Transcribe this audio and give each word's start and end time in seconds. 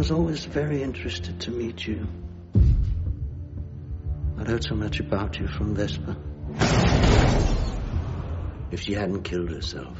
was 0.00 0.10
always 0.10 0.46
very 0.46 0.82
interested 0.82 1.38
to 1.38 1.50
meet 1.50 1.86
you. 1.86 2.08
I'd 4.38 4.46
heard 4.48 4.64
so 4.64 4.74
much 4.74 4.98
about 4.98 5.38
you 5.38 5.46
from 5.46 5.74
Vesper. 5.74 6.16
If 8.70 8.80
she 8.80 8.94
hadn't 8.94 9.24
killed 9.24 9.50
herself, 9.50 9.98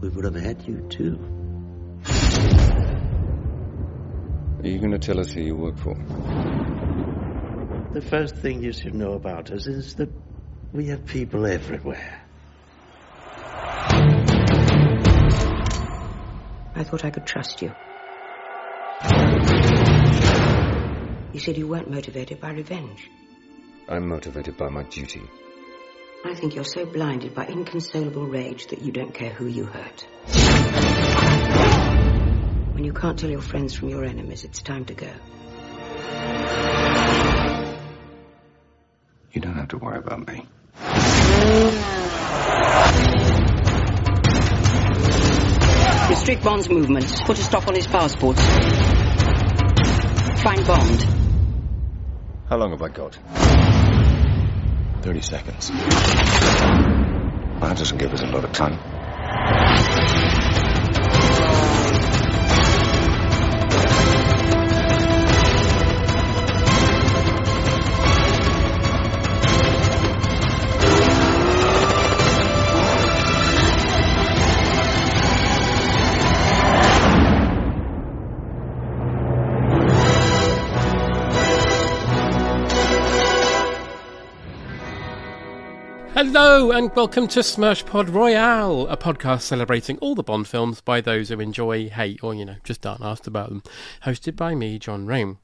we 0.00 0.08
would 0.08 0.24
have 0.24 0.34
had 0.34 0.66
you 0.66 0.84
too. 0.88 1.16
Are 4.64 4.68
you 4.68 4.80
going 4.80 4.90
to 4.90 4.98
tell 4.98 5.20
us 5.20 5.30
who 5.30 5.42
you 5.42 5.54
work 5.54 5.78
for? 5.78 5.94
The 7.92 8.02
first 8.02 8.34
thing 8.34 8.64
you 8.64 8.72
should 8.72 8.94
know 8.96 9.12
about 9.12 9.52
us 9.52 9.68
is 9.68 9.94
that 9.94 10.10
we 10.72 10.86
have 10.86 11.06
people 11.06 11.46
everywhere. 11.46 12.20
I 16.74 16.82
thought 16.82 17.04
I 17.04 17.10
could 17.10 17.26
trust 17.26 17.62
you. 17.62 17.72
You 21.36 21.40
said 21.40 21.58
you 21.58 21.68
weren't 21.68 21.90
motivated 21.90 22.40
by 22.40 22.52
revenge. 22.52 23.10
I'm 23.90 24.08
motivated 24.08 24.56
by 24.56 24.70
my 24.70 24.84
duty. 24.84 25.20
I 26.24 26.34
think 26.34 26.54
you're 26.54 26.64
so 26.64 26.86
blinded 26.86 27.34
by 27.34 27.44
inconsolable 27.44 28.26
rage 28.26 28.68
that 28.68 28.80
you 28.80 28.90
don't 28.90 29.12
care 29.12 29.34
who 29.34 29.44
you 29.46 29.66
hurt. 29.66 30.06
When 32.72 32.84
you 32.84 32.94
can't 32.94 33.18
tell 33.18 33.28
your 33.28 33.42
friends 33.42 33.74
from 33.74 33.90
your 33.90 34.02
enemies, 34.06 34.44
it's 34.44 34.62
time 34.62 34.86
to 34.86 34.94
go. 34.94 35.10
You 39.32 39.42
don't 39.42 39.56
have 39.56 39.68
to 39.68 39.76
worry 39.76 39.98
about 39.98 40.26
me. 40.26 40.46
Restrict 46.08 46.42
Bond's 46.42 46.70
movements. 46.70 47.20
Put 47.20 47.38
a 47.38 47.42
stop 47.42 47.68
on 47.68 47.74
his 47.74 47.86
passports. 47.86 48.40
Find 50.42 50.66
Bond. 50.66 51.25
How 52.48 52.56
long 52.56 52.70
have 52.70 52.80
I 52.80 52.88
got? 52.88 53.18
30 55.02 55.20
seconds. 55.20 55.70
That 57.60 57.76
doesn't 57.76 57.98
give 57.98 58.12
us 58.12 58.22
a 58.22 58.26
lot 58.26 58.44
of 58.44 58.52
time. 58.52 58.78
Hello 86.16 86.70
and 86.70 86.90
welcome 86.96 87.28
to 87.28 87.42
Smash 87.42 87.84
Pod 87.84 88.08
Royale, 88.08 88.88
a 88.88 88.96
podcast 88.96 89.42
celebrating 89.42 89.98
all 89.98 90.14
the 90.14 90.22
Bond 90.22 90.48
films 90.48 90.80
by 90.80 91.02
those 91.02 91.28
who 91.28 91.38
enjoy, 91.40 91.90
hate, 91.90 92.24
or 92.24 92.32
you 92.34 92.46
know, 92.46 92.56
just 92.64 92.86
aren't 92.86 93.02
asked 93.02 93.26
about 93.26 93.50
them. 93.50 93.62
Hosted 94.02 94.34
by 94.34 94.54
me, 94.54 94.78
John 94.78 95.04
Rome. 95.04 95.40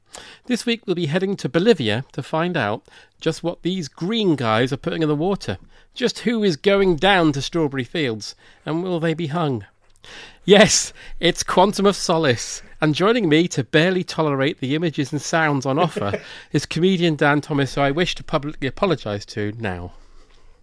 This 0.47 0.65
week 0.65 0.87
we'll 0.87 0.97
be 0.97 1.05
heading 1.05 1.37
to 1.37 1.49
Bolivia 1.51 2.07
to 2.13 2.23
find 2.23 2.57
out 2.57 2.87
just 3.21 3.43
what 3.43 3.61
these 3.61 3.87
green 3.87 4.35
guys 4.35 4.73
are 4.73 4.79
putting 4.79 5.03
in 5.03 5.11
the 5.11 5.15
water. 5.15 5.59
Just 5.93 6.21
who 6.21 6.43
is 6.43 6.57
going 6.57 6.97
down 6.97 7.33
to 7.33 7.43
Strawberry 7.43 7.85
Fields, 7.85 8.35
and 8.65 8.83
will 8.83 8.99
they 8.99 9.13
be 9.13 9.27
hung? 9.27 9.67
Yes, 10.47 10.95
it's 11.21 11.43
Quantum 11.43 11.85
of 11.85 11.97
Solace. 11.97 12.63
And 12.81 12.95
joining 12.95 13.29
me 13.29 13.47
to 13.49 13.63
barely 13.63 14.05
tolerate 14.05 14.61
the 14.61 14.75
images 14.75 15.13
and 15.13 15.21
sounds 15.21 15.67
on 15.67 15.79
offer 15.79 16.19
is 16.53 16.65
comedian 16.65 17.17
Dan 17.17 17.43
Thomas, 17.43 17.75
who 17.75 17.83
I 17.83 17.91
wish 17.91 18.15
to 18.15 18.25
publicly 18.25 18.69
apologise 18.69 19.27
to 19.27 19.53
now. 19.59 19.93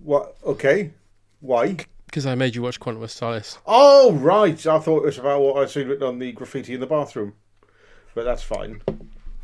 What? 0.03 0.35
Okay. 0.43 0.91
Why? 1.39 1.77
Because 2.05 2.25
I 2.25 2.35
made 2.35 2.55
you 2.55 2.61
watch 2.61 2.79
Quantum 2.79 3.03
of 3.03 3.11
Solace. 3.11 3.59
Oh, 3.65 4.13
right. 4.13 4.65
I 4.65 4.79
thought 4.79 5.03
it 5.03 5.05
was 5.05 5.17
about 5.17 5.41
what 5.41 5.57
I'd 5.57 5.69
seen 5.69 5.87
written 5.87 6.07
on 6.07 6.19
the 6.19 6.31
graffiti 6.31 6.73
in 6.73 6.79
the 6.79 6.87
bathroom. 6.87 7.33
But 8.15 8.23
that's 8.23 8.43
fine. 8.43 8.81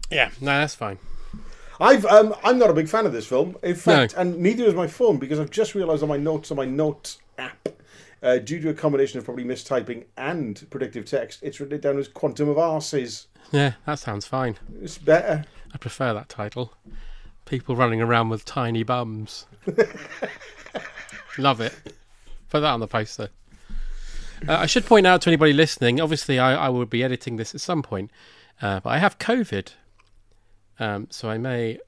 Yeah, 0.10 0.32
no, 0.42 0.60
that's 0.60 0.76
fine. 0.76 0.98
I've 1.80 2.06
um, 2.06 2.34
I'm 2.44 2.58
not 2.58 2.70
a 2.70 2.74
big 2.74 2.88
fan 2.88 3.06
of 3.06 3.14
this 3.14 3.28
film. 3.28 3.58
In 3.62 3.76
fact, 3.76 4.14
and 4.18 4.38
neither 4.38 4.64
is 4.64 4.74
my 4.74 4.88
phone 4.88 5.18
because 5.18 5.40
I've 5.40 5.52
just 5.52 5.76
realised 5.76 6.04
on 6.04 6.10
my 6.10 6.18
notes 6.18 6.52
on 6.52 6.58
my 6.58 6.66
notes 6.66 7.20
app, 7.38 7.70
uh, 8.24 8.38
due 8.38 8.62
to 8.62 8.70
a 8.70 8.74
combination 8.74 9.20
of 9.20 9.26
probably 9.26 9.44
mistyping 9.44 10.06
and 10.18 10.66
predictive 10.70 11.06
text, 11.06 11.40
it's 11.44 11.60
written 11.60 11.76
it 11.76 11.82
down 11.82 11.98
as 11.98 12.08
Quantum 12.08 12.50
of 12.50 12.58
Arses. 12.58 13.28
Yeah, 13.52 13.74
that 13.86 14.00
sounds 14.00 14.26
fine. 14.26 14.58
It's 14.82 14.98
better. 14.98 15.46
I 15.74 15.78
prefer 15.78 16.14
that 16.14 16.30
title. 16.30 16.74
People 17.46 17.76
running 17.76 18.02
around 18.02 18.30
with 18.30 18.44
tiny 18.46 18.84
bums. 18.84 19.46
Love 21.38 21.62
it. 21.62 21.74
Put 22.50 22.62
that 22.62 22.72
on 22.72 22.80
the 22.80 22.88
poster. 22.88 23.30
Uh, 24.48 24.58
I 24.58 24.66
should 24.66 24.86
point 24.86 25.06
out 25.08 25.22
to 25.22 25.30
anybody 25.30 25.54
listening. 25.54 26.00
Obviously, 26.02 26.40
I, 26.40 26.56
I 26.56 26.70
will 26.70 26.86
be 26.86 27.04
editing 27.04 27.38
this 27.38 27.54
at 27.56 27.62
some 27.62 27.82
point, 27.84 28.12
uh, 28.62 28.80
but 28.80 28.90
I 28.90 28.98
have 29.00 29.18
COVID, 29.20 29.72
um, 30.80 31.08
so 31.10 31.30
I 31.30 31.38
may 31.38 31.80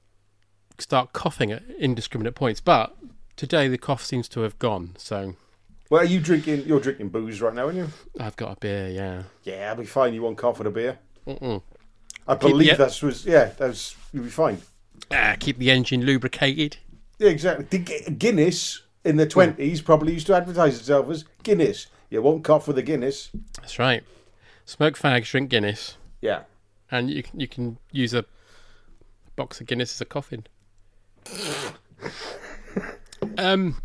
start 0.78 1.12
coughing 1.12 1.52
at 1.52 1.62
indiscriminate 1.78 2.34
points. 2.34 2.60
But 2.60 2.96
today 3.36 3.68
the 3.68 3.78
cough 3.78 4.04
seems 4.04 4.28
to 4.30 4.40
have 4.40 4.58
gone. 4.58 4.94
So 4.98 5.34
Well, 5.90 6.02
are 6.02 6.06
you 6.06 6.20
drinking? 6.20 6.64
You're 6.66 6.80
drinking 6.80 7.08
booze 7.10 7.40
right 7.40 7.54
now, 7.54 7.66
aren't 7.66 7.76
you? 7.76 7.88
I've 8.18 8.36
got 8.36 8.56
a 8.56 8.60
beer. 8.60 8.88
Yeah. 8.88 9.22
Yeah, 9.44 9.70
I'll 9.70 9.76
be 9.76 9.84
fine. 9.86 10.14
You 10.14 10.22
won't 10.22 10.38
cough 10.38 10.58
with 10.58 10.66
a 10.66 10.70
beer. 10.70 10.98
Mm-mm. 11.26 11.62
I 12.26 12.34
believe 12.34 12.76
the- 12.76 12.84
that 12.86 13.02
was 13.02 13.24
yeah. 13.26 13.46
That 13.58 13.68
was 13.68 13.94
you'll 14.12 14.24
be 14.24 14.30
fine. 14.30 14.60
Ah, 15.10 15.36
keep 15.38 15.58
the 15.58 15.70
engine 15.70 16.04
lubricated. 16.04 16.76
Yeah, 17.18 17.30
exactly. 17.30 17.64
The 17.78 18.10
Guinness 18.12 18.82
in 19.04 19.16
the 19.16 19.26
twenties 19.26 19.80
probably 19.80 20.12
used 20.12 20.26
to 20.28 20.34
advertise 20.36 20.78
itself 20.78 21.08
as 21.10 21.24
Guinness. 21.42 21.86
You 22.10 22.22
won't 22.22 22.44
cough 22.44 22.66
with 22.68 22.78
a 22.78 22.82
Guinness. 22.82 23.30
That's 23.56 23.78
right. 23.78 24.02
Smoke 24.64 24.98
fags, 24.98 25.30
drink 25.30 25.50
Guinness, 25.50 25.96
Yeah. 26.20 26.42
and 26.90 27.10
you 27.10 27.22
can, 27.22 27.40
you 27.40 27.48
can 27.48 27.78
use 27.90 28.12
a 28.14 28.24
box 29.36 29.60
of 29.60 29.66
Guinness 29.66 29.94
as 29.94 30.00
a 30.00 30.04
coffin. 30.04 30.46
um, 33.38 33.80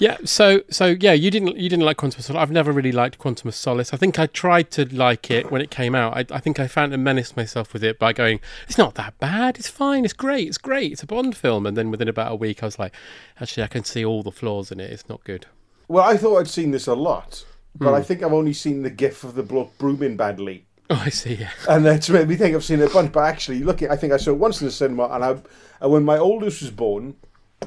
yeah. 0.00 0.16
So 0.24 0.62
so 0.70 0.96
yeah, 1.00 1.12
you 1.12 1.30
didn't 1.30 1.56
you 1.56 1.68
didn't 1.68 1.84
like 1.84 1.96
Quantum 1.96 2.20
of 2.20 2.24
Solace. 2.24 2.40
I've 2.42 2.50
never 2.50 2.72
really 2.72 2.92
liked 2.92 3.18
Quantum 3.18 3.48
of 3.48 3.54
Solace. 3.54 3.92
I 3.92 3.96
think 3.96 4.18
I 4.18 4.26
tried 4.26 4.70
to 4.72 4.84
like 4.94 5.30
it 5.30 5.50
when 5.50 5.60
it 5.60 5.70
came 5.70 5.94
out. 5.94 6.16
I, 6.16 6.34
I 6.34 6.40
think 6.40 6.58
I 6.60 6.66
found 6.68 6.94
and 6.94 7.02
menace 7.02 7.36
myself 7.36 7.72
with 7.72 7.82
it 7.84 7.98
by 7.98 8.12
going, 8.12 8.40
it's 8.68 8.78
not 8.78 8.94
that 8.96 9.18
bad. 9.18 9.58
It's 9.58 9.68
fine. 9.68 10.04
It's 10.04 10.12
great. 10.12 10.48
It's 10.48 10.58
great. 10.58 10.92
It's 10.92 11.02
a 11.02 11.06
Bond 11.06 11.36
film. 11.36 11.66
And 11.66 11.76
then 11.76 11.90
within 11.90 12.08
about 12.08 12.32
a 12.32 12.36
week, 12.36 12.62
I 12.62 12.66
was 12.66 12.78
like, 12.78 12.94
actually, 13.40 13.62
I 13.64 13.68
can 13.68 13.84
see 13.84 14.04
all 14.04 14.22
the 14.22 14.32
flaws 14.32 14.70
in 14.70 14.80
it. 14.80 14.90
It's 14.90 15.08
not 15.08 15.24
good. 15.24 15.46
Well, 15.88 16.04
I 16.04 16.16
thought 16.16 16.38
I'd 16.38 16.48
seen 16.48 16.70
this 16.70 16.86
a 16.86 16.94
lot, 16.94 17.44
but 17.74 17.88
Hmm. 17.90 17.94
I 17.94 18.02
think 18.02 18.22
I've 18.22 18.32
only 18.32 18.52
seen 18.52 18.82
the 18.82 18.90
gif 18.90 19.24
of 19.24 19.34
the 19.34 19.42
bloke 19.42 19.76
brooming 19.78 20.16
badly. 20.16 20.64
Oh, 20.90 21.02
I 21.04 21.10
see. 21.10 21.34
Yeah. 21.34 21.50
And 21.68 21.84
that's 21.84 22.08
made 22.08 22.26
me 22.28 22.36
think 22.36 22.54
I've 22.56 22.64
seen 22.64 22.80
it 22.80 22.90
a 22.90 22.94
bunch. 22.94 23.12
But 23.12 23.24
actually, 23.24 23.58
look, 23.62 23.82
I 23.82 23.94
think 23.94 24.14
I 24.14 24.16
saw 24.16 24.30
it 24.30 24.38
once 24.38 24.62
in 24.62 24.66
the 24.66 24.72
cinema. 24.72 25.04
And, 25.08 25.22
I, 25.22 25.36
and 25.82 25.92
when 25.92 26.02
my 26.02 26.16
oldest 26.16 26.62
was 26.62 26.70
born, 26.70 27.14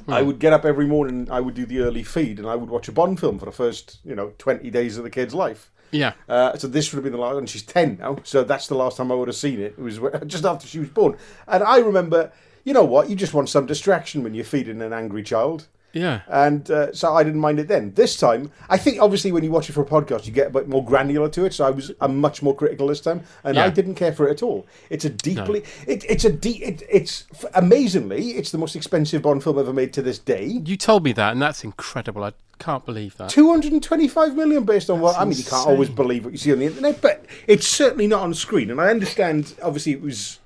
Hmm. 0.06 0.14
I 0.14 0.22
would 0.22 0.40
get 0.40 0.54
up 0.54 0.66
every 0.66 0.88
morning. 0.88 1.28
I 1.30 1.42
would 1.42 1.54
do 1.54 1.66
the 1.66 1.80
early 1.80 2.04
feed, 2.04 2.40
and 2.40 2.48
I 2.48 2.56
would 2.56 2.70
watch 2.70 2.88
a 2.88 2.92
Bond 2.92 3.20
film 3.20 3.40
for 3.40 3.46
the 3.46 3.52
first, 3.52 4.00
you 4.04 4.16
know, 4.16 4.34
twenty 4.38 4.70
days 4.70 4.98
of 4.98 5.04
the 5.04 5.10
kid's 5.10 5.34
life. 5.34 5.70
Yeah. 5.92 6.14
Uh, 6.30 6.58
so 6.58 6.68
this 6.68 6.92
would 6.92 6.98
have 6.98 7.04
been 7.04 7.14
the 7.14 7.20
last, 7.20 7.38
and 7.38 7.50
she's 7.50 7.64
ten 7.64 7.98
now. 8.00 8.18
So 8.24 8.44
that's 8.44 8.68
the 8.68 8.76
last 8.76 8.98
time 8.98 9.12
I 9.12 9.16
would 9.16 9.28
have 9.28 9.36
seen 9.36 9.60
it. 9.60 9.76
It 9.78 9.80
was 9.80 10.00
just 10.26 10.46
after 10.46 10.66
she 10.66 10.80
was 10.80 10.90
born. 10.90 11.18
And 11.48 11.64
I 11.64 11.80
remember, 11.80 12.32
you 12.64 12.74
know 12.74 12.86
what? 12.86 13.10
You 13.10 13.16
just 13.16 13.34
want 13.34 13.50
some 13.50 13.66
distraction 13.66 14.24
when 14.24 14.34
you're 14.34 14.46
feeding 14.46 14.82
an 14.82 14.94
angry 14.94 15.24
child. 15.24 15.68
Yeah. 15.94 16.22
And 16.28 16.70
uh, 16.72 16.94
so 16.94 17.14
I 17.14 17.24
didn't 17.24 17.40
mind 17.42 17.60
it 17.60 17.68
then. 17.68 17.94
This 17.96 18.16
time, 18.18 18.52
I 18.70 18.78
think 18.78 19.02
obviously 19.02 19.32
when 19.32 19.44
you 19.44 19.52
watch 19.52 19.70
it 19.70 19.74
for 19.74 19.82
a 19.82 19.86
podcast, 19.86 20.26
you 20.26 20.32
get 20.32 20.48
a 20.48 20.50
bit 20.52 20.68
more 20.70 20.84
granular 20.84 21.30
to 21.30 21.46
it. 21.46 21.54
So 21.54 21.66
I 21.66 21.70
was 21.72 21.92
I'm 22.00 22.18
much 22.20 22.42
more 22.42 22.56
critical 22.56 22.88
this 22.88 23.02
time, 23.02 23.24
and 23.44 23.56
Yeah. 23.56 23.66
I 23.66 23.70
didn't 23.70 23.96
care 23.96 24.14
for 24.14 24.28
it 24.28 24.32
at 24.32 24.44
all. 24.44 24.66
It's 24.90 25.06
a 25.06 25.10
deeply, 25.10 25.64
it, 25.88 26.06
it's 26.10 26.24
a 26.26 26.32
deep, 26.32 26.62
it, 26.62 26.84
it's 26.90 27.26
amazingly, 27.54 28.32
it's 28.32 28.52
the 28.52 28.58
most 28.58 28.76
expensive 28.76 29.22
Bond 29.22 29.44
film 29.44 29.60
ever 29.60 29.74
made 29.74 29.94
to 29.94 30.02
this 30.02 30.18
day. 30.20 30.46
You 30.46 30.78
told 30.78 31.04
me 31.04 31.12
that, 31.14 31.32
and 31.34 31.42
that's 31.42 31.64
incredible. 31.64 32.24
I 32.24 32.34
can't 32.60 32.86
believe 32.86 33.18
that. 33.18 33.30
225 33.30 34.36
million 34.36 34.64
based 34.64 34.90
on 34.90 35.00
what 35.00 35.18
I 35.18 35.26
mean 35.26 35.32
you 35.38 35.44
can't 35.44 35.54
insane. 35.54 35.74
always 35.74 35.90
believe 35.90 36.26
what 36.26 36.32
you 36.32 36.38
see 36.38 36.52
on 36.52 36.60
the 36.60 36.66
internet 36.68 37.02
but 37.02 37.26
it's 37.48 37.68
certainly 37.68 38.06
not 38.06 38.22
on 38.22 38.36
screen 38.36 38.70
and 38.70 38.80
I 38.80 38.92
understand 38.92 39.56
obviously 39.64 39.94
it 39.94 40.02
was 40.02 40.38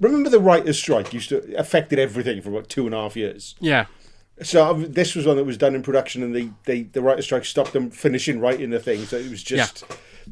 remember 0.00 0.30
the 0.30 0.40
writer's 0.40 0.78
strike 0.78 1.12
used 1.12 1.28
to 1.28 1.54
affected 1.58 1.98
everything 1.98 2.40
for 2.40 2.48
about 2.48 2.70
two 2.70 2.86
and 2.86 2.94
a 2.94 2.98
half 3.02 3.16
years 3.16 3.54
Yeah. 3.60 3.84
So 4.42 4.62
ob- 4.62 4.92
this 4.92 5.14
was 5.14 5.26
one 5.26 5.36
that 5.36 5.44
was 5.44 5.56
done 5.56 5.74
in 5.74 5.82
production 5.82 6.22
and 6.22 6.34
they, 6.34 6.50
they 6.64 6.82
the 6.82 7.02
writer's 7.02 7.24
strike 7.24 7.44
stopped 7.44 7.72
them 7.72 7.90
finishing 7.90 8.40
writing 8.40 8.70
the 8.70 8.80
thing 8.80 9.04
so 9.04 9.16
it 9.16 9.30
was 9.30 9.42
just 9.42 9.84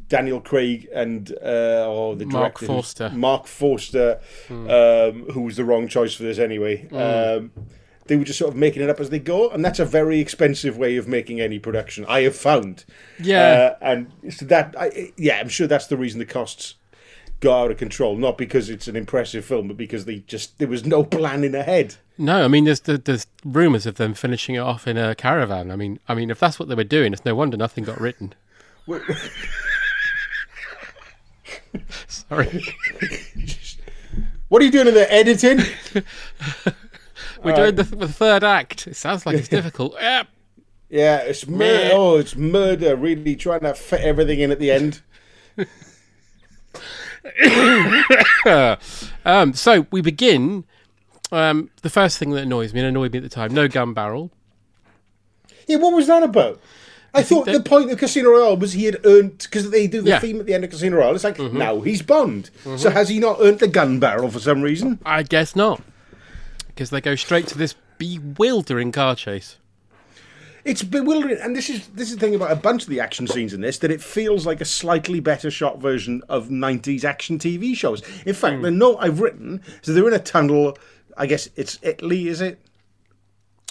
Daniel 0.07 0.39
Craig 0.39 0.87
and 0.93 1.31
uh, 1.41 1.85
oh 1.87 2.15
the 2.15 2.25
Mark 2.25 2.59
director 2.59 2.65
Forster. 2.65 3.09
Mark 3.09 3.47
Forster 3.47 4.19
um, 4.49 5.25
who 5.31 5.41
was 5.41 5.57
the 5.57 5.65
wrong 5.65 5.87
choice 5.87 6.13
for 6.13 6.23
this 6.23 6.39
anyway 6.39 6.87
um, 6.89 7.51
they 8.05 8.17
were 8.17 8.25
just 8.25 8.39
sort 8.39 8.51
of 8.51 8.57
making 8.57 8.81
it 8.81 8.89
up 8.89 8.99
as 8.99 9.09
they 9.09 9.19
go, 9.19 9.49
and 9.51 9.63
that's 9.63 9.79
a 9.79 9.85
very 9.85 10.19
expensive 10.19 10.77
way 10.77 10.97
of 10.97 11.07
making 11.07 11.39
any 11.39 11.59
production. 11.59 12.03
I 12.09 12.23
have 12.23 12.35
found. 12.35 12.83
Yeah. 13.19 13.41
Uh, 13.41 13.75
and 13.81 14.11
so 14.33 14.45
that, 14.47 14.75
I, 14.77 15.13
yeah, 15.15 15.39
I'm 15.39 15.47
sure 15.47 15.65
that's 15.65 15.87
the 15.87 15.95
reason 15.95 16.19
the 16.19 16.25
costs 16.25 16.75
got 17.39 17.65
out 17.65 17.71
of 17.71 17.77
control. 17.77 18.17
Not 18.17 18.37
because 18.37 18.69
it's 18.69 18.89
an 18.89 18.95
impressive 18.97 19.45
film, 19.45 19.69
but 19.69 19.77
because 19.77 20.03
they 20.05 20.19
just 20.19 20.57
there 20.59 20.67
was 20.67 20.85
no 20.85 21.03
planning 21.17 21.55
ahead. 21.55 21.95
No, 22.21 22.45
I 22.45 22.47
mean, 22.47 22.65
there's 22.65 22.81
there's 22.81 23.25
rumours 23.43 23.87
of 23.87 23.95
them 23.95 24.13
finishing 24.13 24.53
it 24.53 24.59
off 24.59 24.87
in 24.87 24.95
a 24.95 25.15
caravan. 25.15 25.71
I 25.71 25.75
mean, 25.75 25.99
I 26.07 26.13
mean, 26.13 26.29
if 26.29 26.39
that's 26.39 26.59
what 26.59 26.69
they 26.69 26.75
were 26.75 26.83
doing, 26.83 27.13
it's 27.13 27.25
no 27.25 27.33
wonder 27.33 27.57
nothing 27.57 27.83
got 27.83 27.99
written. 27.99 28.35
Sorry, 32.07 32.63
What 34.49 34.61
are 34.61 34.65
you 34.65 34.71
doing 34.71 34.87
in 34.87 34.93
the 34.93 35.11
editing? 35.11 35.61
we're 37.43 37.55
doing 37.55 37.73
the, 37.75 37.83
the 37.83 38.07
third 38.07 38.43
act. 38.43 38.85
It 38.85 38.95
sounds 38.95 39.25
like 39.25 39.35
it's 39.35 39.47
difficult. 39.47 39.95
Yeah. 39.99 40.25
yeah, 40.89 41.17
it's 41.21 41.47
murder. 41.47 41.57
Meh. 41.57 41.89
Oh, 41.91 42.17
it's 42.17 42.35
murder. 42.35 42.95
Really 42.95 43.35
trying 43.35 43.61
to 43.61 43.73
fit 43.73 44.01
everything 44.01 44.41
in 44.41 44.51
at 44.51 44.59
the 44.59 44.69
end. 44.69 45.01
Um, 49.23 49.53
so 49.53 49.85
we 49.91 50.01
begin. 50.01 50.65
Um, 51.31 51.69
the 51.81 51.89
first 51.89 52.17
thing 52.17 52.31
that 52.31 52.43
annoys 52.43 52.73
me 52.73 52.79
and 52.81 52.89
annoyed 52.89 53.11
me 53.13 53.17
at 53.17 53.23
the 53.23 53.29
time: 53.29 53.53
no 53.53 53.67
gun 53.67 53.93
barrel. 53.93 54.31
Yeah, 55.67 55.77
what 55.77 55.93
was 55.93 56.07
that 56.07 56.23
about? 56.23 56.59
I, 57.13 57.23
thought 57.23 57.45
that- 57.45 57.51
the 57.53 57.61
point 57.69 57.91
of 57.91 57.97
Casino 57.99 58.29
Royale 58.31 58.55
was 58.57 58.73
he 58.73 58.85
had 58.85 58.97
earned 59.05 59.37
because 59.39 59.69
they 59.69 59.85
do 59.87 60.01
the 60.01 60.09
Yeah. 60.09 60.15
Mm-hmm. 60.17 60.25
theme 60.25 60.39
at 60.39 60.45
the 60.45 60.53
end 60.53 60.63
of 60.63 60.69
Casino 60.69 60.97
Royale. 60.97 61.13
It's 61.15 61.23
like 61.25 61.39
now 61.39 61.81
he's 61.81 62.01
Bond. 62.01 62.49
So 62.77 62.89
has 62.89 63.09
he 63.09 63.19
not 63.19 63.37
earned 63.41 63.59
the 63.59 63.67
gun 63.67 63.99
barrel 63.99 64.29
for 64.31 64.39
some 64.39 64.61
reason? 64.61 64.99
I 65.05 65.23
guess 65.23 65.55
not, 65.55 65.81
because 66.67 66.89
they 66.89 67.01
go 67.01 67.15
straight 67.15 67.47
to 67.47 67.57
this 67.57 67.75
bewildering 67.97 68.91
car 68.91 69.15
chase. 69.15 69.57
It's 70.63 70.83
bewildering, 70.83 71.37
and 71.41 71.55
this 71.55 71.69
is 71.69 71.87
this 71.87 72.09
is 72.11 72.15
the 72.17 72.19
thing 72.21 72.35
about 72.35 72.51
a 72.51 72.55
bunch 72.55 72.83
of 72.83 72.89
the 72.89 72.99
action 72.99 73.25
scenes 73.27 73.51
in 73.53 73.61
this 73.61 73.79
that 73.79 73.89
it 73.91 74.01
feels 74.01 74.45
like 74.45 74.61
a 74.61 74.65
slightly 74.65 75.19
better 75.19 75.49
shot 75.49 75.79
version 75.79 76.21
of 76.29 76.49
'90s 76.49 77.03
action 77.03 77.39
TV 77.39 77.75
shows. 77.75 78.01
In 78.25 78.33
fact, 78.35 78.57
Hmm. 78.57 78.61
the 78.61 78.71
note 78.71 78.97
I've 78.99 79.19
written 79.21 79.61
so 79.81 79.91
they're 79.93 80.07
in 80.07 80.13
a 80.13 80.19
tunnel. 80.19 80.77
I 81.21 81.27
guess 81.27 81.47
it's 81.55 81.77
Italy, 81.83 82.27
is 82.27 82.41
it? 82.41 82.59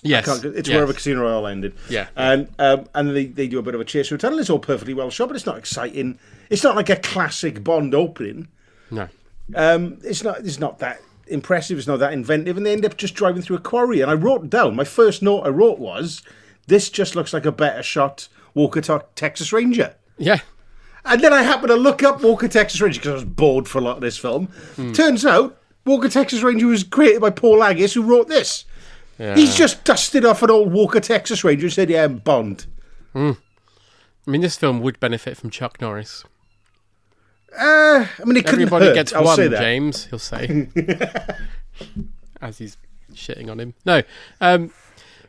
Yes, 0.02 0.26
It's 0.44 0.68
yes. 0.68 0.74
wherever 0.74 0.92
Casino 0.94 1.22
Royale 1.22 1.48
ended. 1.48 1.74
Yeah. 1.90 2.06
and 2.16 2.48
um, 2.58 2.86
and 2.94 3.14
they, 3.14 3.26
they 3.26 3.48
do 3.48 3.58
a 3.58 3.62
bit 3.62 3.74
of 3.74 3.80
a 3.80 3.84
chase 3.84 4.08
through 4.08 4.16
a 4.16 4.18
tunnel. 4.18 4.38
It's 4.38 4.48
all 4.48 4.58
perfectly 4.58 4.94
well 4.94 5.10
shot, 5.10 5.26
but 5.28 5.36
it's 5.36 5.44
not 5.44 5.58
exciting. 5.58 6.18
It's 6.48 6.64
not 6.64 6.74
like 6.76 6.88
a 6.88 6.96
classic 6.96 7.62
Bond 7.62 7.94
opening. 7.94 8.48
No. 8.90 9.08
Um, 9.54 9.98
it's 10.02 10.22
not. 10.22 10.38
It's 10.38 10.58
not 10.58 10.78
that 10.78 11.02
impressive. 11.26 11.76
It's 11.76 11.86
not 11.86 11.98
that 11.98 12.12
inventive, 12.14 12.56
and 12.56 12.64
they 12.64 12.72
end 12.72 12.86
up 12.86 12.96
just 12.96 13.14
driving 13.14 13.42
through 13.42 13.56
a 13.56 13.60
quarry. 13.60 14.00
And 14.00 14.10
I 14.10 14.14
wrote 14.14 14.48
down 14.48 14.74
my 14.74 14.84
first 14.84 15.20
note. 15.22 15.42
I 15.42 15.48
wrote 15.48 15.78
was, 15.78 16.22
"This 16.66 16.88
just 16.88 17.14
looks 17.14 17.34
like 17.34 17.44
a 17.44 17.52
better 17.52 17.82
shot 17.82 18.28
Walker 18.54 18.80
Texas 19.16 19.52
Ranger." 19.52 19.96
Yeah. 20.16 20.38
And 21.04 21.20
then 21.22 21.32
I 21.32 21.42
happened 21.42 21.68
to 21.68 21.76
look 21.76 22.02
up 22.02 22.22
Walker 22.22 22.48
Texas 22.48 22.80
Ranger 22.80 23.00
because 23.00 23.10
I 23.10 23.14
was 23.14 23.24
bored 23.24 23.66
for 23.68 23.78
a 23.78 23.82
lot 23.82 23.96
of 23.96 24.02
this 24.02 24.16
film. 24.18 24.48
Turns 24.94 25.26
out 25.26 25.58
Walker 25.84 26.08
Texas 26.08 26.42
Ranger 26.42 26.66
was 26.66 26.84
created 26.84 27.20
by 27.20 27.30
Paul 27.30 27.62
Haggis, 27.62 27.94
who 27.94 28.02
wrote 28.02 28.28
this. 28.28 28.64
He's 29.18 29.54
just 29.54 29.84
dusted 29.84 30.24
off 30.24 30.42
an 30.42 30.50
old 30.50 30.72
Walker 30.72 31.00
Texas 31.00 31.44
Ranger 31.44 31.66
and 31.66 31.72
said, 31.72 31.90
"Yeah, 31.90 32.04
I'm 32.04 32.18
Bond." 32.18 32.66
I 33.14 33.36
mean, 34.26 34.40
this 34.40 34.56
film 34.56 34.80
would 34.80 34.98
benefit 34.98 35.36
from 35.36 35.50
Chuck 35.50 35.80
Norris. 35.80 36.24
Uh, 37.52 38.06
I 38.18 38.24
mean, 38.24 38.36
it 38.36 38.44
couldn't 38.46 38.62
Everybody 38.62 38.86
hurt. 38.86 38.94
gets 38.94 39.12
I'll 39.12 39.24
one. 39.24 39.36
James. 39.36 40.06
He'll 40.06 40.18
say, 40.18 40.68
as 42.40 42.58
he's 42.58 42.76
shitting 43.12 43.50
on 43.50 43.58
him. 43.58 43.74
No, 43.84 44.02
um, 44.40 44.70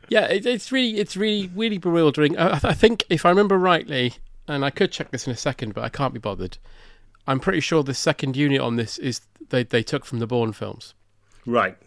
yeah, 0.08 0.26
it, 0.28 0.46
it's 0.46 0.72
really, 0.72 0.98
it's 1.00 1.18
really, 1.18 1.50
really 1.56 1.78
bewildering. 1.78 2.38
I, 2.38 2.60
I 2.64 2.74
think, 2.74 3.04
if 3.10 3.26
I 3.26 3.30
remember 3.30 3.58
rightly, 3.58 4.14
and 4.48 4.64
I 4.64 4.70
could 4.70 4.92
check 4.92 5.12
this 5.12 5.26
in 5.26 5.34
a 5.34 5.38
second, 5.38 5.74
but 5.74 5.84
I 5.84 5.90
can't 5.90 6.14
be 6.14 6.20
bothered. 6.20 6.58
I'm 7.28 7.40
pretty 7.40 7.60
sure 7.60 7.84
the 7.84 7.94
second 7.94 8.36
unit 8.36 8.62
on 8.62 8.76
this 8.76 8.98
is 8.98 9.22
they 9.52 9.64
they 9.64 9.84
took 9.84 10.04
from 10.06 10.18
the 10.20 10.28
Bourne 10.28 10.52
films. 10.54 10.94
Right. 11.46 11.78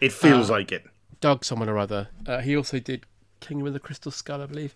It 0.00 0.12
feels 0.12 0.48
Uh, 0.50 0.54
like 0.54 0.72
it. 0.72 0.84
Doug, 1.20 1.44
someone 1.44 1.68
or 1.68 1.78
other. 1.78 2.08
Uh, 2.26 2.40
he 2.40 2.56
also 2.56 2.78
did 2.78 3.04
Kingdom 3.40 3.66
of 3.68 3.72
the 3.74 3.80
Crystal 3.80 4.10
Skull, 4.12 4.42
I 4.42 4.46
believe. 4.46 4.74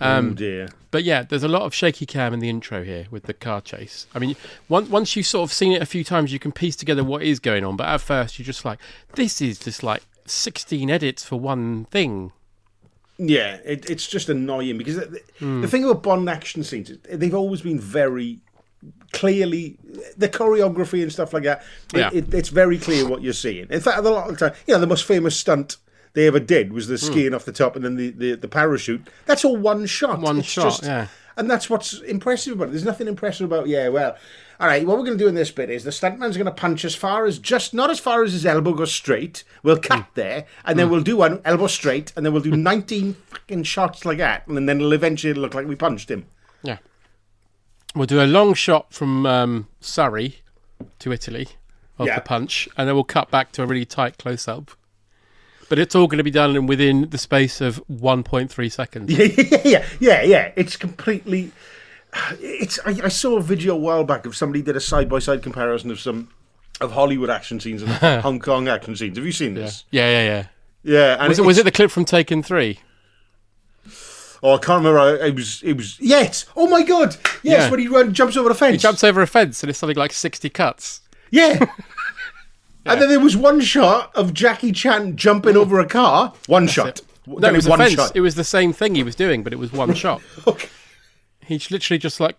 oh 0.00 0.06
Um, 0.18 0.34
dear. 0.34 0.68
But 0.90 1.02
yeah, 1.04 1.22
there's 1.22 1.42
a 1.42 1.48
lot 1.48 1.62
of 1.62 1.74
shaky 1.74 2.04
cam 2.06 2.34
in 2.34 2.40
the 2.40 2.48
intro 2.50 2.82
here 2.84 3.06
with 3.10 3.24
the 3.24 3.32
car 3.34 3.60
chase. 3.60 4.06
I 4.14 4.18
mean, 4.18 4.36
once 4.68 4.88
once 4.90 5.16
you've 5.16 5.26
sort 5.26 5.48
of 5.48 5.52
seen 5.52 5.72
it 5.72 5.80
a 5.82 5.86
few 5.86 6.04
times, 6.04 6.32
you 6.32 6.38
can 6.38 6.52
piece 6.52 6.76
together 6.76 7.02
what 7.04 7.22
is 7.22 7.38
going 7.40 7.64
on. 7.64 7.76
But 7.76 7.88
at 7.88 8.00
first, 8.00 8.38
you're 8.38 8.44
just 8.46 8.64
like, 8.64 8.78
this 9.14 9.40
is 9.40 9.58
just 9.58 9.82
like 9.82 10.02
16 10.26 10.90
edits 10.90 11.24
for 11.24 11.38
one 11.40 11.86
thing. 11.86 12.32
Yeah, 13.18 13.58
it, 13.64 13.88
it's 13.88 14.06
just 14.08 14.28
annoying 14.28 14.78
because 14.78 14.96
the, 14.96 15.20
Hmm. 15.38 15.60
the 15.62 15.68
thing 15.68 15.84
about 15.84 16.02
Bond 16.02 16.28
action 16.28 16.64
scenes, 16.64 16.90
they've 17.10 17.34
always 17.34 17.60
been 17.62 17.78
very 17.78 18.38
clearly 19.12 19.76
the 20.16 20.28
choreography 20.28 21.02
and 21.02 21.12
stuff 21.12 21.32
like 21.32 21.42
that. 21.44 21.62
it- 21.94 21.98
Yeah. 21.98 22.10
it, 22.12 22.32
it's 22.34 22.48
very 22.48 22.78
clear 22.78 23.06
what 23.06 23.22
you're 23.22 23.32
seeing. 23.32 23.66
In 23.70 23.80
fact, 23.80 23.98
a 23.98 24.02
lot 24.02 24.28
of 24.30 24.38
the 24.38 24.48
time, 24.50 24.58
you 24.66 24.74
know, 24.74 24.80
the 24.80 24.86
most 24.86 25.04
famous 25.04 25.36
stunt 25.36 25.76
they 26.14 26.26
ever 26.26 26.40
did 26.40 26.72
was 26.72 26.88
the 26.88 26.96
Hmm. 26.96 27.12
skiing 27.12 27.34
off 27.34 27.44
the 27.44 27.52
top 27.52 27.76
and 27.76 27.84
then 27.84 27.96
the, 27.96 28.10
the, 28.10 28.34
the 28.36 28.48
parachute. 28.48 29.06
That's 29.26 29.44
all 29.44 29.56
one 29.56 29.86
shot. 29.86 30.20
One 30.20 30.38
It's 30.38 30.48
shot, 30.48 30.64
just- 30.64 30.82
yeah. 30.84 31.06
And 31.34 31.50
that's 31.50 31.70
what's 31.70 31.94
impressive 32.00 32.52
about 32.54 32.68
it. 32.68 32.70
There's 32.72 32.84
nothing 32.84 33.08
impressive 33.08 33.46
about, 33.50 33.66
yeah, 33.66 33.88
well, 33.88 34.16
all 34.60 34.66
right, 34.66 34.86
what 34.86 34.98
we're 34.98 35.04
going 35.06 35.16
to 35.16 35.24
do 35.24 35.28
in 35.28 35.34
this 35.34 35.50
bit 35.50 35.70
is 35.70 35.82
the 35.82 35.90
stuntman's 35.90 36.36
going 36.36 36.44
to 36.44 36.50
punch 36.52 36.84
as 36.84 36.94
far 36.94 37.24
as, 37.24 37.38
just 37.38 37.72
not 37.72 37.88
as 37.90 37.98
far 37.98 38.22
as 38.22 38.34
his 38.34 38.44
elbow 38.44 38.74
goes 38.74 38.92
straight. 38.92 39.42
We'll 39.62 39.78
cut 39.78 40.00
Hmm. 40.00 40.10
there, 40.14 40.44
and 40.66 40.78
then 40.78 40.90
we'll 40.90 41.00
do 41.00 41.16
one 41.16 41.40
elbow 41.46 41.68
straight, 41.68 42.12
and 42.16 42.26
then 42.26 42.34
we'll 42.34 42.42
do 42.42 42.50
19 42.56 43.14
fucking 43.30 43.62
shots 43.62 44.04
like 44.04 44.18
that, 44.18 44.46
and 44.46 44.68
then 44.68 44.76
it'll 44.76 44.92
eventually 44.92 45.32
look 45.32 45.54
like 45.54 45.66
we 45.66 45.74
punched 45.74 46.10
him. 46.10 46.26
Yeah. 46.62 46.76
We'll 47.94 48.06
do 48.06 48.22
a 48.22 48.26
long 48.26 48.54
shot 48.54 48.92
from 48.92 49.26
um, 49.26 49.68
Surrey 49.80 50.36
to 51.00 51.12
Italy 51.12 51.48
of 51.98 52.06
Yeah. 52.06 52.14
the 52.16 52.20
punch, 52.22 52.68
and 52.76 52.88
then 52.88 52.94
we'll 52.94 53.04
cut 53.04 53.30
back 53.30 53.52
to 53.52 53.62
a 53.62 53.66
really 53.66 53.84
tight 53.84 54.16
close 54.18 54.48
up. 54.48 54.70
But 55.68 55.78
it's 55.78 55.94
all 55.94 56.06
going 56.06 56.18
to 56.18 56.24
be 56.24 56.30
done 56.30 56.56
in- 56.56 56.66
within 56.66 57.08
the 57.10 57.18
space 57.18 57.60
of 57.60 57.82
1.3 57.90 58.72
seconds. 58.72 59.10
yeah, 59.10 59.60
yeah, 59.64 59.84
yeah, 60.00 60.22
yeah. 60.22 60.52
It's 60.56 60.76
completely. 60.76 61.50
It's. 62.40 62.78
I, 62.84 62.90
I 63.04 63.08
saw 63.08 63.36
a 63.38 63.42
video 63.42 63.74
a 63.74 63.78
while 63.78 64.04
back 64.04 64.26
of 64.26 64.36
somebody 64.36 64.62
did 64.62 64.76
a 64.76 64.80
side 64.80 65.08
by 65.08 65.18
side 65.18 65.42
comparison 65.42 65.90
of 65.90 65.98
some 66.00 66.28
of 66.80 66.92
Hollywood 66.92 67.30
action 67.30 67.60
scenes 67.60 67.82
and 67.82 67.90
Hong 68.22 68.38
Kong 68.40 68.68
action 68.68 68.96
scenes. 68.96 69.16
Have 69.16 69.24
you 69.26 69.32
seen 69.32 69.54
this? 69.54 69.84
yeah, 69.90 70.10
yeah. 70.10 70.24
yeah. 70.24 70.46
Yeah. 70.84 71.16
and 71.20 71.28
Was 71.28 71.38
it, 71.38 71.44
was 71.44 71.58
it 71.58 71.64
the 71.64 71.70
clip 71.70 71.90
from 71.90 72.04
Taken 72.04 72.42
3? 72.42 72.78
Oh, 74.42 74.54
I 74.54 74.58
can't 74.58 74.84
remember. 74.84 75.16
It 75.24 75.34
was. 75.36 75.62
It 75.62 75.74
was. 75.76 75.98
Yes. 76.00 76.44
Oh 76.56 76.66
my 76.68 76.82
god. 76.82 77.16
Yes. 77.42 77.62
Yeah. 77.62 77.70
When 77.70 77.80
he 77.80 77.88
run, 77.88 78.14
jumps 78.14 78.36
over 78.36 78.48
the 78.48 78.54
fence. 78.54 78.72
He 78.72 78.78
jumps 78.78 79.02
over 79.04 79.22
a 79.22 79.26
fence 79.26 79.62
and 79.62 79.70
it's 79.70 79.78
something 79.78 79.96
like 79.96 80.12
60 80.12 80.48
cuts. 80.50 81.00
Yeah. 81.30 81.66
And 82.84 83.00
then 83.00 83.08
there 83.08 83.20
was 83.20 83.36
one 83.36 83.60
shot 83.60 84.14
of 84.16 84.34
Jackie 84.34 84.72
Chan 84.72 85.16
jumping 85.16 85.56
over 85.56 85.78
a 85.78 85.86
car. 85.86 86.32
One 86.46 86.66
shot. 86.66 87.00
No, 87.26 87.38
Done 87.38 87.54
it 87.54 87.58
was 87.58 87.68
one 87.68 87.78
fence. 87.78 87.92
shot. 87.92 88.12
It 88.14 88.20
was 88.20 88.34
the 88.34 88.44
same 88.44 88.72
thing 88.72 88.94
he 88.94 89.04
was 89.04 89.14
doing, 89.14 89.42
but 89.42 89.52
it 89.52 89.58
was 89.58 89.72
one 89.72 89.94
shot. 89.94 90.22
Okay. 90.46 90.68
He 91.44 91.60
literally 91.70 91.98
just 91.98 92.20
like 92.20 92.36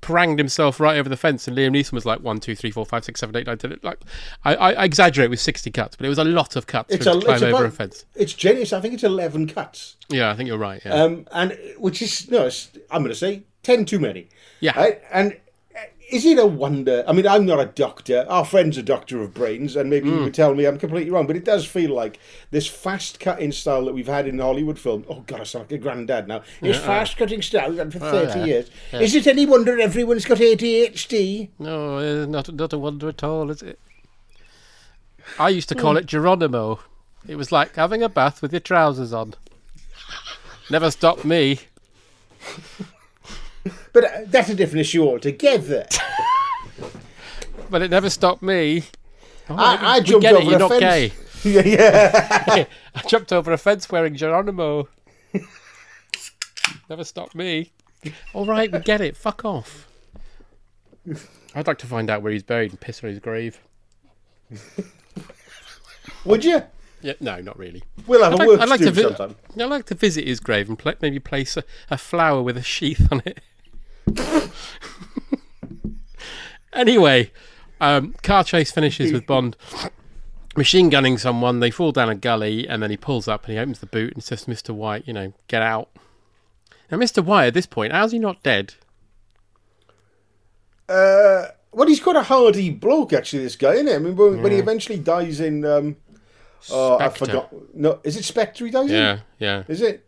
pranged 0.00 0.38
himself 0.38 0.80
right 0.80 0.98
over 0.98 1.08
the 1.08 1.16
fence, 1.16 1.46
and 1.46 1.56
Liam 1.56 1.70
Neeson 1.70 1.92
was 1.92 2.04
like 2.04 2.20
one, 2.20 2.40
two, 2.40 2.54
three, 2.54 2.70
four, 2.70 2.84
five, 2.84 3.04
six, 3.04 3.20
seven, 3.20 3.36
eight, 3.36 3.46
nine, 3.46 3.58
ten. 3.58 3.78
Like 3.82 4.00
I, 4.44 4.54
I, 4.54 4.84
exaggerate 4.84 5.30
with 5.30 5.38
sixty 5.38 5.70
cuts, 5.70 5.96
but 5.96 6.06
it 6.06 6.08
was 6.08 6.18
a 6.18 6.24
lot 6.24 6.56
of 6.56 6.66
cuts 6.66 6.92
It's 6.92 7.04
for 7.04 7.10
a, 7.10 7.14
to 7.14 7.20
climb 7.20 7.34
it's 7.34 7.42
over 7.42 7.54
about, 7.56 7.66
a 7.66 7.70
fence. 7.70 8.04
It's 8.14 8.32
genius. 8.32 8.72
I 8.72 8.80
think 8.80 8.94
it's 8.94 9.04
eleven 9.04 9.46
cuts. 9.46 9.96
Yeah, 10.08 10.30
I 10.30 10.34
think 10.34 10.48
you're 10.48 10.58
right. 10.58 10.80
Yeah. 10.84 10.94
um, 10.94 11.26
and 11.32 11.58
which 11.78 12.00
is 12.02 12.30
no, 12.30 12.46
it's, 12.46 12.70
I'm 12.90 13.02
going 13.02 13.12
to 13.12 13.18
say 13.18 13.42
ten 13.62 13.84
too 13.84 13.98
many. 13.98 14.28
Yeah. 14.60 14.78
Right? 14.78 15.00
and 15.12 15.32
uh, 15.76 15.80
is 16.10 16.24
it 16.24 16.38
a 16.38 16.46
wonder? 16.46 17.04
I 17.06 17.12
mean, 17.12 17.26
I'm 17.26 17.44
not 17.46 17.60
a 17.60 17.66
doctor. 17.66 18.24
Our 18.28 18.44
friend's 18.44 18.78
a 18.78 18.82
doctor 18.82 19.20
of 19.22 19.34
brains, 19.34 19.76
and 19.76 19.88
maybe 19.90 20.08
Hmm. 20.08 20.16
he 20.18 20.22
would 20.24 20.34
tell 20.34 20.54
me 20.54 20.64
I'm 20.66 20.78
completely 20.78 21.10
wrong. 21.10 21.26
But 21.26 21.36
it 21.36 21.44
does 21.44 21.66
feel 21.66 21.94
like 21.94 22.18
this 22.50 22.66
fast 22.66 23.20
cutting 23.20 23.52
style 23.52 23.84
that 23.84 23.94
we've 23.94 24.08
had 24.08 24.26
in 24.26 24.38
Hollywood 24.38 24.78
film. 24.78 25.04
Oh 25.08 25.22
God, 25.26 25.40
I 25.40 25.44
sound 25.44 25.64
like 25.66 25.72
a 25.72 25.78
granddad 25.78 26.26
now. 26.26 26.42
This 26.62 26.78
fast 26.78 27.16
cutting 27.18 27.42
style 27.42 27.74
for 27.90 27.98
thirty 27.98 28.32
Oh, 28.40 28.44
yeah. 28.44 28.44
years. 28.46 28.70
Is 28.92 29.14
it 29.14 29.26
any 29.26 29.44
wonder 29.46 29.78
everyone's 29.78 30.24
got 30.24 30.38
ADHD? 30.38 31.50
No, 31.58 31.98
uh, 31.98 32.26
not 32.26 32.52
not 32.54 32.72
a 32.72 32.78
wonder 32.78 33.08
at 33.10 33.22
all, 33.22 33.50
is 33.50 33.62
it? 33.62 33.78
I 35.38 35.50
used 35.50 35.68
to 35.68 35.74
call 35.74 35.96
it 35.98 36.06
Geronimo. 36.06 36.80
It 37.28 37.36
was 37.36 37.52
like 37.52 37.76
having 37.76 38.02
a 38.02 38.08
bath 38.08 38.40
with 38.40 38.52
your 38.52 38.60
trousers 38.60 39.12
on. 39.12 39.34
Never 40.70 40.90
stopped 40.90 41.24
me. 41.26 41.58
But 43.92 44.04
uh, 44.04 44.20
that's 44.26 44.48
a 44.48 44.54
different 44.54 44.80
issue 44.80 45.06
altogether. 45.06 45.86
But 47.70 47.82
it 47.82 47.90
never 47.90 48.08
stopped 48.08 48.42
me. 48.42 48.84
Oh, 49.50 49.54
I, 49.54 49.96
I 49.96 50.00
jumped 50.00 50.26
over 50.26 50.54
it, 50.54 50.60
a 50.62 50.68
fence. 50.68 50.80
gay. 50.80 51.12
yeah, 51.44 51.62
yeah. 52.56 52.64
I 52.94 53.02
jumped 53.06 53.32
over 53.32 53.52
a 53.52 53.58
fence 53.58 53.90
wearing 53.90 54.14
Geronimo. 54.14 54.88
Never 56.88 57.04
stopped 57.04 57.34
me. 57.34 57.72
All 58.32 58.46
right, 58.46 58.72
we 58.72 58.78
get 58.78 59.00
it. 59.02 59.16
Fuck 59.16 59.44
off. 59.44 59.86
I'd 61.54 61.66
like 61.66 61.78
to 61.78 61.86
find 61.86 62.08
out 62.08 62.22
where 62.22 62.32
he's 62.32 62.42
buried 62.42 62.70
and 62.70 62.80
piss 62.80 63.02
on 63.04 63.10
his 63.10 63.18
grave. 63.18 63.60
Would 66.24 66.44
you? 66.44 66.62
Yeah, 67.02 67.14
no, 67.20 67.40
not 67.40 67.58
really. 67.58 67.82
We'll 68.06 68.22
have 68.24 68.32
I'd 68.32 68.36
a 68.36 68.38
like, 68.38 68.48
work 68.48 68.60
I'd 68.60 68.68
like 68.68 68.80
to 68.80 68.90
vi- 68.90 69.02
sometime. 69.02 69.36
I'd 69.58 69.64
like 69.64 69.86
to 69.86 69.94
visit 69.94 70.26
his 70.26 70.40
grave 70.40 70.68
and 70.68 70.96
maybe 71.00 71.18
place 71.18 71.56
a, 71.56 71.64
a 71.90 71.98
flower 71.98 72.42
with 72.42 72.56
a 72.56 72.62
sheath 72.62 73.06
on 73.12 73.22
it. 73.24 73.40
Anyway, 76.72 77.30
um, 77.80 78.14
car 78.22 78.44
chase 78.44 78.70
finishes 78.70 79.12
with 79.12 79.26
Bond 79.26 79.56
machine 80.56 80.90
gunning 80.90 81.18
someone. 81.18 81.60
They 81.60 81.70
fall 81.70 81.92
down 81.92 82.08
a 82.08 82.14
gully, 82.14 82.68
and 82.68 82.82
then 82.82 82.90
he 82.90 82.96
pulls 82.96 83.28
up 83.28 83.44
and 83.44 83.54
he 83.54 83.58
opens 83.58 83.78
the 83.80 83.86
boot 83.86 84.14
and 84.14 84.22
says 84.22 84.44
to 84.44 84.50
Mr. 84.50 84.74
White, 84.74 85.06
"You 85.06 85.12
know, 85.12 85.32
get 85.46 85.62
out." 85.62 85.88
Now, 86.90 86.98
Mr. 86.98 87.22
White, 87.24 87.46
at 87.48 87.54
this 87.54 87.66
point, 87.66 87.92
how's 87.92 88.12
he 88.12 88.18
not 88.18 88.42
dead? 88.42 88.74
Uh, 90.88 91.48
well, 91.70 91.86
he's 91.86 92.00
quite 92.00 92.16
a 92.16 92.22
hardy 92.22 92.70
bloke, 92.70 93.12
actually. 93.12 93.42
This 93.42 93.56
guy, 93.56 93.74
isn't 93.74 93.88
he? 93.88 93.94
I 93.94 93.98
mean, 93.98 94.16
when, 94.16 94.42
when 94.42 94.52
he 94.52 94.58
eventually 94.58 94.98
dies 94.98 95.38
in, 95.40 95.66
um, 95.66 95.96
oh, 96.70 96.98
I 96.98 97.10
forgot. 97.10 97.52
No, 97.74 98.00
is 98.04 98.16
it 98.16 98.24
Spectre? 98.24 98.64
He 98.64 98.70
dies 98.70 98.90
Yeah, 98.90 99.12
in? 99.12 99.20
yeah. 99.38 99.56
yeah. 99.58 99.64
Is 99.68 99.82
it? 99.82 100.06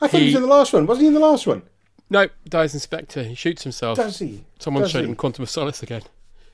I 0.00 0.06
thought 0.06 0.20
he, 0.20 0.26
was 0.26 0.36
in 0.36 0.42
the 0.42 0.48
last 0.48 0.72
one. 0.72 0.86
Wasn't 0.86 1.02
he 1.02 1.08
in 1.08 1.14
the 1.14 1.20
last 1.20 1.46
one? 1.46 1.62
No, 2.10 2.28
dies 2.48 2.74
in 2.74 2.80
Spectre. 2.80 3.22
He 3.22 3.34
shoots 3.34 3.62
himself. 3.62 3.96
Does 3.96 4.18
he? 4.18 4.44
Someone 4.58 4.82
Does 4.82 4.90
showed 4.90 5.04
he? 5.04 5.10
him 5.10 5.14
Quantum 5.14 5.44
of 5.44 5.50
Solace 5.50 5.82
again. 5.82 6.02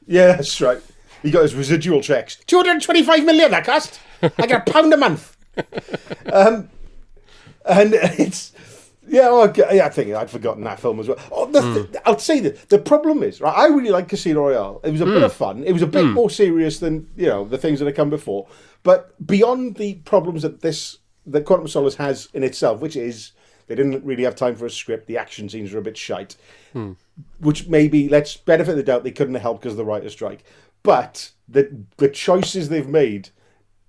Yeah, 0.06 0.36
that's 0.36 0.60
right. 0.60 0.80
He 1.22 1.30
got 1.30 1.42
his 1.42 1.54
residual 1.54 2.02
checks. 2.02 2.36
225 2.46 3.24
million 3.24 3.50
that 3.50 3.64
cost. 3.64 3.98
I 4.22 4.46
get 4.46 4.68
a 4.68 4.70
pound 4.70 4.92
a 4.92 4.96
month. 4.96 5.36
um, 6.32 6.68
and 7.64 7.94
it's 7.94 8.52
yeah, 9.08 9.28
oh, 9.30 9.52
yeah, 9.72 9.86
I 9.86 9.88
think 9.88 10.12
I'd 10.14 10.30
forgotten 10.30 10.64
that 10.64 10.80
film 10.80 10.98
as 10.98 11.08
well. 11.08 11.18
Oh, 11.30 11.46
the, 11.46 11.62
hmm. 11.62 11.74
th- 11.74 12.02
I'll 12.04 12.18
say 12.18 12.40
that 12.40 12.68
the 12.68 12.78
problem 12.78 13.22
is, 13.22 13.40
right? 13.40 13.56
I 13.56 13.66
really 13.68 13.90
like 13.90 14.08
Casino 14.08 14.40
Royale. 14.40 14.80
It 14.82 14.90
was 14.90 15.00
a 15.00 15.06
bit 15.06 15.18
hmm. 15.18 15.24
of 15.24 15.32
fun. 15.32 15.64
It 15.64 15.72
was 15.72 15.82
a 15.82 15.86
bit 15.86 16.04
hmm. 16.04 16.12
more 16.12 16.28
serious 16.28 16.80
than 16.80 17.08
you 17.16 17.26
know 17.26 17.44
the 17.44 17.58
things 17.58 17.78
that 17.78 17.86
had 17.86 17.94
come 17.94 18.10
before. 18.10 18.48
But 18.82 19.14
beyond 19.24 19.76
the 19.76 19.94
problems 19.94 20.42
that 20.42 20.60
this 20.60 20.98
that 21.26 21.44
Quantum 21.44 21.66
of 21.66 21.70
Solace 21.70 21.96
has 21.96 22.28
in 22.34 22.42
itself, 22.42 22.80
which 22.80 22.96
is 22.96 23.32
they 23.66 23.74
didn't 23.74 24.04
really 24.04 24.24
have 24.24 24.36
time 24.36 24.54
for 24.54 24.66
a 24.66 24.70
script. 24.70 25.06
The 25.06 25.18
action 25.18 25.48
scenes 25.48 25.72
are 25.74 25.78
a 25.78 25.82
bit 25.82 25.96
shite 25.96 26.36
which 27.38 27.68
maybe 27.68 28.08
let's 28.08 28.36
benefit 28.36 28.74
the 28.74 28.82
doubt 28.82 29.04
they 29.04 29.10
couldn't 29.10 29.34
have 29.34 29.42
helped 29.42 29.62
because 29.62 29.72
of 29.72 29.78
the 29.78 29.84
writer's 29.84 30.12
strike. 30.12 30.44
But 30.82 31.30
the 31.48 31.84
the 31.96 32.08
choices 32.08 32.68
they've 32.68 32.88
made 32.88 33.30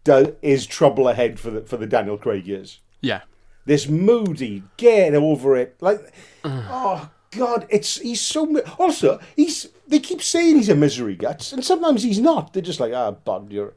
do, 0.04 0.36
is 0.42 0.66
trouble 0.66 1.08
ahead 1.08 1.40
for 1.40 1.52
the 1.52 1.62
for 1.62 1.78
the 1.78 1.88
Daniel 1.88 2.18
Craig 2.18 2.48
years. 2.48 2.80
Yeah. 3.02 3.22
This 3.66 3.88
moody, 3.88 4.64
get 4.78 5.14
over 5.14 5.58
it, 5.58 5.76
like 5.82 6.14
oh 6.44 7.10
god, 7.32 7.68
it's 7.70 7.98
he's 8.00 8.22
so 8.22 8.46
mi- 8.46 8.62
also 8.80 9.20
he's 9.36 9.68
they 9.88 10.00
keep 10.00 10.22
saying 10.22 10.56
he's 10.56 10.70
a 10.70 10.76
misery 10.76 11.16
guts, 11.16 11.52
and 11.52 11.64
sometimes 11.64 12.04
he's 12.04 12.20
not. 12.20 12.54
They're 12.54 12.62
just 12.62 12.80
like 12.80 12.94
ah, 12.94 13.12
Bond, 13.12 13.52
you're. 13.52 13.74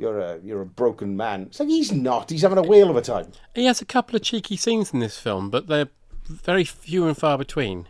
You're 0.00 0.18
a 0.18 0.38
you're 0.42 0.62
a 0.62 0.66
broken 0.66 1.14
man. 1.14 1.42
It's 1.42 1.60
like 1.60 1.68
he's 1.68 1.92
not. 1.92 2.30
He's 2.30 2.40
having 2.40 2.56
a 2.56 2.62
whale 2.62 2.88
of 2.88 2.96
a 2.96 3.02
time. 3.02 3.32
He 3.54 3.66
has 3.66 3.82
a 3.82 3.84
couple 3.84 4.16
of 4.16 4.22
cheeky 4.22 4.56
scenes 4.56 4.94
in 4.94 5.00
this 5.00 5.18
film, 5.18 5.50
but 5.50 5.66
they're 5.66 5.88
very 6.24 6.64
few 6.64 7.06
and 7.06 7.14
far 7.14 7.36
between, 7.36 7.86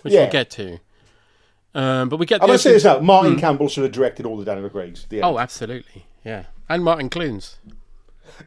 which 0.00 0.14
Yeah. 0.14 0.22
we'll 0.22 0.30
get 0.32 0.48
to. 0.52 0.78
Um, 1.74 2.08
but 2.08 2.16
we 2.18 2.24
get. 2.24 2.40
I'm 2.40 2.46
gonna 2.46 2.58
say 2.58 2.72
this 2.72 2.84
now. 2.84 3.00
Martin 3.00 3.38
Campbell 3.38 3.68
should 3.68 3.82
have 3.82 3.92
directed 3.92 4.24
all 4.24 4.38
the 4.38 4.46
Daniel 4.46 4.70
Craig's. 4.70 5.04
The 5.10 5.20
Oh, 5.20 5.38
absolutely, 5.38 6.06
yeah, 6.24 6.44
and 6.70 6.82
Martin 6.82 7.10
Clunes. 7.10 7.58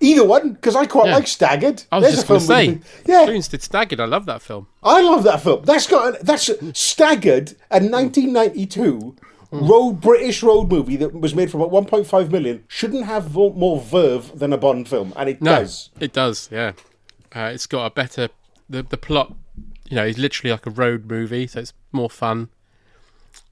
Either 0.01 0.25
one, 0.25 0.53
because 0.53 0.75
I 0.75 0.86
quite 0.88 1.08
Yeah. 1.10 1.15
like 1.15 1.27
Staggered. 1.27 1.84
I 1.91 1.98
was 1.98 2.03
There's 2.05 2.15
just 2.15 2.27
going 2.27 2.39
to 2.39 2.46
say, 2.46 2.67
with- 2.69 3.03
yeah, 3.08 3.25
Clunes 3.25 3.48
did 3.48 3.62
Staggered. 3.62 4.00
I 4.00 4.05
love 4.05 4.25
that 4.25 4.41
film. 4.41 4.67
I 4.84 5.01
love 5.01 5.24
that 5.24 5.41
film. 5.41 5.63
That's 5.63 5.86
got 5.88 6.19
that's 6.22 6.50
staggered 6.74 7.51
a 7.72 7.79
1992 7.79 9.15
road 9.51 10.01
British 10.01 10.44
road 10.44 10.70
movie 10.72 10.96
that 10.98 11.13
was 11.13 11.34
made 11.36 11.50
for 11.51 11.58
about 11.58 11.72
1.5 11.72 12.32
million. 12.32 12.63
Shouldn't 12.68 13.06
have 13.06 13.34
more 13.36 13.79
verve 13.79 14.38
than 14.38 14.53
a 14.53 14.58
Bond 14.58 14.88
film, 14.88 15.13
and 15.15 15.29
it 15.29 15.41
No, 15.41 15.60
does. 15.60 15.89
it 16.00 16.13
does. 16.13 16.50
Yeah, 16.51 16.74
uh, 17.36 17.51
it's 17.53 17.65
got 17.68 17.86
a 17.86 17.89
better 17.89 18.29
the 18.70 18.84
the 18.84 18.98
plot. 18.98 19.34
You 19.89 19.96
know, 19.96 20.06
is 20.06 20.20
literally 20.20 20.51
like 20.51 20.68
a 20.68 20.70
road 20.72 21.10
movie, 21.10 21.48
so 21.48 21.62
it's 21.62 21.74
more 21.91 22.10
fun. 22.12 22.50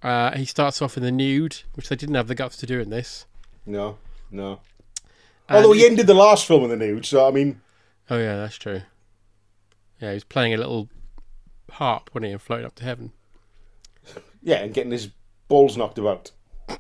Uh, 0.04 0.36
he 0.38 0.46
starts 0.46 0.82
off 0.82 0.96
in 0.96 1.02
the 1.04 1.12
nude, 1.12 1.64
which 1.74 1.90
they 1.90 1.96
didn't 1.96 2.14
have 2.16 2.28
the 2.28 2.36
guts 2.36 2.58
to 2.58 2.66
do 2.68 2.80
in 2.80 2.92
this. 2.92 3.26
No, 3.66 3.98
no. 4.30 4.60
And 5.50 5.58
Although 5.58 5.72
he 5.72 5.86
ended 5.86 6.06
the 6.06 6.14
last 6.14 6.46
film 6.46 6.64
in 6.64 6.70
the 6.70 6.76
nude, 6.76 7.06
so 7.06 7.28
I 7.28 7.32
mean, 7.32 7.62
Oh 8.10 8.18
yeah, 8.20 8.36
that's 8.36 8.58
true. 8.58 8.82
Yeah, 10.00 10.10
he 10.10 10.14
was 10.16 10.24
playing 10.24 10.54
a 10.54 10.58
little 10.58 10.90
harp 11.72 12.10
when 12.12 12.24
he 12.24 12.30
and 12.32 12.42
floating 12.42 12.66
up 12.68 12.76
to 12.76 12.84
heaven. 12.84 13.12
yeah, 14.44 14.58
and 14.58 14.74
getting 14.74 14.92
his 14.92 15.10
balls 15.48 15.78
knocked 15.78 15.98
about. 15.98 16.32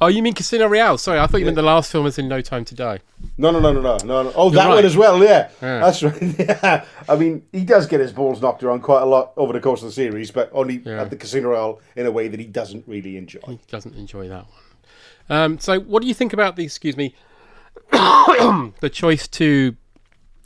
Oh, 0.00 0.08
you 0.08 0.22
mean 0.22 0.32
Casino 0.34 0.66
Royale? 0.66 0.98
Sorry, 0.98 1.18
I 1.18 1.26
thought 1.26 1.38
you 1.38 1.44
meant 1.44 1.54
the 1.54 1.62
last 1.62 1.92
film 1.92 2.04
was 2.04 2.18
in 2.18 2.26
No 2.26 2.40
Time 2.40 2.64
to 2.64 2.74
Die. 2.74 2.98
No, 3.36 3.50
no, 3.50 3.60
no, 3.60 3.72
no, 3.72 3.82
no, 3.82 3.96
no. 3.98 4.22
no. 4.24 4.32
Oh, 4.34 4.50
that 4.50 4.66
right. 4.66 4.74
one 4.76 4.84
as 4.84 4.96
well. 4.96 5.22
Yeah, 5.22 5.50
Yeah. 5.60 5.80
that's 5.80 6.02
right. 6.02 6.20
Yeah, 6.38 6.84
I 7.08 7.16
mean, 7.16 7.46
he 7.52 7.64
does 7.64 7.86
get 7.86 8.00
his 8.00 8.10
balls 8.12 8.40
knocked 8.40 8.62
around 8.62 8.80
quite 8.80 9.02
a 9.02 9.06
lot 9.06 9.32
over 9.36 9.52
the 9.52 9.60
course 9.60 9.82
of 9.82 9.88
the 9.88 9.92
series, 9.92 10.30
but 10.30 10.50
only 10.52 10.76
Yeah. 10.84 11.02
at 11.02 11.10
the 11.10 11.16
Casino 11.16 11.50
Royale 11.50 11.80
in 11.96 12.06
a 12.06 12.10
way 12.10 12.28
that 12.28 12.40
he 12.40 12.46
doesn't 12.46 12.84
really 12.88 13.16
enjoy. 13.16 13.40
He 13.46 13.60
doesn't 13.68 13.94
enjoy 13.94 14.28
that 14.28 14.46
one. 14.46 15.38
Um, 15.38 15.58
so, 15.58 15.78
what 15.78 16.02
do 16.02 16.08
you 16.08 16.14
think 16.14 16.32
about 16.32 16.56
the? 16.56 16.64
Excuse 16.64 16.96
me, 16.96 17.14
the 17.92 18.90
choice 18.90 19.28
to 19.28 19.76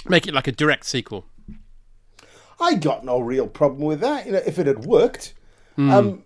make 0.07 0.27
it 0.27 0.35
like 0.35 0.49
a 0.49 0.53
direct 0.53 0.85
sequel. 0.85 1.25
I 2.61 2.75
got 2.75 3.05
no 3.05 3.21
real 3.21 3.47
problem 3.47 3.83
with 3.83 4.01
that. 4.01 4.27
You 4.27 4.33
know, 4.33 4.43
if 4.45 4.59
it 4.59 4.67
had 4.67 4.85
worked. 4.85 5.35
Um, 5.77 5.85
Hmm. 6.11 6.17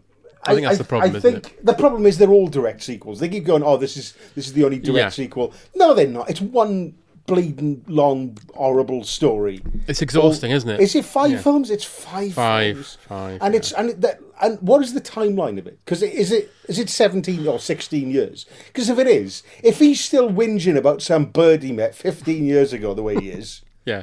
I 0.45 0.55
think 0.55 0.67
that's 0.67 0.79
the 0.79 0.85
problem, 0.85 1.15
I 1.15 1.19
isn't 1.19 1.43
think 1.45 1.59
the 1.65 1.75
problem 1.75 2.07
is 2.07 2.17
they're 2.17 2.31
all 2.31 2.47
direct 2.47 2.83
sequels. 2.83 3.19
They 3.21 3.29
keep 3.29 3.45
going, 3.45 3.63
"Oh, 3.63 3.77
this 3.77 3.97
is 3.97 4.15
this 4.35 4.47
is 4.47 4.53
the 4.53 4.65
only 4.65 4.79
direct 4.79 4.97
Yeah. 4.99 5.09
sequel." 5.11 5.53
No, 5.75 5.95
they're 5.95 6.07
not. 6.07 6.31
It's 6.31 6.41
one 6.41 6.95
bleeding 7.27 7.85
long, 7.89 8.39
horrible 8.55 9.05
story. 9.05 9.61
It's 9.87 10.01
exhausting, 10.01 10.51
isn't 10.51 10.71
it? 10.71 10.81
Is 10.81 10.95
it 10.95 11.05
five 11.05 11.33
Yeah. 11.33 11.39
films? 11.43 11.71
It's 11.71 11.85
five. 11.85 12.33
Five, 12.33 12.77
films. 12.77 12.99
five, 13.07 13.39
And 13.43 13.53
yeah. 13.53 13.59
it's 13.59 13.73
and 13.73 13.91
that 14.01 14.21
and 14.41 14.59
what 14.63 14.83
is 14.83 14.95
the 14.95 15.01
timeline 15.03 15.59
of 15.59 15.67
it? 15.67 15.79
Because 15.85 16.03
is 16.03 16.33
it 16.33 16.51
is 16.69 16.79
it 16.79 16.89
seventeen 16.89 17.47
or 17.47 17.59
sixteen 17.59 18.11
years? 18.11 18.47
Because 18.69 18.89
if 18.89 18.99
it 18.99 19.09
is, 19.09 19.43
if 19.63 19.79
he's 19.81 20.01
still 20.01 20.31
whinging 20.31 20.77
about 20.77 21.03
some 21.03 21.27
bird 21.27 21.63
he 21.63 21.73
met 21.73 21.95
fifteen 21.95 22.47
years 22.47 22.73
ago, 22.73 22.95
the 22.95 23.03
way 23.03 23.17
he 23.17 23.29
is. 23.31 23.61
Yeah. 23.85 24.03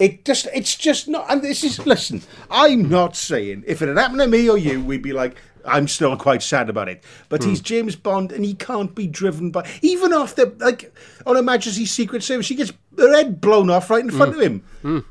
It 0.00 0.24
just, 0.24 0.48
it's 0.54 0.74
just 0.74 1.06
not. 1.08 1.30
And 1.30 1.42
this 1.42 1.62
is, 1.62 1.84
listen, 1.86 2.22
I'm 2.50 2.88
not 2.88 3.14
saying 3.14 3.64
if 3.66 3.82
it 3.82 3.88
had 3.88 3.98
happened 3.98 4.20
to 4.20 4.26
me 4.26 4.48
or 4.48 4.56
you, 4.58 4.82
we'd 4.82 5.02
be 5.02 5.12
like, 5.12 5.36
I'm 5.64 5.86
still 5.88 6.16
quite 6.16 6.42
sad 6.42 6.70
about 6.70 6.88
it. 6.88 7.04
But 7.28 7.44
Hmm. 7.44 7.50
he's 7.50 7.60
James 7.60 7.94
Bond 7.96 8.32
and 8.32 8.42
he 8.44 8.54
can't 8.54 8.94
be 8.94 9.06
driven 9.06 9.50
by, 9.50 9.68
even 9.82 10.12
after, 10.14 10.46
like, 10.58 10.92
on 11.26 11.36
Her 11.36 11.42
Majesty's 11.42 11.90
Secret 11.90 12.22
Service, 12.22 12.48
he 12.48 12.54
gets 12.54 12.72
her 12.98 13.14
head 13.14 13.42
blown 13.42 13.68
off 13.68 13.90
right 13.90 14.02
in 14.02 14.10
front 14.10 14.32
Hmm. 14.34 14.40
of 14.40 14.46
him. 14.46 15.04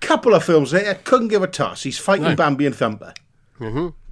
Couple 0.00 0.34
of 0.34 0.42
films 0.44 0.72
later, 0.72 0.94
couldn't 1.04 1.28
give 1.28 1.42
a 1.42 1.46
toss. 1.46 1.82
He's 1.82 1.98
fighting 1.98 2.24
No. 2.24 2.36
Bambi 2.36 2.64
and 2.66 2.74
Thumper. 2.74 3.12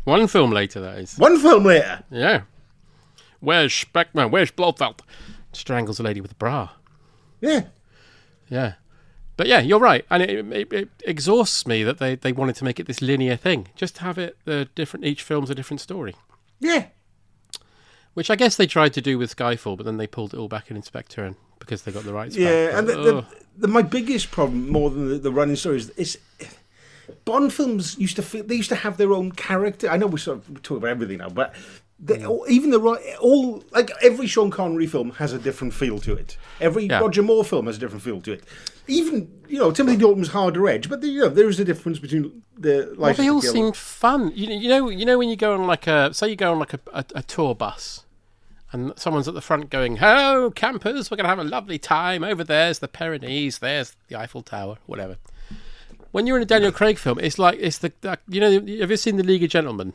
One 0.05 0.27
film 0.27 0.51
later, 0.51 0.81
that 0.81 0.99
is. 0.99 1.17
One 1.17 1.39
film 1.39 1.65
later. 1.65 2.03
Yeah. 2.11 2.43
Where's 3.41 3.73
Speckman? 3.73 4.31
Where's 4.31 4.51
Blofeld? 4.51 5.01
Strangles 5.53 5.99
a 5.99 6.03
lady 6.03 6.21
with 6.21 6.33
a 6.33 6.35
bra. 6.35 6.71
Yeah. 7.41 7.65
Yeah. 8.51 8.75
But 9.37 9.49
yeah, 9.49 9.61
you're 9.61 9.81
right, 9.81 10.05
and 10.11 10.23
it, 10.23 10.31
it, 10.53 10.73
it 10.73 10.89
exhausts 11.05 11.67
me 11.67 11.83
that 11.83 11.99
they, 11.99 12.15
they 12.15 12.33
wanted 12.33 12.55
to 12.57 12.65
make 12.65 12.79
it 12.79 12.87
this 12.87 13.03
linear 13.03 13.35
thing. 13.37 13.67
Just 13.75 13.99
have 13.99 14.17
it 14.17 14.37
the 14.45 14.69
different. 14.77 15.05
Each 15.05 15.23
film's 15.23 15.51
a 15.51 15.55
different 15.57 15.81
story, 15.81 16.15
Yeah. 16.61 16.87
which 18.15 18.31
I 18.31 18.37
guess 18.37 18.55
they 18.57 18.67
tried 18.69 18.93
to 18.95 19.01
do 19.01 19.19
with 19.19 19.35
Skyfall, 19.37 19.77
but 19.77 19.85
then 19.87 19.97
they 19.97 20.07
pulled 20.07 20.35
it 20.35 20.37
all 20.39 20.47
back 20.49 20.71
in 20.71 20.81
Spectre, 20.83 21.25
and 21.25 21.35
because 21.59 21.83
they 21.83 21.91
got 21.93 22.05
the 22.05 22.13
rights. 22.13 22.37
Yeah, 22.37 22.67
back. 22.69 22.79
and 22.79 22.87
But, 22.87 22.97
the, 22.97 23.03
the, 23.13 23.27
the, 23.59 23.69
my 23.69 23.83
biggest 23.83 24.31
problem, 24.31 24.71
more 24.71 24.91
than 24.91 25.09
the, 25.09 25.19
the 25.19 25.33
running 25.33 25.57
story, 25.57 25.79
is, 25.79 25.91
is 25.91 26.19
Bond 27.25 27.53
films 27.53 27.99
used 27.99 28.17
to 28.17 28.23
feel 28.23 28.45
they 28.45 28.55
used 28.55 28.69
to 28.71 28.77
have 28.77 28.97
their 28.99 29.13
own 29.13 29.33
character. 29.33 29.89
I 29.91 29.97
know 29.97 30.07
we 30.07 30.19
sort 30.21 30.39
of 30.39 30.63
talk 30.63 30.79
about 30.79 30.91
everything 30.91 31.19
now, 31.19 31.29
but 31.29 31.55
they, 31.99 32.19
Hmm. 32.21 32.39
even 32.49 32.71
the 32.71 32.79
all 33.21 33.65
like 33.73 33.91
every 34.03 34.27
Sean 34.27 34.51
Connery 34.51 34.87
film 34.87 35.11
has 35.13 35.33
a 35.33 35.39
different 35.39 35.75
feel 35.75 35.99
to 36.01 36.15
it. 36.15 36.37
Every 36.61 36.87
Yeah. 36.87 37.01
Roger 37.01 37.23
Moore 37.23 37.45
film 37.45 37.67
has 37.67 37.77
a 37.77 37.81
different 37.81 38.03
feel 38.05 38.21
to 38.23 38.33
it. 38.33 38.45
Even 38.87 39.31
you 39.49 39.59
know 39.59 39.71
Timothy 39.71 39.97
Dalton's 39.99 40.29
Harder 40.29 40.69
Edge, 40.69 40.89
but 40.89 41.03
you 41.03 41.21
know 41.21 41.29
there 41.29 41.49
is 41.49 41.59
a 41.61 41.65
difference 41.65 41.99
between 41.99 42.43
the. 42.59 42.95
Well, 42.99 43.15
they 43.15 43.29
all 43.31 43.41
seem 43.41 43.73
fun. 43.73 44.33
You, 44.35 44.49
you 44.49 44.69
know, 44.69 44.89
you 44.91 45.05
know 45.07 45.19
when 45.19 45.29
you 45.29 45.37
go 45.37 45.55
on 45.55 45.67
like 45.67 45.87
a 45.87 46.13
say 46.13 46.29
you 46.29 46.37
go 46.37 46.53
on 46.53 46.59
like 46.59 46.75
a, 46.75 46.81
a, 46.93 47.05
a 47.17 47.23
tour 47.23 47.55
bus, 47.55 48.05
and 48.73 48.93
someone's 48.97 49.29
at 49.29 49.35
the 49.35 49.41
front 49.41 49.71
going, 49.71 49.97
"Hello, 49.97 50.51
campers, 50.51 51.11
we're 51.11 51.17
gonna 51.17 51.29
have 51.29 51.39
a 51.39 51.45
lovely 51.45 51.79
time. 51.79 52.23
Over 52.25 52.45
there's 52.45 52.81
the 52.81 52.89
Pyrenees, 52.89 53.59
there's 53.61 53.97
the 54.09 54.17
Eiffel 54.17 54.43
Tower, 54.43 54.79
whatever." 54.87 55.17
When 56.13 56.27
you're 56.27 56.37
in 56.37 56.43
a 56.43 56.47
Daniel 56.47 56.71
Craig 56.71 56.99
film, 56.99 57.19
it's 57.19 57.39
like 57.39 57.59
it's 57.61 57.79
the, 57.79 57.93
the 58.03 58.19
you 58.29 58.41
know 58.41 58.51
have 58.81 58.91
you 58.91 58.97
seen 58.97 59.17
the 59.17 59.25
League 59.25 59.43
of 59.43 59.51
Gentlemen 59.51 59.95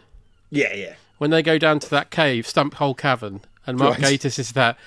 Yeah, 0.50 0.74
yeah. 0.74 0.96
when 1.18 1.30
they 1.30 1.42
go 1.42 1.58
down 1.58 1.80
to 1.80 1.90
that 1.92 2.10
cave, 2.10 2.46
Stump 2.46 2.74
Hole 2.74 2.94
Cavern, 2.94 3.42
and 3.66 3.78
Mark 3.78 4.00
Right. 4.00 4.20
Gatiss 4.20 4.38
is 4.40 4.52
that. 4.54 4.78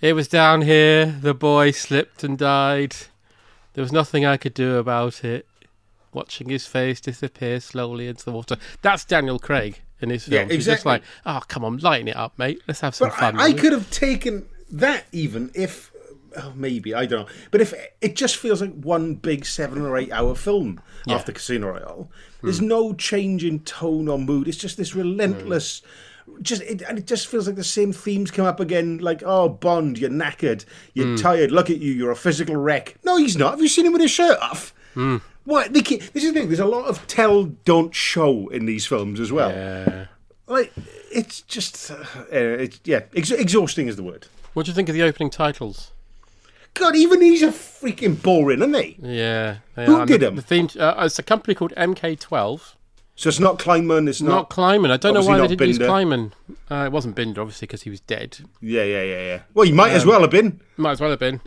It 0.00 0.14
was 0.14 0.28
down 0.28 0.62
here. 0.62 1.04
The 1.04 1.34
boy 1.34 1.72
slipped 1.72 2.24
and 2.24 2.38
died. 2.38 2.96
There 3.80 3.84
was 3.84 3.92
nothing 3.92 4.26
I 4.26 4.36
could 4.36 4.52
do 4.52 4.76
about 4.76 5.24
it. 5.24 5.46
Watching 6.12 6.50
his 6.50 6.66
face 6.66 7.00
disappear 7.00 7.60
slowly 7.60 8.08
into 8.08 8.26
the 8.26 8.30
water. 8.30 8.58
That's 8.82 9.06
Daniel 9.06 9.38
Craig 9.38 9.80
in 10.02 10.10
his 10.10 10.28
Yeah, 10.28 10.40
films. 10.40 10.52
He's 10.52 10.66
just 10.66 10.80
exactly. 10.84 10.90
like, 10.92 11.02
oh, 11.24 11.40
come 11.48 11.64
on, 11.64 11.78
lighten 11.78 12.08
it 12.08 12.16
up, 12.16 12.38
mate. 12.38 12.60
Let's 12.68 12.80
have 12.80 12.94
some 12.94 13.08
But 13.08 13.16
fun. 13.16 13.40
I, 13.40 13.44
I 13.44 13.52
could 13.54 13.72
have 13.72 13.90
taken 13.90 14.46
that 14.70 15.06
even 15.12 15.50
if, 15.54 15.92
oh, 16.36 16.52
maybe 16.54 16.92
I 16.94 17.06
don't 17.06 17.20
know. 17.26 17.34
But 17.50 17.62
if 17.62 17.72
it 18.02 18.16
just 18.16 18.36
feels 18.36 18.60
like 18.60 18.74
one 18.74 19.14
big 19.14 19.46
seven 19.46 19.80
or 19.80 19.96
eight 19.96 20.12
hour 20.12 20.34
film 20.34 20.82
after 21.08 21.32
Casino 21.32 21.68
Royale, 21.68 22.10
there's 22.42 22.58
Hmm. 22.58 22.68
no 22.68 22.92
change 22.92 23.46
in 23.46 23.60
tone 23.60 24.08
or 24.08 24.18
mood. 24.18 24.46
It's 24.46 24.58
just 24.58 24.76
this 24.76 24.94
relentless. 24.94 25.80
Just 26.42 26.62
it, 26.62 26.82
and 26.82 26.98
it 26.98 27.06
just 27.06 27.26
feels 27.26 27.46
like 27.46 27.56
the 27.56 27.64
same 27.64 27.92
themes 27.92 28.30
come 28.30 28.46
up 28.46 28.60
again. 28.60 28.98
Like, 28.98 29.22
oh, 29.24 29.48
Bond, 29.48 29.98
you're 29.98 30.10
knackered, 30.10 30.64
you're 30.94 31.06
Hmm. 31.08 31.16
tired. 31.16 31.50
Look 31.52 31.70
at 31.70 31.78
you, 31.78 31.92
you're 31.92 32.10
a 32.10 32.16
physical 32.16 32.56
wreck. 32.56 32.96
No, 33.04 33.16
he's 33.16 33.36
not. 33.36 33.50
Have 33.52 33.60
you 33.60 33.68
seen 33.68 33.86
him 33.86 33.92
with 33.92 34.02
his 34.02 34.10
shirt 34.10 34.38
off? 34.40 34.72
Hmm. 34.94 35.18
What? 35.44 35.72
They 35.72 35.82
keep, 35.82 36.00
this 36.12 36.22
is 36.24 36.32
the 36.32 36.38
thing. 36.40 36.48
There's 36.48 36.60
a 36.60 36.66
lot 36.66 36.86
of 36.86 37.06
tell, 37.06 37.44
don't 37.44 37.94
show 37.94 38.48
in 38.48 38.66
these 38.66 38.86
films 38.86 39.18
as 39.20 39.32
well. 39.32 39.50
Yeah. 39.50 40.06
Like, 40.46 40.72
it's 41.12 41.40
just, 41.42 41.90
uh, 41.90 41.96
it's 42.32 42.80
yeah, 42.84 43.00
ex- 43.14 43.30
exhausting 43.30 43.86
is 43.88 43.96
the 43.96 44.02
word. 44.02 44.26
What 44.52 44.66
do 44.66 44.70
you 44.70 44.74
think 44.74 44.88
of 44.88 44.94
the 44.94 45.02
opening 45.02 45.30
titles? 45.30 45.92
God, 46.74 46.94
even 46.96 47.20
these 47.20 47.42
are 47.42 47.48
freaking 47.50 48.20
boring, 48.20 48.60
aren't 48.60 48.72
they? 48.74 48.96
Yeah. 49.00 49.56
They 49.74 49.86
Who 49.86 49.96
are. 49.96 50.06
did 50.06 50.20
them? 50.20 50.36
The 50.36 50.42
theme, 50.42 50.68
uh, 50.78 50.94
it's 50.98 51.18
a 51.18 51.22
company 51.22 51.54
called 51.54 51.72
MK12. 51.76 52.74
So 53.20 53.28
it's 53.28 53.38
not 53.38 53.58
Kleinman, 53.58 54.08
it's 54.08 54.22
Not, 54.22 54.30
not. 54.32 54.48
Kleinman. 54.50 54.90
I 54.90 54.96
don't 54.96 55.12
know 55.12 55.22
why 55.22 55.36
they 55.38 55.48
didn't 55.54 55.68
use. 55.68 55.78
Kleinman. 55.78 56.32
Uh, 56.70 56.84
it 56.86 56.92
wasn't 56.92 57.14
Binder, 57.14 57.42
obviously, 57.42 57.66
because 57.66 57.82
he 57.82 57.90
was 57.90 58.00
dead. 58.00 58.38
yeah, 58.62 58.82
yeah, 58.82 59.02
yeah, 59.02 59.20
yeah. 59.20 59.40
Well, 59.52 59.66
you 59.66 59.74
might 59.74 59.90
as 59.90 60.04
Um, 60.04 60.08
well 60.08 60.22
have 60.22 60.30
been. 60.30 60.58
Might 60.78 60.92
as 60.92 61.00
well 61.02 61.10
have 61.10 61.18
been. 61.18 61.42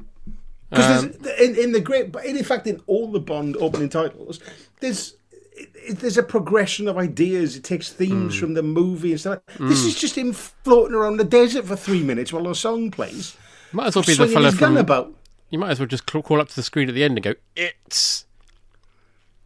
Because 0.70 1.06
Um, 1.06 1.14
in, 1.42 1.56
in 1.56 1.72
the 1.72 1.82
great, 1.82 2.12
but 2.12 2.26
in 2.26 2.44
fact, 2.44 2.68
in 2.68 2.80
all 2.86 3.12
the 3.12 3.20
Bond 3.20 3.58
opening 3.58 3.90
titles, 3.90 4.40
there's 4.82 5.16
it, 5.56 5.70
it- 5.76 6.00
there's 6.00 6.18
a 6.20 6.22
progression 6.22 6.88
of 6.88 6.96
ideas. 6.96 7.56
It 7.56 7.64
takes 7.64 7.92
themes 7.92 8.36
from 8.38 8.54
the 8.54 8.62
movie 8.62 9.10
and 9.10 9.20
stuff. 9.20 9.40
This 9.60 9.84
is 9.84 9.96
just 10.00 10.16
him 10.16 10.32
floating 10.32 10.94
around 10.96 11.18
the 11.18 11.24
desert 11.24 11.66
for 11.66 11.76
three 11.76 12.04
minutes 12.04 12.32
while 12.32 12.48
a 12.48 12.54
song 12.54 12.92
plays, 12.92 13.36
Might 13.72 13.88
as 13.88 13.96
well 13.96 14.04
be 14.04 14.14
the 14.14 14.28
fella 14.28 14.52
from. 14.52 14.78
about. 14.78 15.12
You 15.50 15.58
might 15.58 15.72
as 15.72 15.80
well 15.80 15.88
just 15.88 16.06
crawl 16.06 16.40
up 16.40 16.50
to 16.50 16.56
the 16.56 16.62
screen 16.62 16.88
at 16.88 16.94
the 16.94 17.04
end 17.04 17.18
and 17.18 17.24
go, 17.24 17.34
"It's." 17.56 18.23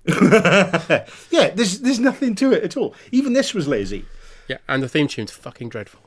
Yeah, 1.29 1.49
there's 1.49 1.79
there's 1.79 1.99
nothing 1.99 2.35
to 2.35 2.51
it 2.53 2.63
at 2.63 2.77
all. 2.77 2.95
Even 3.11 3.33
this 3.33 3.53
was 3.53 3.67
lazy. 3.67 4.05
Yeah, 4.47 4.57
and 4.67 4.81
the 4.81 4.89
theme 4.89 5.07
tune's 5.07 5.31
fucking 5.31 5.69
dreadful. 5.69 5.99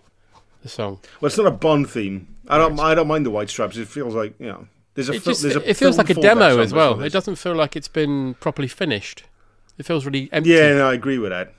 The 0.62 0.68
song. 0.68 1.00
Well, 1.20 1.28
it's 1.28 1.36
not 1.38 1.46
a 1.46 1.50
Bond 1.50 1.88
theme. 1.90 2.36
I 2.48 2.58
don't. 2.58 2.78
I 2.80 2.94
don't 2.94 3.06
mind 3.08 3.24
the 3.26 3.30
white 3.30 3.48
stripes. 3.50 3.76
It 3.76 3.88
feels 3.88 4.14
like 4.14 4.34
you 4.38 4.46
know. 4.46 4.66
There's 4.94 5.08
a. 5.08 5.12
It, 5.12 5.22
fil- 5.22 5.32
just, 5.32 5.42
there's 5.42 5.56
a 5.56 5.70
it 5.70 5.74
feels 5.76 5.98
like 5.98 6.10
a 6.10 6.14
demo 6.14 6.58
as 6.60 6.72
well. 6.72 7.00
It 7.02 7.12
doesn't 7.12 7.36
feel 7.36 7.54
like 7.54 7.76
it's 7.76 7.88
been 7.88 8.34
properly 8.34 8.68
finished. 8.68 9.24
It 9.78 9.86
feels 9.86 10.04
really 10.04 10.28
empty. 10.32 10.50
Yeah, 10.50 10.74
no, 10.74 10.88
I 10.90 10.94
agree 10.94 11.18
with 11.18 11.30
that. 11.30 11.52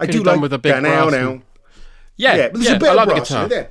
I 0.00 0.06
do 0.06 0.22
like 0.22 0.40
with 0.40 0.52
a 0.52 0.58
big 0.58 0.82
now 0.82 1.08
now. 1.08 1.42
yeah, 2.16 2.34
Yeah, 2.36 2.48
but 2.48 2.54
there's 2.54 2.66
yeah, 2.66 2.76
a 2.76 2.78
bit 2.80 2.88
I 2.88 2.90
of 2.90 2.96
like 2.96 3.08
the 3.08 3.14
brass 3.14 3.28
guitar. 3.28 3.48
there. 3.48 3.70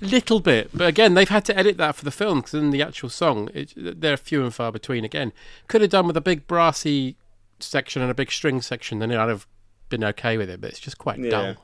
Little 0.00 0.38
bit, 0.38 0.70
but 0.72 0.86
again, 0.86 1.14
they've 1.14 1.28
had 1.28 1.44
to 1.46 1.58
edit 1.58 1.76
that 1.78 1.96
for 1.96 2.04
the 2.04 2.12
film 2.12 2.38
because 2.38 2.54
in 2.54 2.70
the 2.70 2.80
actual 2.82 3.08
song, 3.08 3.48
it, 3.52 3.72
they're 3.76 4.16
few 4.16 4.44
and 4.44 4.54
far 4.54 4.70
between. 4.70 5.04
Again, 5.04 5.32
could 5.66 5.80
have 5.80 5.90
done 5.90 6.06
with 6.06 6.16
a 6.16 6.20
big 6.20 6.46
brassy 6.46 7.16
section 7.60 8.02
and 8.02 8.10
a 8.10 8.14
big 8.14 8.30
string 8.30 8.60
section, 8.62 8.98
then 8.98 9.12
I'd 9.12 9.28
have 9.28 9.46
been 9.88 10.04
okay 10.04 10.36
with 10.36 10.48
it. 10.50 10.60
But 10.60 10.70
it's 10.70 10.80
just 10.80 10.98
quite 10.98 11.18
Yeah. 11.18 11.30
dull. 11.30 11.56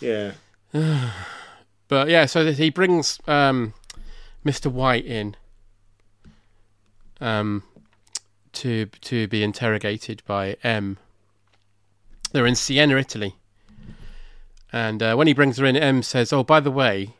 Yeah. 0.00 0.32
But 1.88 2.08
yeah, 2.08 2.26
so 2.26 2.52
he 2.52 2.70
brings 2.70 3.18
um, 3.26 3.74
Mr. 4.46 4.70
White 4.70 5.04
in 5.04 5.34
um, 7.20 7.64
to 8.52 8.86
to 8.86 9.26
be 9.26 9.42
interrogated 9.42 10.22
by 10.24 10.56
M. 10.62 10.98
They're 12.30 12.46
in 12.46 12.54
Siena, 12.54 12.96
Italy, 12.96 13.34
and 14.72 15.02
uh, 15.02 15.16
when 15.16 15.26
he 15.26 15.32
brings 15.32 15.58
her 15.58 15.64
in, 15.66 15.76
M 15.76 16.02
says, 16.04 16.32
"Oh, 16.32 16.44
by 16.44 16.60
the 16.60 16.70
way, 16.70 17.16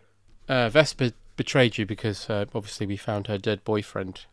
uh, 0.49 0.69
Vesper 0.69 1.11
betrayed 1.37 1.77
you 1.79 1.85
because 1.85 2.31
uh, 2.31 2.45
obviously 2.55 2.87
we 2.87 2.97
found 2.97 3.27
her 3.27 3.39
dead 3.39 3.65
boyfriend." 3.65 4.27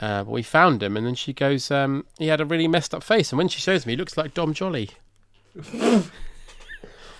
Uh, 0.00 0.24
but 0.24 0.30
we 0.32 0.42
found 0.42 0.82
him, 0.82 0.96
and 0.96 1.06
then 1.06 1.14
she 1.14 1.32
goes, 1.32 1.70
um, 1.70 2.04
"He 2.18 2.26
had 2.28 2.40
a 2.40 2.44
really 2.44 2.66
messed 2.68 2.94
up 2.94 3.02
face." 3.02 3.30
And 3.32 3.38
when 3.38 3.48
she 3.48 3.60
shows 3.60 3.86
me, 3.86 3.92
he 3.92 3.96
looks 3.96 4.16
like 4.16 4.34
Dom 4.34 4.52
Jolly. 4.54 4.90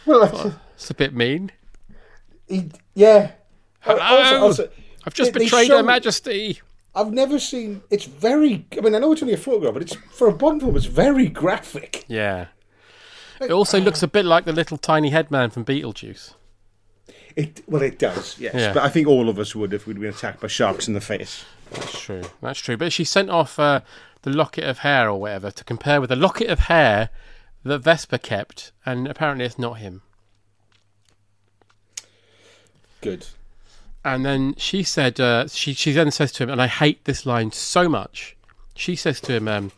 Well, 0.07 0.61
It's 0.75 0.91
a 0.91 0.95
bit 0.95 1.15
mean. 1.15 1.51
he, 2.47 2.71
yeah. 2.95 3.33
Hello? 3.81 3.99
Also, 4.01 4.41
also, 4.41 4.69
I've 5.07 5.15
just 5.15 5.33
they- 5.33 5.39
they 5.39 5.45
betrayed 5.47 5.69
show- 5.69 5.79
Her 5.79 5.83
Majesty. 5.83 6.61
I've 6.95 7.13
never 7.13 7.39
seen. 7.39 7.83
It's 7.91 8.05
very. 8.05 8.67
I 8.77 8.81
mean, 8.81 8.95
I 8.95 8.99
know 8.99 9.13
it's 9.13 9.23
only 9.23 9.35
a 9.35 9.39
photograph, 9.39 9.73
but 9.75 9.83
it's 9.83 9.95
for 10.13 10.29
a 10.29 10.33
Bond 10.33 10.61
film. 10.61 10.77
It's 10.77 10.85
very 10.87 11.29
graphic. 11.29 12.05
Yeah. 12.07 12.47
It 13.41 13.51
also 13.51 13.81
looks 13.81 14.03
a 14.03 14.07
bit 14.09 14.25
like 14.25 14.45
the 14.45 14.53
little 14.53 14.77
tiny 14.79 15.11
headman 15.11 15.51
from 15.51 15.65
Beetlejuice. 15.65 16.35
It 17.35 17.63
well, 17.67 17.83
it 17.83 17.99
does. 17.99 18.39
Yes, 18.39 18.55
Yeah. 18.55 18.73
but 18.75 18.85
I 18.85 18.89
think 18.91 19.09
all 19.09 19.29
of 19.29 19.41
us 19.41 19.57
would 19.57 19.73
if 19.73 19.87
we'd 19.89 19.99
been 19.99 20.11
attacked 20.11 20.41
by 20.41 20.47
sharks 20.47 20.87
in 20.87 20.95
the 20.95 21.01
face. 21.01 21.45
That's 21.71 22.01
true. 22.01 22.23
That's 22.41 22.61
true. 22.61 22.77
But 22.77 22.93
she 22.93 23.05
sent 23.05 23.31
off 23.31 23.59
uh, 23.59 23.81
the 24.23 24.31
locket 24.31 24.65
of 24.65 24.79
hair 24.79 25.09
or 25.09 25.21
whatever 25.21 25.51
to 25.51 25.65
compare 25.65 26.01
with 26.01 26.11
the 26.11 26.17
locket 26.17 26.49
of 26.49 26.61
hair 26.61 27.11
that 27.65 27.79
Vesper 27.81 28.19
kept, 28.19 28.73
and 28.85 29.09
apparently 29.09 29.45
it's 29.45 29.59
not 29.59 29.79
him. 29.79 30.03
Good. 33.01 33.27
And 34.05 34.25
then 34.25 34.55
she 34.59 34.83
said, 34.83 35.19
uh, 35.19 35.49
she 35.49 35.73
she 35.73 35.93
then 35.93 36.11
says 36.11 36.31
to 36.33 36.43
him, 36.43 36.51
and 36.51 36.61
I 36.61 36.67
hate 36.67 37.05
this 37.05 37.25
line 37.25 37.53
so 37.53 37.89
much. 37.89 38.37
She 38.75 38.97
says 38.97 39.21
to 39.23 39.33
him, 39.33 39.49
um, 39.49 39.73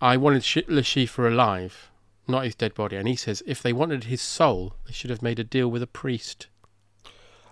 "I 0.00 0.16
wanted 0.16 0.42
Sh- 0.44 0.58
Chiffre 0.68 1.30
alive, 1.30 1.90
not 2.26 2.44
his 2.44 2.54
dead 2.54 2.74
body." 2.74 2.96
And 2.96 3.06
he 3.08 3.16
says, 3.16 3.42
"If 3.46 3.62
they 3.62 3.72
wanted 3.74 4.04
his 4.04 4.22
soul, 4.22 4.74
they 4.86 4.92
should 4.92 5.10
have 5.10 5.22
made 5.22 5.38
a 5.38 5.44
deal 5.44 5.68
with 5.70 5.82
a 5.82 5.86
priest." 5.86 6.46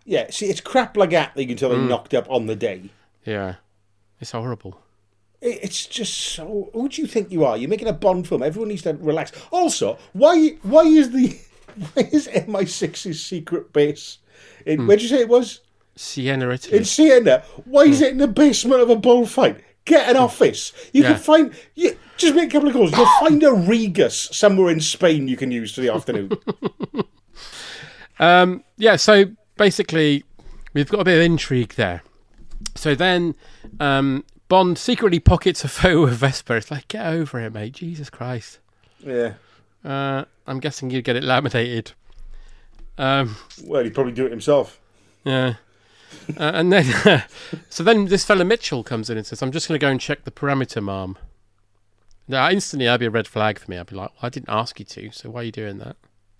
Yeah. 0.04 0.30
See, 0.30 0.46
it's 0.46 0.60
crap 0.60 0.96
like 0.96 1.10
that 1.10 1.34
that 1.34 1.42
you 1.42 1.48
can 1.48 1.56
tell 1.56 1.70
they 1.70 1.76
Mm. 1.76 1.88
knocked 1.88 2.14
up 2.14 2.26
on 2.30 2.46
the 2.46 2.56
day. 2.56 2.88
Yeah, 3.26 3.56
it's 4.20 4.30
horrible. 4.32 4.80
It's 5.42 5.86
just 5.86 6.14
so. 6.14 6.70
Who 6.72 6.88
do 6.88 7.02
you 7.02 7.06
think 7.06 7.30
you 7.30 7.44
are? 7.44 7.56
You're 7.56 7.68
making 7.70 7.88
a 7.88 7.92
Bond 7.92 8.26
film. 8.26 8.42
Everyone 8.42 8.68
needs 8.68 8.82
to 8.82 8.94
relax. 8.94 9.32
Also, 9.52 9.98
why 10.14 10.56
why 10.62 10.82
is 10.82 11.10
the 11.10 11.28
why 11.94 12.08
is 12.12 12.26
MI6's 12.28 13.22
secret 13.22 13.72
base? 13.72 14.18
In, 14.64 14.80
Hmm. 14.80 14.86
Where'd 14.86 15.02
you 15.02 15.08
say 15.08 15.20
it 15.20 15.28
was? 15.28 15.60
Siena, 15.94 16.50
Italy. 16.50 16.78
In 16.78 16.84
Siena. 16.84 17.42
Why 17.64 17.82
is 17.82 18.00
it 18.00 18.12
in 18.12 18.18
the 18.18 18.26
basement 18.28 18.80
of 18.80 18.90
a 18.90 18.96
bullfight? 18.96 19.60
Get 19.84 20.08
an 20.10 20.16
office. 20.16 20.72
You 20.92 21.02
Hmm. 21.02 21.08
Yeah. 21.08 21.12
can 21.14 21.22
find. 21.22 21.54
You, 21.74 21.96
just 22.16 22.34
make 22.34 22.48
a 22.48 22.52
couple 22.52 22.68
of 22.68 22.74
calls. 22.74 22.96
You'll 22.96 23.06
find 23.20 23.42
a 23.42 23.52
Regus 23.52 24.28
somewhere 24.32 24.70
in 24.72 24.80
Spain 24.80 25.28
you 25.28 25.36
can 25.36 25.50
use 25.50 25.74
for 25.74 25.80
the 25.82 25.90
afternoon. 25.92 26.30
Um, 28.18 28.64
yeah, 28.78 28.96
so 28.96 29.26
basically, 29.58 30.24
we've 30.72 30.88
got 30.88 31.00
a 31.00 31.04
bit 31.04 31.18
of 31.18 31.22
intrigue 31.22 31.74
there. 31.74 32.02
So 32.74 32.94
then, 32.94 33.34
um, 33.80 34.24
Bond 34.48 34.78
secretly 34.78 35.18
pockets 35.20 35.64
a 35.64 35.68
photo 35.80 36.04
of 36.04 36.12
Vesper. 36.14 36.56
It's 36.56 36.70
like, 36.70 36.88
get 36.88 37.06
over 37.06 37.40
it, 37.40 37.52
mate. 37.52 37.72
Jesus 37.72 38.10
Christ. 38.10 38.58
yeah. 39.00 39.34
Uh, 39.84 40.24
I'm 40.48 40.58
guessing 40.58 40.90
you'd 40.90 41.04
get 41.04 41.14
it 41.16 41.22
laminated. 41.22 41.92
Um, 42.98 43.36
Well, 43.64 43.84
he'd 43.84 43.94
probably 43.94 44.12
do 44.12 44.26
it 44.26 44.30
himself. 44.30 44.80
yeah. 45.24 45.54
Uh, 46.36 46.50
and 46.54 46.72
then, 46.72 47.24
so 47.68 47.82
then 47.84 48.06
this 48.06 48.24
fella 48.24 48.44
Mitchell 48.44 48.82
comes 48.82 49.10
in 49.10 49.16
and 49.18 49.26
says, 49.26 49.42
I'm 49.42 49.52
just 49.52 49.68
going 49.68 49.78
to 49.78 49.84
go 49.84 49.90
and 49.90 50.00
check 50.00 50.24
the 50.24 50.30
parameter, 50.30 50.82
ma'am. 50.82 51.16
Now, 52.26 52.48
instantly, 52.50 52.86
that'd 52.86 53.00
be 53.00 53.06
a 53.06 53.10
red 53.10 53.28
flag 53.28 53.58
for 53.60 53.70
me. 53.70 53.76
I'd 53.78 53.86
be 53.86 53.94
like, 53.96 54.10
well, 54.10 54.18
I 54.22 54.28
didn't 54.28 54.48
ask 54.48 54.78
you 54.80 54.84
to, 54.86 55.10
so 55.12 55.30
why 55.30 55.40
are 55.42 55.44
you 55.44 55.52
doing 55.52 55.78
that? 55.78 55.96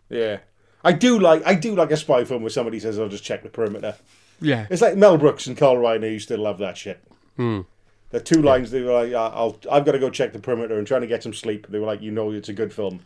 Yeah. 0.09 0.39
I 0.85 0.93
do 0.93 1.19
like 1.19 1.45
I 1.45 1.55
do 1.55 1.75
like 1.75 1.91
a 1.91 1.97
spy 1.97 2.25
film 2.25 2.43
where 2.43 2.51
somebody 2.51 2.79
says, 2.79 2.97
"I'll 2.99 3.09
just 3.09 3.25
check 3.25 3.43
the 3.43 3.49
perimeter." 3.49 3.97
Yeah. 4.41 4.67
It's 4.71 4.83
like 4.83 4.97
Mel 4.97 5.19
Brooks 5.19 5.47
and 5.47 5.57
Carl 5.57 5.77
Reiner 5.77 6.11
used 6.11 6.29
to 6.29 6.37
love 6.37 6.59
that 6.59 6.77
shit. 6.77 7.03
Hmm. 7.37 7.63
The 8.11 8.21
two 8.21 8.41
lines 8.41 8.71
they 8.71 8.83
were 8.83 8.93
like, 8.93 9.13
"I'll 9.13 9.59
I've 9.71 9.85
got 9.85 9.93
to 9.93 9.99
go 9.99 10.11
check 10.11 10.33
the 10.33 10.39
perimeter 10.39 10.79
and 10.79 10.87
trying 10.87 11.01
to 11.01 11.07
get 11.07 11.23
some 11.23 11.35
sleep." 11.35 11.67
They 11.69 11.79
were 11.79 11.87
like, 11.87 12.03
"You 12.03 12.13
know, 12.13 12.31
it's 12.31 12.49
a 12.49 12.53
good 12.53 12.73
film." 12.73 13.01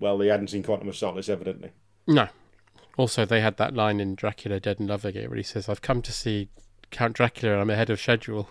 Well, 0.00 0.16
they 0.16 0.28
hadn't 0.28 0.48
seen 0.48 0.62
Quantum 0.62 0.88
of 0.88 0.96
Solace, 0.96 1.28
evidently. 1.28 1.72
No. 2.06 2.28
Also, 2.96 3.24
they 3.24 3.42
had 3.42 3.58
that 3.58 3.74
line 3.74 4.00
in 4.00 4.14
Dracula 4.14 4.58
Dead 4.58 4.80
and 4.80 4.88
Love 4.88 5.04
Again 5.04 5.28
where 5.28 5.36
he 5.36 5.42
says, 5.42 5.68
I've 5.68 5.82
come 5.82 6.02
to 6.02 6.12
see 6.12 6.48
Count 6.90 7.14
Dracula 7.14 7.52
and 7.52 7.62
I'm 7.62 7.70
ahead 7.70 7.90
of 7.90 8.00
schedule. 8.00 8.48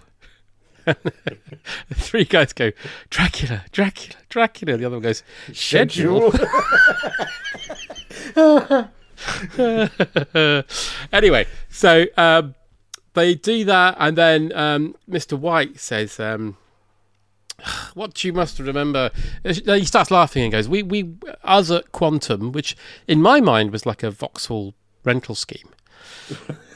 the 0.86 0.96
three 1.94 2.24
guys 2.24 2.54
go, 2.54 2.72
Dracula, 3.10 3.66
Dracula, 3.72 4.16
Dracula. 4.30 4.78
The 4.78 4.86
other 4.86 4.96
one 4.96 5.04
goes, 5.04 5.24
Schedule. 5.52 6.32
anyway, 11.14 11.48
so 11.70 12.06
um, 12.18 12.56
they 13.14 13.36
do 13.36 13.66
that, 13.66 13.96
and 14.00 14.18
then 14.18 14.52
um, 14.54 14.96
Mr. 15.10 15.38
White 15.38 15.80
says, 15.80 16.20
um, 16.20 16.58
"What 17.94 18.24
you 18.24 18.34
must 18.34 18.60
remember." 18.60 19.12
He 19.44 19.86
starts 19.86 20.12
laughing 20.12 20.44
and 20.44 20.52
goes, 20.52 20.70
"We, 20.70 20.84
we, 20.84 21.16
us 21.44 21.72
at 21.72 21.92
Quantum, 21.92 22.52
which 22.52 22.76
in 23.08 23.22
my 23.22 23.42
mind 23.42 23.72
was 23.72 23.86
like 23.86 24.04
a 24.04 24.12
Vauxhall 24.12 24.74
rental 25.04 25.36
scheme." 25.36 25.70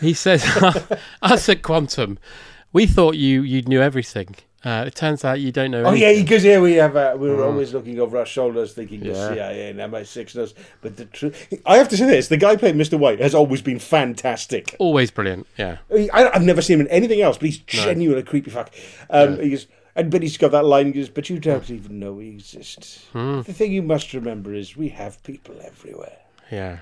he 0.01 0.13
says, 0.13 0.43
"Us 1.21 1.49
at 1.49 1.61
Quantum, 1.61 2.19
we 2.71 2.85
thought 2.85 3.15
you 3.15 3.41
you 3.41 3.61
knew 3.63 3.81
everything." 3.81 4.35
Uh, 4.65 4.85
it 4.87 4.95
turns 4.95 5.25
out 5.25 5.41
you 5.41 5.51
don't 5.51 5.71
know. 5.71 5.83
Oh 5.83 5.89
anything. 5.89 6.15
yeah, 6.17 6.23
because 6.23 6.43
here 6.43 6.61
we 6.61 6.73
have 6.75 6.95
uh, 6.95 7.15
we 7.17 7.29
were 7.29 7.43
always 7.43 7.73
looking 7.73 7.99
over 7.99 8.17
our 8.17 8.25
shoulders, 8.25 8.73
thinking 8.73 9.03
yeah. 9.03 9.11
the 9.11 9.33
CIA 9.33 9.69
and 9.71 9.79
MI6 9.79 10.35
knows. 10.35 10.53
But 10.81 10.95
the 10.95 11.05
truth, 11.05 11.53
I 11.65 11.77
have 11.77 11.89
to 11.89 11.97
say 11.97 12.05
this: 12.05 12.29
the 12.29 12.37
guy 12.37 12.55
playing 12.55 12.75
Mr. 12.77 12.97
White 12.97 13.19
has 13.19 13.35
always 13.35 13.61
been 13.61 13.79
fantastic. 13.79 14.75
always 14.79 15.11
brilliant. 15.11 15.47
Yeah, 15.57 15.79
I, 16.13 16.29
I've 16.33 16.43
never 16.43 16.61
seen 16.61 16.79
him 16.79 16.85
in 16.85 16.91
anything 16.91 17.21
else, 17.21 17.37
but 17.37 17.45
he's 17.47 17.57
genuinely 17.57 18.21
a 18.21 18.25
creepy 18.25 18.51
fuck. 18.51 18.73
Um, 19.09 19.39
He 19.39 19.49
goes, 19.49 19.67
and 19.95 20.09
but 20.09 20.21
he's 20.21 20.37
got 20.37 20.51
that 20.51 20.63
line. 20.65 20.85
He 20.87 20.91
goes, 20.93 21.09
"But 21.09 21.29
you 21.29 21.39
don't 21.39 21.69
even 21.69 21.99
know 21.99 22.13
we 22.13 22.29
exist." 22.29 23.01
Hmm. 23.11 23.41
The 23.41 23.53
thing 23.53 23.73
you 23.73 23.81
must 23.83 24.13
remember 24.13 24.53
is 24.53 24.77
we 24.77 24.89
have 24.89 25.21
people 25.23 25.55
everywhere. 25.63 26.19
yeah. 26.51 26.79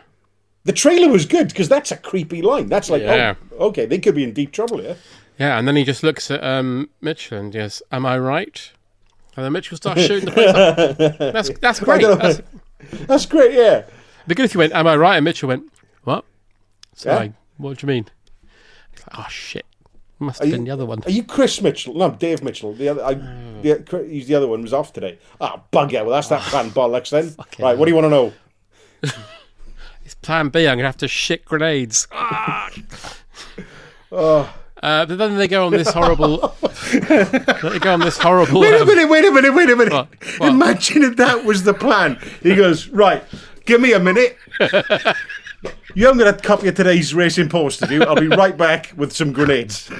The 0.63 0.73
trailer 0.73 1.09
was 1.11 1.25
good 1.25 1.47
because 1.47 1.67
that's 1.69 1.91
a 1.91 1.97
creepy 1.97 2.43
line. 2.43 2.67
That's 2.67 2.87
like, 2.91 3.01
Yeah. 3.01 3.33
oh, 3.57 3.69
okay, 3.69 3.87
they 3.87 3.97
could 3.97 4.13
be 4.13 4.23
in 4.23 4.31
deep 4.31 4.51
trouble 4.51 4.77
here. 4.77 4.95
Yeah, 5.41 5.57
and 5.57 5.67
then 5.67 5.75
he 5.75 5.83
just 5.83 6.03
looks 6.03 6.29
at 6.29 6.43
um, 6.43 6.89
Mitchell 7.01 7.39
and 7.39 7.51
goes, 7.51 7.81
"Am 7.91 8.05
I 8.05 8.17
right?" 8.19 8.71
And 9.35 9.43
then 9.45 9.51
Mitchell 9.53 9.75
starts 9.77 10.01
shooting 10.05 10.25
the 10.25 10.31
place 10.31 10.49
up. 10.53 11.33
That's 11.33 11.49
that's 11.59 11.79
great. 11.87 12.01
That's, 12.03 12.41
That's 13.07 13.25
great, 13.25 13.53
yeah. 13.53 13.85
be 14.27 14.35
good 14.35 14.45
if 14.45 14.53
you 14.53 14.59
went, 14.59 14.73
"Am 14.73 14.85
I 14.85 14.95
right?" 14.95 15.15
And 15.15 15.25
Mitchell 15.25 15.47
went, 15.49 15.63
"What?" 16.03 16.25
So 16.93 17.09
Yeah. 17.09 17.15
like, 17.17 17.33
what 17.57 17.77
do 17.77 17.87
you 17.87 17.91
mean? 17.93 18.05
He's 18.91 18.99
like, 19.07 19.17
"Oh 19.17 19.25
shit, 19.29 19.65
must 20.19 20.43
have 20.43 20.51
been 20.51 20.63
the 20.65 20.69
other 20.71 20.85
one." 20.85 21.01
Are 21.05 21.09
you 21.11 21.23
Chris 21.23 21.59
Mitchell? 21.61 21.95
No, 21.95 22.11
Dave 22.11 22.43
Mitchell. 22.43 22.73
The 22.73 22.89
other, 22.89 23.03
I, 23.03 23.13
Hmm. 23.15 23.61
the, 23.63 24.05
he's 24.07 24.27
the 24.27 24.35
other 24.35 24.47
one 24.47 24.61
was 24.61 24.73
off 24.73 24.93
today. 24.93 25.17
Ah, 25.39 25.63
bugger. 25.73 26.05
Well, 26.05 26.11
that's 26.11 26.27
that 26.27 26.41
plan 26.41 26.69
bollocks 26.69 27.09
then. 27.09 27.33
Right, 27.59 27.75
what 27.77 27.85
do 27.85 27.91
you 27.91 27.95
want 27.95 28.05
to 28.05 28.09
know? 28.09 28.33
It's 30.05 30.15
Plan 30.15 30.49
B. 30.49 30.67
I'm 30.67 30.77
gonna 30.77 30.87
have 30.87 30.97
to 30.97 31.07
shit 31.07 31.45
grenades. 31.45 32.07
Ah! 32.11 32.69
Oh. 34.11 34.53
Uh, 34.81 35.05
but 35.05 35.17
then 35.17 35.37
they 35.37 35.47
go 35.47 35.67
on 35.67 35.71
this 35.71 35.91
horrible. 35.91 36.55
they 36.91 37.79
go 37.79 37.93
on 37.93 37.99
this 37.99 38.17
horrible. 38.17 38.61
Wait 38.61 38.73
a 38.73 38.81
um, 38.81 38.87
minute, 38.87 39.09
wait 39.09 39.25
a 39.25 39.31
minute, 39.31 39.53
wait 39.53 39.69
a 39.69 39.75
minute. 39.75 39.93
What? 39.93 40.07
What? 40.37 40.49
Imagine 40.49 41.03
if 41.03 41.17
that 41.17 41.45
was 41.45 41.63
the 41.63 41.73
plan. 41.73 42.19
He 42.41 42.55
goes, 42.55 42.87
right, 42.87 43.23
give 43.65 43.79
me 43.79 43.93
a 43.93 43.99
minute. 43.99 44.37
you 45.93 46.05
haven't 46.05 46.17
got 46.17 46.27
a 46.27 46.33
copy 46.33 46.67
of 46.67 46.75
today's 46.75 47.13
Racing 47.13 47.49
Post 47.49 47.79
to 47.79 47.87
do. 47.87 48.03
I'll 48.03 48.15
be 48.15 48.27
right 48.27 48.57
back 48.57 48.93
with 48.97 49.13
some 49.13 49.31
grenades. 49.31 49.91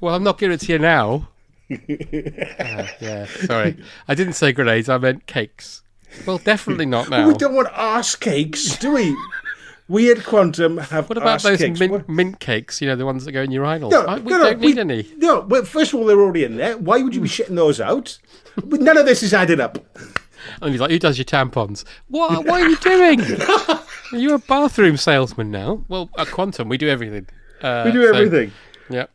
Well, 0.00 0.14
I'm 0.14 0.24
not 0.24 0.38
giving 0.38 0.54
it 0.54 0.60
to 0.62 0.72
you 0.72 0.78
now. 0.78 1.28
Ah, 1.70 1.76
yeah, 3.00 3.26
sorry. 3.26 3.76
I 4.08 4.14
didn't 4.14 4.34
say 4.34 4.52
grenades. 4.52 4.88
I 4.88 4.98
meant 4.98 5.26
cakes. 5.26 5.82
Well, 6.26 6.38
definitely 6.38 6.86
not 6.86 7.08
now. 7.08 7.28
We 7.28 7.34
don't 7.34 7.54
want 7.54 7.68
arse 7.72 8.16
cakes, 8.16 8.76
do 8.78 8.92
we? 8.92 9.16
We 9.88 10.10
at 10.10 10.24
Quantum 10.24 10.78
have 10.78 11.08
What 11.08 11.18
about 11.18 11.42
those 11.42 11.58
cakes. 11.58 11.78
mint, 11.80 12.08
mint 12.08 12.40
cakes? 12.40 12.80
You 12.80 12.88
know, 12.88 12.96
the 12.96 13.04
ones 13.04 13.24
that 13.24 13.32
go 13.32 13.42
in 13.42 13.50
your 13.50 13.64
urinals. 13.64 13.90
No, 13.90 14.02
I- 14.06 14.18
we 14.18 14.30
no, 14.30 14.38
no, 14.38 14.44
don't 14.44 14.60
need 14.60 14.74
we- 14.76 14.80
any. 14.80 15.06
No, 15.16 15.40
well, 15.40 15.64
first 15.64 15.92
of 15.92 15.98
all, 16.00 16.06
they're 16.06 16.20
already 16.20 16.44
in 16.44 16.56
there. 16.56 16.78
Why 16.78 17.02
would 17.02 17.14
you 17.14 17.20
be 17.20 17.28
shitting 17.28 17.56
those 17.56 17.80
out? 17.80 18.18
But 18.64 18.80
None 18.80 18.96
of 18.96 19.06
this 19.06 19.22
is 19.22 19.34
adding 19.34 19.60
up. 19.60 19.78
And 20.60 20.70
he's 20.72 20.80
like, 20.80 20.90
"Who 20.90 20.98
does 20.98 21.18
your 21.18 21.24
tampons? 21.24 21.84
What? 22.08 22.44
What 22.46 22.62
are 22.62 22.68
you 22.68 22.76
doing? 22.76 23.20
are 23.68 23.80
you 24.18 24.34
a 24.34 24.38
bathroom 24.38 24.96
salesman 24.96 25.50
now? 25.50 25.84
Well, 25.88 26.10
at 26.18 26.28
Quantum, 26.28 26.68
we 26.68 26.78
do 26.78 26.88
everything. 26.88 27.26
Uh, 27.60 27.82
We 27.86 27.92
do 27.92 28.02
so- 28.02 28.14
everything. 28.14 28.52
yeah. 28.90 29.06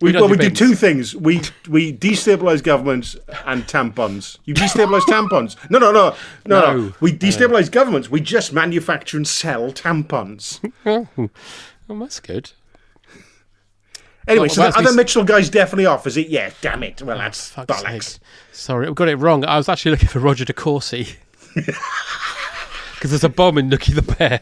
We, 0.00 0.10
does 0.12 0.22
well, 0.22 0.30
we 0.30 0.38
do 0.38 0.48
two 0.48 0.74
things. 0.74 1.14
We 1.14 1.42
we 1.68 1.92
destabilize 1.92 2.62
governments 2.62 3.14
and 3.44 3.64
tampons. 3.64 4.38
You 4.46 4.54
destabilize 4.54 5.02
tampons. 5.02 5.56
No, 5.70 5.78
no, 5.78 5.92
no, 5.92 6.16
no, 6.46 6.76
no. 6.76 6.92
We 7.00 7.12
destabilize 7.12 7.70
governments. 7.70 8.10
We 8.10 8.20
just 8.20 8.54
manufacture 8.54 9.18
and 9.18 9.28
sell 9.28 9.72
tampons. 9.72 10.60
Oh, 10.86 11.06
well, 11.88 11.98
that's 11.98 12.20
good. 12.20 12.52
Anyway, 14.26 14.46
Well, 14.48 14.54
so 14.54 14.62
the 14.70 14.78
other 14.78 14.88
s- 14.88 14.96
Mitchell 14.96 15.24
guy's 15.24 15.50
definitely 15.50 15.86
off, 15.86 16.06
is 16.06 16.16
it? 16.16 16.28
Yeah, 16.28 16.50
damn 16.60 16.82
it. 16.82 17.00
Well, 17.02 17.18
that's 17.18 17.52
oh, 17.52 17.64
Fuck's 17.64 17.82
bollocks. 17.82 18.02
sake. 18.02 18.22
Sorry, 18.52 18.88
I 18.88 18.92
got 18.92 19.08
it 19.08 19.16
wrong. 19.16 19.44
I 19.44 19.56
was 19.56 19.68
actually 19.68 19.92
looking 19.92 20.08
for 20.08 20.18
Roger 20.20 20.44
de 20.44 20.52
Courcey. 20.52 21.16
Because 22.94 23.10
there's 23.10 23.24
a 23.24 23.28
bomb 23.28 23.58
in 23.58 23.68
Nookie 23.68 23.94
the 23.94 24.00
Bear. 24.00 24.40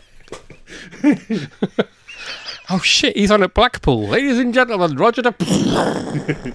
Oh 2.71 2.79
shit, 2.81 3.17
he's 3.17 3.31
on 3.31 3.43
at 3.43 3.55
Blackpool. 3.55 4.09
Ladies 4.09 4.39
and 4.39 4.53
gentlemen, 4.55 4.97
Roger 4.97 5.23
de. 5.23 5.35
oh, 5.41 6.53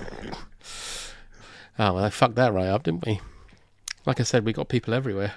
well, 1.77 1.97
I 1.99 2.09
fucked 2.09 2.35
that 2.35 2.53
right 2.53 2.67
up, 2.67 2.83
didn't 2.83 3.05
we? 3.05 3.19
Like 4.05 4.19
I 4.19 4.23
said, 4.23 4.45
we 4.45 4.53
got 4.53 4.69
people 4.69 4.93
everywhere. 4.93 5.33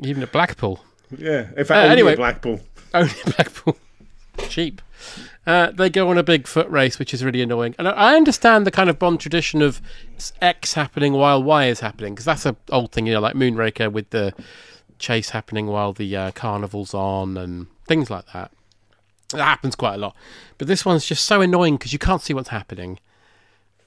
Even 0.00 0.22
at 0.22 0.32
Blackpool. 0.32 0.84
Yeah. 1.16 1.48
In 1.56 1.64
fact, 1.64 1.70
Uh, 1.70 1.74
only 1.76 1.90
anyway. 1.90 2.16
Blackpool. 2.16 2.60
Only 2.94 3.12
Blackpool. 3.24 3.76
Cheap. 4.48 4.80
Uh, 5.46 5.70
they 5.72 5.90
go 5.90 6.08
on 6.08 6.16
a 6.16 6.22
big 6.22 6.46
foot 6.46 6.68
race, 6.70 6.98
which 6.98 7.12
is 7.12 7.22
really 7.22 7.42
annoying. 7.42 7.74
And 7.78 7.86
I 7.86 8.16
understand 8.16 8.66
the 8.66 8.70
kind 8.70 8.88
of 8.88 8.98
Bond 8.98 9.20
tradition 9.20 9.60
of 9.60 9.82
X 10.40 10.72
happening 10.74 11.12
while 11.12 11.42
Y 11.42 11.66
is 11.66 11.80
happening, 11.80 12.14
because 12.14 12.24
that's 12.24 12.46
a 12.46 12.56
old 12.70 12.92
thing, 12.92 13.06
you 13.06 13.12
know, 13.14 13.20
like 13.20 13.34
Moonraker 13.34 13.92
with 13.92 14.08
the 14.10 14.32
chase 14.98 15.30
happening 15.30 15.66
while 15.66 15.92
the 15.92 16.16
uh, 16.16 16.30
carnival's 16.32 16.94
on 16.94 17.36
and 17.36 17.66
things 17.86 18.10
like 18.10 18.24
that. 18.32 18.50
That 19.30 19.42
happens 19.44 19.74
quite 19.76 19.94
a 19.94 19.98
lot. 19.98 20.16
But 20.56 20.68
this 20.68 20.84
one's 20.84 21.04
just 21.04 21.24
so 21.24 21.40
annoying 21.40 21.76
because 21.76 21.92
you 21.92 21.98
can't 21.98 22.22
see 22.22 22.32
what's 22.34 22.48
happening. 22.48 22.98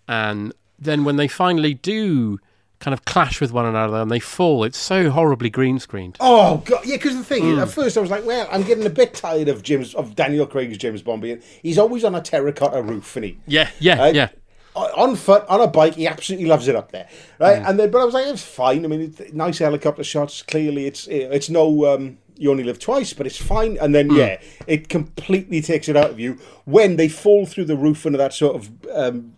And 0.08 0.54
then 0.80 1.04
when 1.04 1.16
they 1.18 1.28
finally 1.28 1.74
do 1.74 2.40
kind 2.80 2.94
of 2.94 3.06
clash 3.06 3.40
with 3.40 3.52
one 3.52 3.66
another 3.66 3.98
and 3.98 4.10
they 4.10 4.20
fall, 4.20 4.64
it's 4.64 4.78
so 4.78 5.10
horribly 5.12 5.50
green 5.50 5.80
screened. 5.80 6.18
Oh 6.20 6.58
god, 6.66 6.82
yeah. 6.86 6.96
Because 6.98 7.16
the 7.16 7.24
thing 7.24 7.44
Hmm. 7.44 7.50
is, 7.54 7.58
at 7.60 7.70
first 7.70 7.98
I 7.98 8.02
was 8.02 8.10
like, 8.10 8.26
well, 8.26 8.48
I'm 8.52 8.64
getting 8.64 8.86
a 8.86 8.90
bit 8.90 9.14
tired 9.14 9.48
of 9.48 9.62
James 9.64 9.94
of 9.96 10.16
Daniel 10.16 10.46
Craig's 10.48 10.78
James 10.78 11.02
Bond 11.02 11.22
being. 11.22 11.42
He's 11.62 11.78
always 11.78 12.04
on 12.04 12.16
a 12.16 12.22
terracotta 12.22 12.82
roof, 12.82 13.16
and 13.16 13.26
he 13.26 13.38
Yeah, 13.48 13.70
yeah, 13.80 14.00
Right? 14.00 14.16
yeah. 14.16 14.30
on 14.76 15.16
foot 15.16 15.46
on 15.48 15.62
a 15.62 15.68
bike. 15.68 15.96
He 15.96 16.08
absolutely 16.08 16.48
loves 16.48 16.68
it 16.68 16.76
up 16.76 16.92
there, 16.92 17.08
right? 17.40 17.62
And 17.64 17.78
then, 17.80 17.92
but 17.92 18.02
I 18.02 18.06
was 18.06 18.14
like, 18.14 18.26
it's 18.28 18.42
fine. 18.44 18.84
I 18.86 18.88
mean, 18.88 19.02
it's 19.18 19.34
nice 19.34 19.60
helicopter 19.60 20.04
shots. 20.04 20.42
Clearly, 20.42 20.86
it's 20.88 21.08
it's 21.08 21.50
no. 21.50 21.94
Um, 21.94 22.18
you 22.38 22.52
only 22.52 22.64
live 22.64 22.80
twice, 22.80 23.14
but 23.14 23.26
it's 23.26 23.38
fine. 23.38 23.78
And 23.80 23.94
then, 23.94 24.12
yeah, 24.12 24.42
it 24.68 24.90
completely 24.90 25.62
takes 25.62 25.88
it 25.90 25.96
out 25.96 26.10
of 26.10 26.20
you 26.20 26.38
when 26.66 26.96
they 26.96 27.08
fall 27.08 27.46
through 27.46 27.66
the 27.66 27.76
roof 27.76 28.06
into 28.06 28.18
that 28.18 28.34
sort 28.34 28.56
of. 28.56 28.70
Um, 28.94 29.36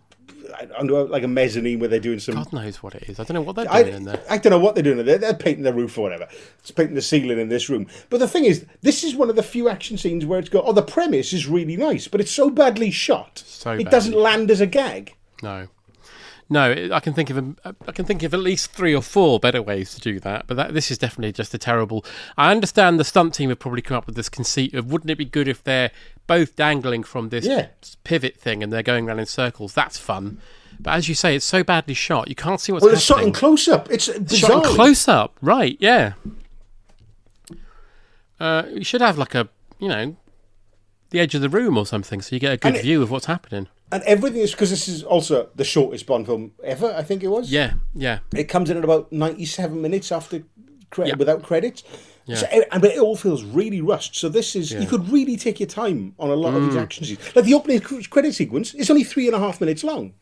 I 0.56 0.82
like 0.82 1.24
a 1.24 1.28
mezzanine 1.28 1.80
where 1.80 1.88
they're 1.88 1.98
doing 1.98 2.20
some 2.20 2.36
God 2.36 2.52
knows 2.52 2.80
what 2.80 2.94
it 2.94 3.08
is. 3.08 3.18
I 3.18 3.24
don't 3.24 3.34
know 3.34 3.42
what 3.42 3.56
they're 3.56 3.66
I, 3.68 3.82
doing 3.82 3.96
in 3.96 4.04
there. 4.04 4.22
I 4.30 4.38
don't 4.38 4.50
know 4.50 4.58
what 4.58 4.76
they're 4.76 4.84
doing. 4.84 5.04
They're, 5.04 5.18
they're 5.18 5.34
painting 5.34 5.64
the 5.64 5.74
roof 5.74 5.98
or 5.98 6.02
whatever. 6.02 6.28
It's 6.60 6.70
painting 6.70 6.94
the 6.94 7.02
ceiling 7.02 7.40
in 7.40 7.48
this 7.48 7.68
room. 7.68 7.88
But 8.08 8.18
the 8.18 8.28
thing 8.28 8.44
is, 8.44 8.64
this 8.80 9.02
is 9.02 9.16
one 9.16 9.28
of 9.30 9.36
the 9.36 9.42
few 9.42 9.68
action 9.68 9.98
scenes 9.98 10.24
where 10.24 10.38
it's 10.38 10.48
got. 10.48 10.64
Oh, 10.64 10.72
the 10.72 10.82
premise 10.82 11.32
is 11.32 11.48
really 11.48 11.76
nice, 11.76 12.06
but 12.06 12.20
it's 12.20 12.30
so 12.30 12.50
badly 12.50 12.92
shot. 12.92 13.42
So 13.44 13.72
it 13.72 13.90
doesn't 13.90 14.14
land 14.14 14.50
as 14.50 14.60
a 14.60 14.66
gag. 14.66 15.16
No, 15.42 15.66
no. 16.48 16.90
I 16.92 17.00
can 17.00 17.12
think 17.14 17.30
of 17.30 17.38
a, 17.38 17.74
I 17.88 17.92
can 17.92 18.04
think 18.04 18.22
of 18.22 18.34
at 18.34 18.40
least 18.40 18.72
three 18.72 18.94
or 18.94 19.02
four 19.02 19.40
better 19.40 19.62
ways 19.62 19.94
to 19.94 20.00
do 20.00 20.20
that. 20.20 20.46
But 20.46 20.56
that, 20.56 20.74
this 20.74 20.90
is 20.90 20.98
definitely 20.98 21.32
just 21.32 21.54
a 21.54 21.58
terrible. 21.58 22.04
I 22.36 22.50
understand 22.50 23.00
the 23.00 23.04
stunt 23.04 23.34
team 23.34 23.48
have 23.50 23.58
probably 23.58 23.82
come 23.82 23.96
up 23.96 24.06
with 24.06 24.14
this 24.16 24.28
conceit 24.28 24.74
of 24.74 24.90
wouldn't 24.92 25.10
it 25.10 25.16
be 25.18 25.24
good 25.24 25.48
if 25.48 25.62
they're 25.64 25.90
both 26.26 26.56
dangling 26.56 27.02
from 27.04 27.28
this 27.30 27.46
Yeah. 27.46 27.68
pivot 28.04 28.36
thing 28.36 28.62
and 28.62 28.72
they're 28.72 28.82
going 28.82 29.06
around 29.08 29.20
in 29.20 29.26
circles. 29.26 29.74
That's 29.74 29.98
fun. 29.98 30.38
But 30.80 30.94
as 30.94 31.08
you 31.08 31.14
say, 31.14 31.36
it's 31.36 31.44
so 31.44 31.62
badly 31.62 31.94
shot. 31.94 32.28
You 32.28 32.34
can't 32.34 32.60
see 32.60 32.72
what's 32.72 32.84
Well, 32.84 32.94
it's 32.94 33.02
shot 33.02 33.22
in 33.22 33.32
close 33.32 33.68
up. 33.68 33.90
It's 33.90 34.04
shot 34.36 34.66
in 34.66 34.74
close 34.74 35.06
up, 35.08 35.36
right? 35.40 35.76
Yeah. 35.80 36.14
Uh, 38.40 38.64
you 38.72 38.84
should 38.84 39.00
have 39.00 39.16
like 39.16 39.34
a, 39.34 39.48
you 39.78 39.88
know, 39.88 40.16
the 41.10 41.20
edge 41.20 41.34
of 41.34 41.40
the 41.40 41.48
room 41.48 41.78
or 41.78 41.86
something, 41.86 42.20
so 42.20 42.34
you 42.34 42.40
get 42.40 42.52
a 42.52 42.56
good 42.56 42.74
it- 42.76 42.82
view 42.82 43.02
of 43.02 43.10
what's 43.10 43.26
happening. 43.26 43.68
And 43.94 44.02
everything 44.02 44.40
is 44.40 44.50
because 44.50 44.70
this 44.70 44.88
is 44.88 45.02
also 45.04 45.48
the 45.54 45.62
shortest 45.64 46.04
Bond 46.06 46.26
film 46.26 46.50
ever. 46.64 46.92
I 46.96 47.02
think 47.02 47.22
it 47.22 47.28
was. 47.28 47.50
Yeah, 47.52 47.74
yeah. 47.94 48.18
It 48.34 48.44
comes 48.54 48.68
in 48.70 48.76
at 48.76 48.82
about 48.84 49.12
ninety-seven 49.12 49.80
minutes 49.80 50.10
after 50.10 50.42
credit 50.90 51.10
Yeah. 51.12 51.16
without 51.16 51.42
credits. 51.44 51.84
Yeah. 52.26 52.36
So, 52.36 52.46
and 52.72 52.82
but 52.82 52.90
it 52.90 52.98
all 52.98 53.16
feels 53.16 53.44
really 53.44 53.80
rushed. 53.80 54.16
So 54.16 54.28
this 54.28 54.56
is 54.56 54.72
you 54.72 54.86
could 54.86 55.08
really 55.10 55.36
take 55.36 55.60
your 55.60 55.68
time 55.68 56.14
on 56.18 56.28
a 56.30 56.34
lot 56.34 56.54
of 56.54 56.62
Mm. 56.62 56.66
these 56.68 56.76
action 56.76 57.04
scenes. 57.04 57.20
Like 57.36 57.44
the 57.44 57.54
opening 57.54 57.80
credit 57.80 58.34
sequence 58.34 58.74
is 58.74 58.90
only 58.90 59.04
three 59.04 59.26
and 59.28 59.36
a 59.36 59.38
half 59.38 59.60
minutes 59.60 59.84
long. 59.84 60.14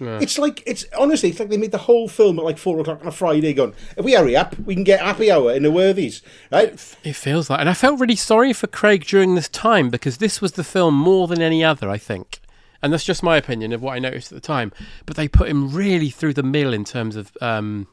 It's 0.00 0.38
like 0.38 0.62
it's 0.64 0.84
honestly, 0.96 1.30
it's 1.30 1.40
like 1.40 1.48
they 1.48 1.56
made 1.56 1.72
the 1.72 1.78
whole 1.88 2.06
film 2.06 2.38
at 2.38 2.44
like 2.44 2.56
four 2.58 2.78
o'clock 2.78 3.00
on 3.00 3.08
a 3.08 3.10
Friday. 3.10 3.52
Going, 3.52 3.74
if 3.96 4.04
we 4.04 4.12
hurry 4.12 4.36
up, 4.36 4.56
we 4.60 4.74
can 4.76 4.84
get 4.84 5.00
happy 5.00 5.28
hour 5.28 5.52
in 5.52 5.64
the 5.64 5.72
Worthies, 5.72 6.22
right? 6.52 6.70
It 7.02 7.16
feels 7.16 7.50
like, 7.50 7.58
and 7.58 7.68
I 7.68 7.74
felt 7.74 7.98
really 7.98 8.14
sorry 8.14 8.52
for 8.52 8.68
Craig 8.68 9.04
during 9.06 9.34
this 9.34 9.48
time 9.48 9.90
because 9.90 10.18
this 10.18 10.40
was 10.40 10.52
the 10.52 10.62
film 10.62 10.94
more 10.94 11.26
than 11.26 11.42
any 11.42 11.64
other, 11.64 11.90
I 11.90 11.98
think, 11.98 12.38
and 12.82 12.92
that's 12.92 13.04
just 13.04 13.22
my 13.22 13.36
opinion 13.36 13.72
of 13.72 13.82
what 13.82 13.94
I 13.94 13.98
noticed 13.98 14.32
at 14.32 14.36
the 14.36 14.46
time. 14.46 14.72
But 15.06 15.16
they 15.16 15.28
put 15.28 15.48
him 15.48 15.72
really 15.74 16.10
through 16.10 16.34
the 16.34 16.42
mill 16.42 16.72
in 16.72 16.84
terms 16.84 17.16
of 17.16 17.36
um, 17.40 17.88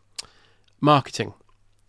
marketing. 0.82 1.34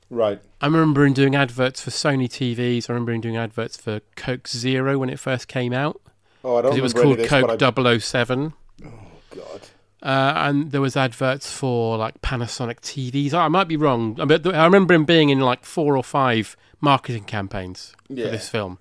Right. 0.08 0.40
I 0.60 0.66
remember 0.66 1.04
him 1.04 1.12
doing 1.12 1.34
adverts 1.34 1.80
for 1.80 1.90
Sony 1.90 2.28
TVs. 2.28 2.88
I 2.88 2.92
remember 2.92 3.12
him 3.12 3.20
doing 3.20 3.36
adverts 3.36 3.76
for 3.76 4.00
Coke 4.14 4.46
Zero 4.48 4.98
when 4.98 5.10
it 5.10 5.18
first 5.18 5.48
came 5.48 5.72
out. 5.72 6.00
Oh, 6.44 6.56
I 6.56 6.62
don't. 6.62 6.76
It 6.76 6.80
was 6.82 6.94
called 6.94 7.18
this, 7.18 7.28
Coke 7.28 7.60
I- 7.62 7.98
007. 7.98 8.52
God. 9.30 9.60
Uh, 10.02 10.32
and 10.36 10.70
there 10.70 10.80
was 10.80 10.96
adverts 10.96 11.50
for 11.50 11.96
like 11.96 12.20
Panasonic 12.22 12.80
TVs. 12.80 13.34
I 13.34 13.48
might 13.48 13.66
be 13.66 13.76
wrong, 13.76 14.14
but 14.14 14.46
I 14.46 14.64
remember 14.64 14.94
him 14.94 15.04
being 15.04 15.30
in 15.30 15.40
like 15.40 15.64
four 15.64 15.96
or 15.96 16.04
five 16.04 16.56
marketing 16.80 17.24
campaigns 17.24 17.94
Yeah. 18.08 18.26
for 18.26 18.30
this 18.30 18.48
film, 18.48 18.78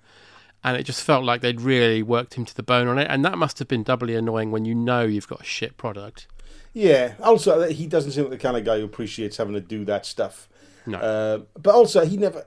and 0.66 0.76
it 0.76 0.82
just 0.82 1.04
felt 1.04 1.24
like 1.24 1.42
they'd 1.42 1.60
really 1.60 2.02
worked 2.02 2.34
him 2.34 2.44
to 2.44 2.52
the 2.52 2.62
bone 2.62 2.88
on 2.88 2.98
it. 2.98 3.06
And 3.08 3.24
that 3.24 3.38
must 3.38 3.60
have 3.60 3.68
been 3.68 3.84
doubly 3.84 4.16
annoying 4.16 4.50
when 4.50 4.64
you 4.64 4.74
know 4.74 5.02
you've 5.04 5.28
got 5.28 5.42
a 5.42 5.44
shit 5.44 5.76
product. 5.76 6.26
Yeah. 6.72 7.14
Also, 7.22 7.60
uh, 7.60 7.68
he 7.68 7.86
doesn't 7.86 8.10
seem 8.10 8.24
like 8.24 8.32
the 8.32 8.38
kind 8.38 8.56
of 8.56 8.64
guy 8.64 8.80
who 8.80 8.84
appreciates 8.84 9.36
having 9.36 9.54
to 9.54 9.60
do 9.60 9.84
that 9.84 10.04
stuff. 10.04 10.48
No. 10.84 10.98
Uh, 10.98 11.38
but 11.56 11.72
also, 11.72 12.04
he 12.04 12.16
never. 12.16 12.46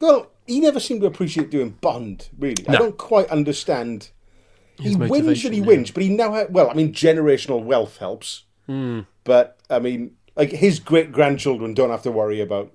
Well, 0.00 0.30
he 0.46 0.60
never 0.60 0.80
seemed 0.80 1.02
to 1.02 1.06
appreciate 1.06 1.50
doing 1.50 1.76
Bond. 1.82 2.30
Really, 2.38 2.66
I 2.66 2.72
don't 2.72 2.96
quite 2.96 3.28
understand. 3.28 4.08
His 4.78 4.94
he 4.94 4.96
wins 4.96 5.44
and 5.44 5.54
he 5.54 5.60
yeah. 5.60 5.66
wins, 5.66 5.90
but 5.90 6.02
he 6.02 6.08
now 6.08 6.32
ha- 6.32 6.46
well, 6.48 6.70
I 6.70 6.74
mean, 6.74 6.94
generational 6.94 7.62
wealth 7.62 7.98
helps. 7.98 8.44
Hmm. 8.64 9.00
But 9.24 9.58
I 9.68 9.78
mean, 9.78 10.16
like 10.36 10.50
his 10.50 10.80
great 10.80 11.12
grandchildren 11.12 11.74
don't 11.74 11.90
have 11.90 12.02
to 12.04 12.10
worry 12.10 12.40
about 12.40 12.72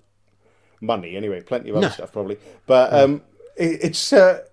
money 0.79 1.17
anyway. 1.17 1.41
Plenty 1.41 1.71
of 1.71 1.77
other 1.77 1.87
No. 1.87 1.91
stuff 1.91 2.13
probably, 2.13 2.37
but 2.67 2.93
um, 2.93 3.23
it, 3.55 3.79
it's. 3.81 4.13
Uh, 4.13 4.43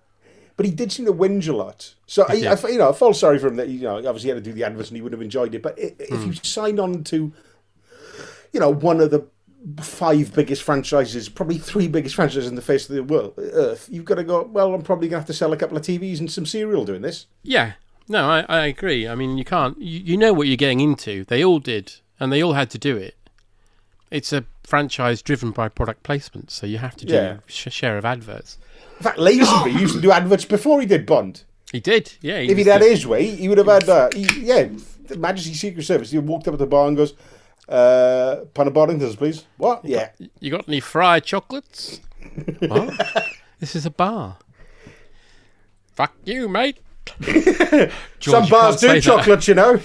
but 0.57 0.65
he 0.65 0.71
did 0.71 0.91
seem 0.91 1.05
to 1.05 1.13
whinge 1.13 1.47
a 1.47 1.53
lot. 1.55 1.93
So 2.07 2.25
I, 2.29 2.33
I, 2.33 2.67
you 2.69 2.77
know, 2.77 2.89
I 2.89 2.93
feel 2.93 3.13
sorry 3.13 3.39
for 3.39 3.47
him 3.47 3.55
that 3.57 3.67
you 3.69 3.81
know 3.81 3.97
obviously 3.97 4.21
he 4.23 4.29
had 4.29 4.43
to 4.43 4.49
do 4.49 4.53
the 4.53 4.63
adverts 4.63 4.89
and 4.89 4.95
he 4.97 5.01
would 5.01 5.11
have 5.11 5.21
enjoyed 5.21 5.53
it. 5.55 5.61
But 5.61 5.77
if 5.77 6.21
Hmm. 6.21 6.27
you 6.27 6.33
sign 6.43 6.79
on 6.79 7.03
to, 7.05 7.33
you 8.53 8.59
know, 8.59 8.69
one 8.69 9.01
of 9.01 9.11
the 9.11 9.25
five 9.81 10.33
biggest 10.33 10.61
franchises, 10.63 11.27
probably 11.27 11.57
three 11.57 11.87
biggest 11.87 12.15
franchises 12.15 12.47
in 12.47 12.55
the 12.55 12.61
face 12.61 12.89
of 12.89 12.95
the 12.95 13.03
world, 13.03 13.33
Earth, 13.37 13.87
you've 13.91 14.05
got 14.05 14.15
to 14.15 14.23
go. 14.23 14.43
Well, 14.43 14.73
I'm 14.73 14.81
probably 14.81 15.07
gonna 15.07 15.19
have 15.19 15.27
to 15.27 15.33
sell 15.33 15.51
a 15.53 15.57
couple 15.57 15.75
of 15.77 15.83
TVs 15.83 16.19
and 16.19 16.31
some 16.31 16.45
cereal 16.45 16.85
doing 16.85 17.01
this. 17.01 17.25
Yeah, 17.43 17.73
no, 18.07 18.29
I, 18.29 18.45
I 18.47 18.65
agree. 18.67 19.07
I 19.07 19.15
mean, 19.15 19.37
you 19.37 19.43
can't. 19.45 19.79
You, 19.81 19.99
you 19.99 20.17
know 20.17 20.33
what 20.33 20.47
you're 20.47 20.55
getting 20.57 20.79
into. 20.79 21.23
They 21.25 21.43
all 21.43 21.59
did, 21.59 21.93
and 22.19 22.31
they 22.31 22.41
all 22.43 22.53
had 22.53 22.69
to 22.71 22.77
do 22.77 22.95
it. 22.95 23.15
It's 24.11 24.31
a 24.31 24.45
franchise 24.63 25.21
driven 25.21 25.51
by 25.51 25.67
product 25.69 26.03
placement, 26.03 26.51
so 26.51 26.65
you 26.67 26.77
have 26.77 26.95
to 26.97 27.05
do 27.05 27.13
Yeah. 27.13 27.37
sh- 27.47 27.67
share 27.71 27.97
of 27.97 28.05
adverts. 28.05 28.57
In 28.99 29.03
fact, 29.03 29.17
Lazenby 29.17 29.79
used 29.79 29.95
to 29.95 30.01
do 30.01 30.11
adverts 30.11 30.45
before 30.45 30.79
he 30.79 30.85
did 30.87 31.05
Bond. 31.05 31.43
He 31.71 31.79
did, 31.79 32.13
yeah. 32.21 32.37
if 32.37 32.57
he'd 32.57 32.67
had 32.67 32.81
the- 32.81 32.89
his 32.89 33.05
way, 33.05 33.25
he 33.27 33.49
would 33.49 33.57
have 33.57 33.67
had, 33.67 33.89
uh, 33.89 34.09
he, 34.15 34.27
yeah, 34.41 34.69
the 35.07 35.17
Majesty 35.17 35.53
Secret 35.53 35.83
Service. 35.83 36.11
He 36.11 36.17
walked 36.19 36.47
up 36.47 36.53
at 36.53 36.59
the 36.59 36.65
bar 36.67 36.87
and 36.87 36.95
goes, 36.95 37.13
uh, 37.67 38.37
"Pan 38.53 38.67
of 38.67 38.73
Boddingtons, 38.73 39.17
please." 39.17 39.43
What? 39.57 39.83
Yeah. 39.83 40.09
You 40.39 40.51
got 40.51 40.67
any 40.67 40.79
fried 40.79 41.25
chocolates? 41.25 41.99
what? 42.59 42.93
This 43.59 43.75
is 43.75 43.85
a 43.85 43.89
bar. 43.91 44.37
Fuck 45.93 46.13
you, 46.25 46.47
mate. 46.47 46.77
George, 47.21 47.91
Some 48.21 48.47
bars 48.47 48.79
do 48.81 48.87
that. 48.99 49.47
you 49.47 49.53
know. 49.53 49.79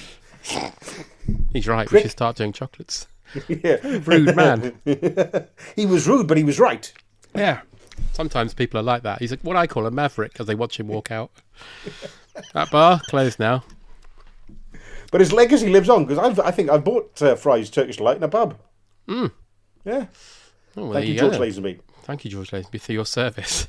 He's 1.53 1.67
right. 1.69 1.91
We 1.91 2.01
should 2.03 2.11
start 2.11 2.37
doing 2.37 2.53
chocolates. 2.53 3.07
Yeah. 3.49 3.77
Rude 3.83 4.35
man. 4.37 4.75
he 5.77 5.87
was 5.87 6.07
rude, 6.09 6.27
but 6.27 6.37
he 6.37 6.45
was 6.45 6.59
right. 6.59 6.93
Yeah. 7.35 7.61
Sometimes 8.13 8.55
people 8.55 8.81
are 8.81 8.83
like 8.83 9.03
that. 9.03 9.19
He's 9.19 9.31
like 9.31 9.43
what 9.43 9.57
I 9.57 9.67
call 9.67 9.87
a 9.87 9.91
maverick 9.91 10.41
as 10.41 10.47
they 10.47 10.55
watch 10.55 10.79
him 10.79 10.89
walk 10.89 11.11
out. 11.11 11.31
that 12.55 12.71
bar 12.71 13.01
closed 13.09 13.39
now. 13.39 13.65
But 15.11 15.21
his 15.21 15.33
legacy 15.33 15.69
lives 15.69 15.89
on 15.89 16.07
because 16.07 16.39
I 16.39 16.51
think 16.51 16.71
I've 16.71 16.85
bought 16.85 17.21
uh, 17.21 17.35
Fry's 17.35 17.69
Turkish 17.71 17.97
Delight 17.97 18.17
in 18.17 18.23
a 18.23 18.29
pub. 18.29 18.57
Mm. 19.09 19.33
Yeah. 19.85 20.07
Oh, 20.77 20.85
well, 20.85 20.93
Thank 20.93 21.05
there 21.07 21.15
you, 21.15 21.19
George. 21.19 21.35
Lazenby. 21.35 21.81
Thank 22.03 22.25
you, 22.25 22.31
George 22.31 22.51
Lazenby, 22.51 22.81
for 22.81 22.93
your 22.93 23.07
service. 23.07 23.69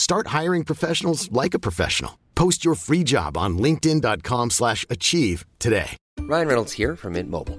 Start 0.00 0.28
hiring 0.28 0.64
professionals 0.64 1.30
like 1.30 1.52
a 1.52 1.58
professional. 1.58 2.18
Post 2.34 2.64
your 2.64 2.74
free 2.74 3.04
job 3.04 3.36
on 3.36 3.58
linkedin.com/achieve 3.58 4.50
slash 4.50 4.86
achieve 4.88 5.44
today. 5.58 5.90
Ryan 6.20 6.48
Reynolds 6.48 6.72
here 6.72 6.96
from 6.96 7.12
Mint 7.12 7.30
Mobile. 7.30 7.58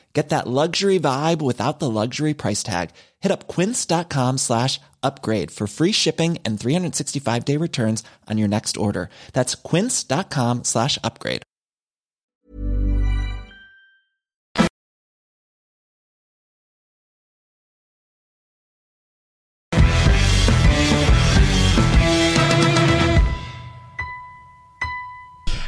Get 0.13 0.29
that 0.29 0.47
luxury 0.47 0.99
vibe 0.99 1.41
without 1.41 1.79
the 1.79 1.89
luxury 1.89 2.33
price 2.33 2.63
tag. 2.63 2.89
Hit 3.21 3.31
up 3.31 3.47
quince.com 3.47 4.39
slash 4.39 4.79
upgrade 5.01 5.51
for 5.51 5.67
free 5.67 5.93
shipping 5.93 6.37
and 6.43 6.59
365 6.59 7.45
day 7.45 7.55
returns 7.57 8.03
on 8.27 8.37
your 8.37 8.49
next 8.49 8.75
order. 8.77 9.09
That's 9.33 9.55
quince.com 9.55 10.65
slash 10.65 10.99
upgrade. 11.03 11.43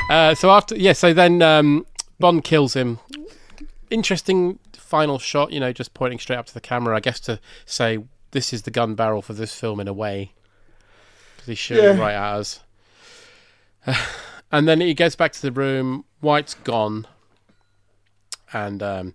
Uh, 0.10 0.36
so 0.36 0.52
after, 0.52 0.76
yeah, 0.76 0.94
so 0.94 1.12
then 1.12 1.42
um, 1.42 1.88
Bond 2.20 2.44
kills 2.44 2.76
him. 2.76 3.00
Interesting 3.94 4.58
final 4.74 5.20
shot, 5.20 5.52
you 5.52 5.60
know, 5.60 5.72
just 5.72 5.94
pointing 5.94 6.18
straight 6.18 6.38
up 6.38 6.48
to 6.48 6.54
the 6.54 6.60
camera, 6.62 6.96
I 6.96 7.00
guess 7.00 7.20
to 7.22 7.40
say 7.66 8.00
this 8.32 8.52
is 8.52 8.64
the 8.64 8.72
gun 8.72 8.96
barrel 8.96 9.22
for 9.22 9.34
this 9.34 9.54
film 9.54 9.80
in 9.80 9.88
a 9.88 9.94
way. 9.94 10.32
Because 11.36 11.48
he's 11.50 11.58
shooting 11.60 11.84
Yeah. 11.84 12.00
right 12.00 12.16
at 12.16 12.34
us. 12.40 12.60
and 14.52 14.68
then 14.68 14.82
he 14.82 14.94
goes 14.96 15.16
back 15.16 15.32
to 15.34 15.42
the 15.42 15.52
room, 15.52 16.06
White's 16.22 16.56
gone. 16.56 17.06
And 18.52 18.82
um, 18.82 19.14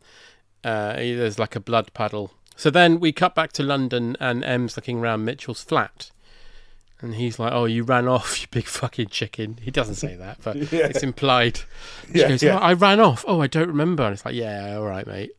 uh, 0.62 0.93
there's 0.95 1.38
like 1.38 1.57
a 1.57 1.61
blood 1.61 1.93
puddle. 1.93 2.33
So 2.55 2.71
then 2.71 3.01
we 3.01 3.12
cut 3.12 3.35
back 3.35 3.53
to 3.55 3.62
London 3.62 4.17
and 4.21 4.45
M's 4.45 4.77
looking 4.77 4.99
around 5.01 5.25
Mitchell's 5.25 5.62
flat. 5.62 6.11
And 7.01 7.15
he's 7.15 7.39
like, 7.39 7.53
"Oh, 7.53 7.65
you 7.67 7.85
ran 7.85 8.09
off, 8.09 8.41
you 8.41 8.49
big 8.51 8.67
fucking 8.67 9.09
chicken." 9.09 9.59
He 9.63 9.71
doesn't 9.71 9.95
say 9.97 10.17
that, 10.17 10.39
but 10.43 10.57
Yeah. 10.73 10.87
it's 10.87 11.03
implied. 11.03 11.59
She 12.13 12.21
Yeah, 12.21 12.29
goes, 12.29 12.43
yeah. 12.43 12.57
"Oh, 12.57 12.63
I 12.63 12.73
ran 12.73 13.01
off. 13.01 13.25
Oh, 13.29 13.41
I 13.41 13.47
don't 13.47 13.69
remember." 13.69 14.03
And 14.05 14.13
it's 14.15 14.25
like, 14.25 14.35
"Yeah, 14.35 14.77
all 14.77 14.87
right, 14.87 15.07
mate. 15.07 15.33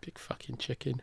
Big 0.00 0.16
fucking 0.18 0.56
chicken." 0.56 1.02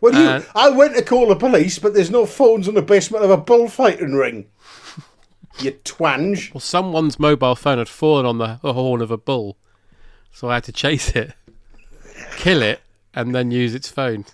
Well, 0.00 0.14
you, 0.14 0.44
I 0.56 0.68
went 0.70 0.96
to 0.96 1.02
call 1.04 1.28
the 1.28 1.36
police, 1.36 1.78
but 1.78 1.94
there's 1.94 2.10
no 2.10 2.26
phones 2.26 2.66
in 2.66 2.74
the 2.74 2.82
basement 2.82 3.24
of 3.24 3.30
a 3.30 3.36
bullfighting 3.36 4.14
ring. 4.14 4.46
You 5.60 5.70
twang. 5.84 6.36
Well, 6.52 6.60
someone's 6.60 7.20
mobile 7.20 7.54
phone 7.54 7.78
had 7.78 7.88
fallen 7.88 8.26
on 8.26 8.38
the, 8.38 8.58
the 8.62 8.72
horn 8.72 9.00
of 9.00 9.12
a 9.12 9.16
bull, 9.16 9.58
so 10.32 10.50
I 10.50 10.54
had 10.54 10.64
to 10.64 10.72
chase 10.72 11.10
it, 11.10 11.34
kill 12.36 12.62
it, 12.62 12.80
and 13.14 13.32
then 13.32 13.52
use 13.52 13.74
its 13.76 13.88
phone. 13.88 14.24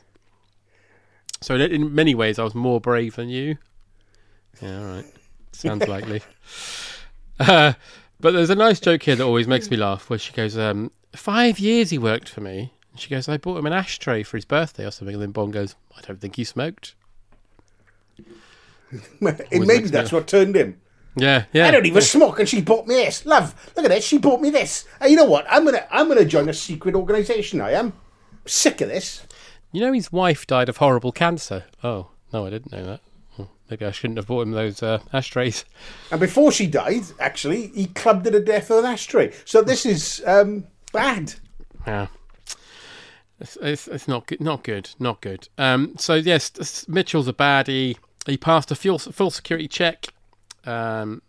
So 1.42 1.54
in 1.56 1.94
many 1.94 2.14
ways, 2.14 2.38
I 2.38 2.44
was 2.44 2.54
more 2.54 2.80
brave 2.80 3.16
than 3.16 3.28
you. 3.28 3.58
Yeah, 4.62 4.80
all 4.80 4.86
right. 4.86 5.06
Sounds 5.52 5.86
likely. 5.88 6.22
Uh, 7.40 7.72
but 8.20 8.32
there's 8.32 8.50
a 8.50 8.54
nice 8.54 8.80
joke 8.80 9.02
here 9.04 9.16
that 9.16 9.24
always 9.24 9.46
makes 9.46 9.70
me 9.70 9.76
laugh, 9.76 10.10
where 10.10 10.18
she 10.18 10.32
goes, 10.32 10.58
um, 10.58 10.90
five 11.14 11.58
years 11.58 11.90
he 11.90 11.98
worked 11.98 12.28
for 12.28 12.40
me. 12.40 12.72
And 12.92 13.00
she 13.00 13.08
goes, 13.10 13.28
I 13.28 13.36
bought 13.36 13.58
him 13.58 13.66
an 13.66 13.72
ashtray 13.72 14.22
for 14.22 14.36
his 14.36 14.44
birthday 14.44 14.84
or 14.86 14.90
something. 14.90 15.14
And 15.14 15.22
then 15.22 15.30
Bond 15.30 15.52
goes, 15.52 15.76
I 15.96 16.00
don't 16.00 16.20
think 16.20 16.36
he 16.36 16.44
smoked. 16.44 16.94
Maybe 19.20 19.88
that's 19.88 20.12
what 20.12 20.26
turned 20.26 20.56
him. 20.56 20.80
Yeah, 21.16 21.44
yeah. 21.52 21.66
I 21.66 21.70
don't 21.70 21.86
even 21.86 22.02
smoke, 22.02 22.38
and 22.38 22.48
she 22.48 22.60
bought 22.60 22.86
me 22.86 22.94
this. 22.94 23.26
Love, 23.26 23.72
look 23.76 23.84
at 23.84 23.90
this. 23.90 24.04
She 24.04 24.18
bought 24.18 24.40
me 24.40 24.50
this. 24.50 24.86
you 25.06 25.16
know 25.16 25.24
what? 25.24 25.46
I'm 25.50 25.64
gonna, 25.64 25.86
I'm 25.90 26.06
gonna 26.06 26.24
join 26.24 26.48
a 26.48 26.54
secret 26.54 26.94
organisation. 26.94 27.60
I 27.60 27.72
am 27.72 27.92
sick 28.46 28.80
of 28.80 28.88
this. 28.88 29.26
You 29.72 29.80
know, 29.80 29.92
his 29.92 30.12
wife 30.12 30.46
died 30.46 30.68
of 30.68 30.76
horrible 30.76 31.12
cancer. 31.12 31.64
Oh 31.82 32.10
no, 32.32 32.46
I 32.46 32.50
didn't 32.50 32.72
know 32.72 32.84
that. 32.84 33.00
Maybe 33.70 33.84
I 33.84 33.90
shouldn't 33.90 34.18
have 34.18 34.26
bought 34.26 34.42
him 34.42 34.52
those 34.52 34.82
uh, 34.82 35.00
ashtrays. 35.12 35.64
And 36.10 36.20
before 36.20 36.52
she 36.52 36.66
died, 36.66 37.02
actually, 37.20 37.68
he 37.68 37.86
clubbed 37.86 38.26
her 38.26 38.32
to 38.32 38.40
death 38.40 38.70
with 38.70 38.80
an 38.80 38.86
ashtray. 38.86 39.32
So 39.44 39.62
this 39.62 39.86
is 39.86 40.22
um, 40.26 40.66
bad. 40.92 41.34
Yeah. 41.86 42.08
It's, 43.40 43.56
it's, 43.60 43.88
it's, 43.88 44.08
not 44.08 44.26
good. 44.26 44.40
Not 44.40 44.64
good. 44.64 44.90
Not 44.98 45.20
good. 45.20 45.48
Um, 45.58 45.94
so 45.98 46.14
yes, 46.14 46.86
Mitchell's 46.88 47.28
a 47.28 47.32
baddie. 47.32 47.96
He 48.26 48.36
passed 48.36 48.70
a 48.70 48.74
full 48.74 48.98
full 48.98 49.30
security 49.30 49.68
check. 49.68 50.06
Um, 50.64 51.22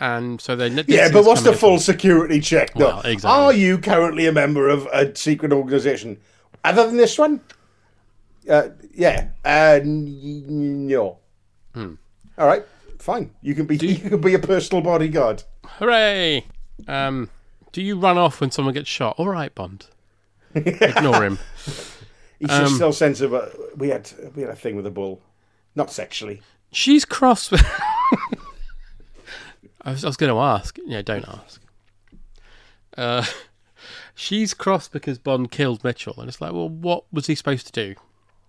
and 0.00 0.40
so 0.40 0.56
they 0.56 0.68
yeah, 0.86 1.10
but 1.12 1.24
what's 1.24 1.42
the 1.42 1.52
full 1.52 1.78
security 1.78 2.40
check 2.40 2.74
though? 2.74 2.86
Well, 2.86 3.00
exactly. 3.02 3.30
Are 3.30 3.52
you 3.52 3.78
currently 3.78 4.26
a 4.26 4.32
member 4.32 4.68
of 4.68 4.86
a 4.86 5.14
secret 5.14 5.52
organisation? 5.52 6.18
Other 6.64 6.86
than 6.86 6.96
this 6.96 7.18
one, 7.18 7.40
uh, 8.48 8.68
yeah, 8.92 9.28
uh, 9.44 9.80
no. 9.84 11.18
Hmm. 11.74 11.94
All 12.38 12.46
right, 12.46 12.64
fine. 12.98 13.30
You 13.42 13.54
can 13.54 13.66
be 13.66 13.76
you, 13.76 13.88
you 14.02 14.10
can 14.10 14.20
be 14.20 14.34
a 14.34 14.38
personal 14.38 14.82
bodyguard. 14.82 15.42
Hooray! 15.64 16.46
Um, 16.88 17.30
do 17.72 17.82
you 17.82 17.98
run 17.98 18.16
off 18.16 18.40
when 18.40 18.50
someone 18.50 18.74
gets 18.74 18.88
shot? 18.88 19.16
All 19.18 19.28
right, 19.28 19.54
Bond. 19.54 19.86
Ignore 20.54 21.24
him. 21.24 21.38
He's 22.38 22.50
um, 22.50 22.66
just 22.66 22.78
so 22.78 22.90
sensitive. 22.92 23.56
We 23.76 23.88
had 23.88 24.10
we 24.34 24.42
had 24.42 24.50
a 24.50 24.56
thing 24.56 24.76
with 24.76 24.86
a 24.86 24.90
bull, 24.90 25.20
not 25.74 25.90
sexually. 25.92 26.42
She's 26.72 27.04
cross. 27.04 27.50
With 27.50 27.64
I 29.82 29.90
was, 29.90 30.04
I 30.04 30.08
was 30.08 30.16
going 30.16 30.32
to 30.32 30.40
ask. 30.40 30.78
Yeah, 30.86 31.02
don't 31.02 31.28
ask. 31.28 31.60
Uh, 32.96 33.24
she's 34.14 34.54
cross 34.54 34.88
because 34.88 35.18
Bond 35.18 35.50
killed 35.50 35.84
Mitchell, 35.84 36.14
and 36.18 36.28
it's 36.28 36.40
like, 36.40 36.52
well, 36.52 36.68
what 36.68 37.04
was 37.12 37.26
he 37.26 37.34
supposed 37.34 37.66
to 37.66 37.72
do? 37.72 37.94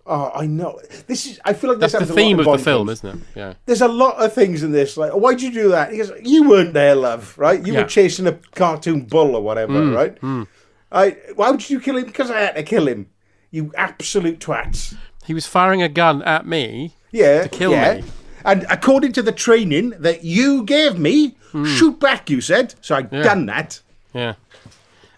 Oh, 0.08 0.30
I 0.34 0.46
know. 0.46 0.80
This 1.08 1.26
is. 1.26 1.40
I 1.44 1.52
feel 1.52 1.70
like 1.70 1.80
this 1.80 1.92
that's 1.92 2.06
the 2.06 2.14
theme 2.14 2.38
of, 2.38 2.46
of 2.46 2.58
the 2.58 2.64
film, 2.64 2.86
films. 2.86 3.04
isn't 3.04 3.22
it? 3.22 3.26
Yeah. 3.34 3.54
There's 3.66 3.80
a 3.80 3.88
lot 3.88 4.16
of 4.16 4.32
things 4.32 4.62
in 4.62 4.70
this. 4.70 4.96
Like, 4.96 5.10
why'd 5.12 5.42
you 5.42 5.50
do 5.50 5.70
that? 5.70 5.90
Because 5.90 6.12
you 6.22 6.48
weren't 6.48 6.74
there, 6.74 6.94
love. 6.94 7.36
Right? 7.36 7.64
You 7.66 7.72
yeah. 7.72 7.82
were 7.82 7.88
chasing 7.88 8.28
a 8.28 8.32
cartoon 8.54 9.06
bull 9.06 9.34
or 9.34 9.42
whatever. 9.42 9.72
Mm, 9.72 9.94
right? 9.94 10.20
Mm. 10.20 10.46
I. 10.92 11.16
Why 11.34 11.50
would 11.50 11.68
you 11.68 11.80
kill 11.80 11.96
him? 11.96 12.04
Because 12.04 12.30
I 12.30 12.40
had 12.40 12.54
to 12.54 12.62
kill 12.62 12.86
him. 12.86 13.10
You 13.50 13.72
absolute 13.76 14.38
twats. 14.38 14.94
He 15.24 15.34
was 15.34 15.46
firing 15.46 15.82
a 15.82 15.88
gun 15.88 16.22
at 16.22 16.46
me. 16.46 16.94
Yeah. 17.10 17.42
To 17.42 17.48
kill 17.48 17.72
yeah. 17.72 17.94
me. 17.94 18.04
And 18.44 18.64
according 18.70 19.12
to 19.14 19.22
the 19.22 19.32
training 19.32 19.90
that 19.98 20.22
you 20.22 20.62
gave 20.62 21.00
me, 21.00 21.36
mm. 21.52 21.66
shoot 21.66 21.98
back. 21.98 22.30
You 22.30 22.40
said 22.40 22.76
so. 22.80 22.94
I 22.94 23.08
yeah. 23.10 23.22
done 23.22 23.46
that. 23.46 23.80
Yeah. 24.14 24.34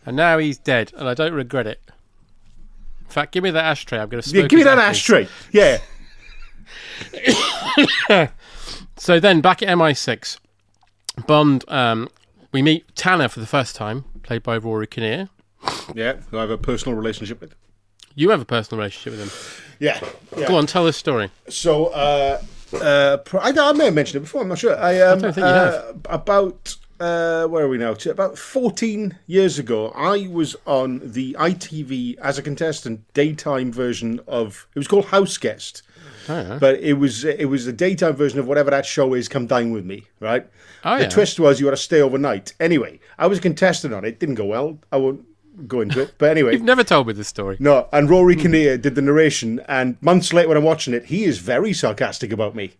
And 0.07 0.17
now 0.17 0.39
he's 0.39 0.57
dead, 0.57 0.93
and 0.97 1.07
I 1.07 1.13
don't 1.13 1.35
regret 1.35 1.67
it. 1.67 1.83
In 3.09 3.13
fact, 3.13 3.33
give 3.33 3.43
me 3.43 3.51
that 3.51 3.65
ashtray. 3.65 3.99
I'm 3.99 4.11
going 4.11 4.23
to 4.23 4.29
smoke. 4.29 4.43
Yeah, 4.43 4.49
give 4.49 4.59
me 4.59 4.65
that 4.65 4.77
ashtray. 4.77 5.29
Yeah. 5.51 5.79
so 8.99 9.19
then, 9.19 9.41
back 9.41 9.63
at 9.63 9.69
MI6, 9.69 10.39
Bond, 11.27 11.65
um, 11.69 12.11
we 12.53 12.61
meet 12.61 12.95
Tanner 12.95 13.29
for 13.29 13.41
the 13.41 13.47
first 13.47 13.75
time, 13.75 14.05
played 14.23 14.43
by 14.43 14.59
Rory 14.59 14.87
Kinnear. 14.87 15.31
Yeah, 15.95 16.17
who 16.31 16.37
I 16.37 16.43
have 16.43 16.51
a 16.51 16.59
personal 16.59 16.99
relationship 16.99 17.41
with. 17.41 17.55
You 18.15 18.29
have 18.29 18.43
a 18.43 18.45
personal 18.45 18.79
relationship 18.79 19.19
with 19.19 19.23
him. 19.23 19.65
Yeah. 19.79 20.01
yeah. 20.37 20.47
Go 20.47 20.57
on, 20.57 20.67
tell 20.67 20.87
us 20.87 20.99
story. 20.99 21.31
So, 21.49 21.87
uh, 21.87 22.43
uh, 22.75 23.17
I, 23.41 23.55
I, 23.57 23.73
may 23.73 23.87
have 23.87 23.95
mentioned 23.95 24.17
it 24.19 24.25
before. 24.25 24.43
I'm 24.43 24.49
not 24.49 24.59
sure. 24.59 24.77
I, 24.77 25.01
um, 25.01 25.19
I 25.19 25.23
don't 25.23 25.33
think 25.33 25.37
you 25.39 25.45
uh, 25.45 25.87
have. 25.87 25.97
About 26.11 26.77
uh, 27.01 27.47
where 27.47 27.65
are 27.65 27.69
we 27.69 27.79
now? 27.79 27.95
About 28.07 28.37
14 28.39 29.17
years 29.27 29.59
ago, 29.59 29.89
I 29.95 30.29
was 30.31 30.57
on 30.67 31.01
the 31.05 31.37
ITV 31.39 32.19
as 32.19 32.39
a 32.39 32.43
contestant 32.43 33.13
daytime 33.15 33.73
version 33.73 34.21
of 34.27 34.67
it 34.75 34.79
was 34.79 34.89
called 34.89 35.07
House 35.07 35.37
Guest. 35.37 35.83
Oh, 36.29 36.41
yeah. 36.41 36.59
But 36.59 36.81
it 36.81 36.95
was 36.95 37.25
it 37.25 37.49
was 37.49 37.65
the 37.65 37.73
daytime 37.73 38.15
version 38.15 38.39
of 38.39 38.47
whatever 38.47 38.71
that 38.71 38.85
show 38.85 39.15
is. 39.15 39.29
Come 39.29 39.47
dine 39.47 39.73
with 39.73 39.85
me, 39.85 40.05
right? 40.21 40.47
Oh, 40.85 40.99
the 40.99 41.09
twist 41.09 41.41
was 41.41 41.61
you 41.61 41.67
had 41.67 41.73
to 41.73 41.77
stay 41.77 42.01
overnight. 42.01 42.53
Anyway, 42.61 43.01
I 43.19 43.27
was 43.27 43.39
a 43.39 43.43
contestant 43.43 43.95
on 43.95 44.05
it. 44.05 44.19
Didn't 44.19 44.35
go 44.35 44.45
well. 44.45 44.79
I 44.93 44.99
won't 44.99 45.25
go 45.67 45.81
into 45.81 46.03
it. 46.03 46.15
But 46.19 46.31
anyway, 46.31 46.53
you've 46.55 46.63
never 46.63 46.85
told 46.85 47.07
me 47.07 47.13
this 47.15 47.29
story. 47.29 47.57
No, 47.61 47.89
and 47.93 48.11
Rory 48.11 48.37
Kinnear 48.37 48.77
did 48.77 48.95
the 48.95 49.03
narration. 49.03 49.61
And 49.69 49.97
months 50.03 50.33
later, 50.33 50.49
when 50.49 50.57
I'm 50.57 50.65
watching 50.65 50.95
it, 50.95 51.07
he 51.07 51.25
is 51.25 51.39
very 51.39 51.73
sarcastic 51.73 52.33
about 52.33 52.55
me. 52.55 52.73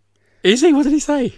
Is 0.43 0.61
he? 0.61 0.73
What 0.73 0.85
did 0.85 0.93
he 0.93 1.01
say? 1.01 1.37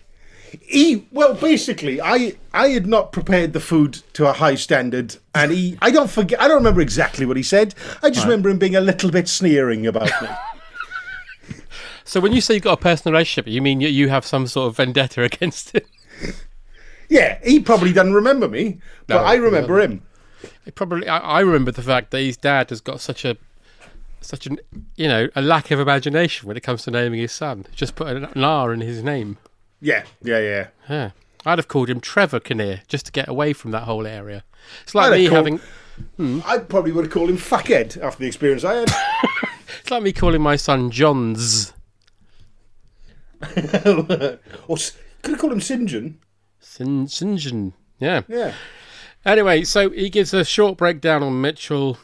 He 0.60 1.06
well 1.12 1.34
basically 1.34 2.00
i 2.00 2.34
i 2.52 2.68
had 2.68 2.86
not 2.86 3.12
prepared 3.12 3.52
the 3.52 3.60
food 3.60 4.02
to 4.12 4.26
a 4.28 4.32
high 4.32 4.54
standard 4.54 5.16
and 5.34 5.52
he 5.52 5.78
i 5.80 5.90
don't 5.90 6.10
forget 6.10 6.40
i 6.40 6.48
don't 6.48 6.58
remember 6.58 6.80
exactly 6.80 7.26
what 7.26 7.36
he 7.36 7.42
said. 7.42 7.74
I 8.02 8.08
just 8.08 8.24
right. 8.24 8.30
remember 8.30 8.48
him 8.48 8.58
being 8.58 8.76
a 8.76 8.80
little 8.80 9.10
bit 9.10 9.28
sneering 9.28 9.86
about 9.86 10.10
me. 10.22 10.28
So 12.04 12.18
when 12.18 12.32
you 12.32 12.40
say 12.40 12.54
you've 12.54 12.64
got 12.64 12.72
a 12.72 12.82
personal 12.82 13.12
relationship 13.12 13.46
you 13.46 13.62
mean 13.62 13.80
you 13.80 14.08
have 14.08 14.26
some 14.26 14.48
sort 14.48 14.66
of 14.66 14.76
vendetta 14.76 15.22
against 15.30 15.76
him? 15.76 15.82
Yeah 17.08 17.38
he 17.44 17.60
probably 17.60 17.92
doesn't 17.92 18.14
remember 18.14 18.48
me 18.48 18.80
but 19.06 19.20
no, 19.20 19.24
i 19.24 19.34
remember 19.36 19.76
no. 19.76 19.82
him. 19.82 20.02
He 20.64 20.72
probably 20.72 21.06
I, 21.06 21.18
I 21.18 21.40
remember 21.40 21.70
the 21.70 21.82
fact 21.82 22.10
that 22.10 22.20
his 22.20 22.36
dad 22.36 22.70
has 22.70 22.80
got 22.80 23.00
such 23.00 23.24
a 23.24 23.36
such 24.20 24.46
an 24.46 24.58
you 24.96 25.06
know 25.06 25.28
a 25.36 25.40
lack 25.40 25.70
of 25.70 25.78
imagination 25.78 26.48
when 26.48 26.56
it 26.56 26.64
comes 26.64 26.82
to 26.84 26.90
naming 26.90 27.20
his 27.20 27.30
son. 27.30 27.66
Just 27.72 27.94
put 27.94 28.08
an 28.08 28.42
R 28.42 28.72
in 28.72 28.80
his 28.80 29.04
name 29.04 29.38
yeah, 29.80 30.04
yeah, 30.22 30.38
yeah. 30.38 30.66
Yeah. 30.88 31.10
I'd 31.46 31.58
have 31.58 31.68
called 31.68 31.88
him 31.88 32.00
Trevor 32.00 32.40
Kinnear 32.40 32.82
just 32.86 33.06
to 33.06 33.12
get 33.12 33.28
away 33.28 33.52
from 33.52 33.70
that 33.70 33.84
whole 33.84 34.06
area. 34.06 34.44
It's 34.82 34.94
like 34.94 35.12
me 35.12 35.26
called, 35.26 35.36
having. 35.36 35.60
Hmm. 36.16 36.40
I 36.44 36.58
probably 36.58 36.92
would 36.92 37.06
have 37.06 37.12
called 37.12 37.30
him 37.30 37.38
fuckhead 37.38 38.00
after 38.02 38.20
the 38.20 38.26
experience 38.26 38.64
I 38.64 38.74
had. 38.74 38.90
it's 39.80 39.90
like 39.90 40.02
me 40.02 40.12
calling 40.12 40.42
my 40.42 40.56
son 40.56 40.90
Johns. 40.90 41.72
or 43.56 44.76
could 45.22 45.30
have 45.30 45.38
called 45.38 45.52
him 45.52 45.60
Sinjin. 45.60 46.16
Sin 46.58 47.06
Sinjin. 47.06 47.72
Yeah. 47.98 48.22
Yeah. 48.28 48.54
Anyway, 49.24 49.64
so 49.64 49.90
he 49.90 50.10
gives 50.10 50.32
a 50.32 50.44
short 50.44 50.76
breakdown 50.76 51.22
on 51.22 51.40
Mitchell. 51.40 51.98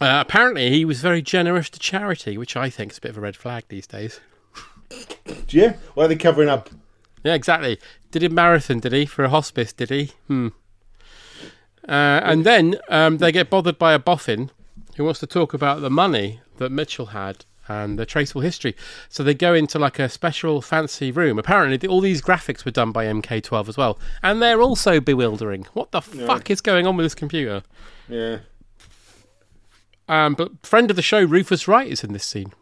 Uh, 0.00 0.22
apparently, 0.26 0.70
he 0.70 0.84
was 0.84 1.00
very 1.00 1.22
generous 1.22 1.70
to 1.70 1.78
charity, 1.78 2.36
which 2.36 2.56
I 2.56 2.68
think 2.70 2.92
is 2.92 2.98
a 2.98 3.00
bit 3.00 3.10
of 3.10 3.18
a 3.18 3.20
red 3.20 3.36
flag 3.36 3.64
these 3.68 3.86
days. 3.86 4.20
Yeah. 5.48 5.76
Why 5.94 6.04
are 6.04 6.08
they 6.08 6.16
covering 6.16 6.48
up? 6.48 6.70
Yeah, 7.24 7.34
exactly. 7.34 7.78
Did 8.10 8.22
a 8.22 8.28
marathon, 8.28 8.80
did 8.80 8.92
he? 8.92 9.06
For 9.06 9.24
a 9.24 9.28
hospice, 9.28 9.72
did 9.72 9.90
he? 9.90 10.12
Hmm. 10.26 10.48
Uh, 11.88 12.20
and 12.22 12.44
then 12.44 12.76
um, 12.88 13.18
they 13.18 13.32
get 13.32 13.50
bothered 13.50 13.78
by 13.78 13.92
a 13.92 13.98
boffin 13.98 14.50
who 14.96 15.04
wants 15.04 15.20
to 15.20 15.26
talk 15.26 15.52
about 15.54 15.80
the 15.80 15.90
money 15.90 16.40
that 16.58 16.70
Mitchell 16.70 17.06
had 17.06 17.44
and 17.68 17.98
the 17.98 18.06
traceable 18.06 18.40
history. 18.40 18.76
So 19.08 19.22
they 19.22 19.34
go 19.34 19.54
into 19.54 19.78
like 19.78 19.98
a 19.98 20.08
special 20.08 20.60
fancy 20.60 21.10
room. 21.10 21.38
Apparently, 21.38 21.76
the, 21.76 21.88
all 21.88 22.00
these 22.00 22.22
graphics 22.22 22.64
were 22.64 22.70
done 22.70 22.92
by 22.92 23.06
MK12 23.06 23.68
as 23.68 23.76
well, 23.76 23.98
and 24.22 24.42
they're 24.42 24.60
also 24.60 25.00
bewildering. 25.00 25.66
What 25.72 25.92
the 25.92 26.02
yeah. 26.12 26.26
fuck 26.26 26.50
is 26.50 26.60
going 26.60 26.86
on 26.86 26.96
with 26.96 27.04
this 27.04 27.14
computer? 27.14 27.62
Yeah. 28.08 28.38
Um, 30.08 30.34
but 30.34 30.66
friend 30.66 30.90
of 30.90 30.96
the 30.96 31.02
show, 31.02 31.22
Rufus 31.22 31.66
Wright, 31.66 31.88
is 31.88 32.04
in 32.04 32.12
this 32.12 32.24
scene. 32.24 32.52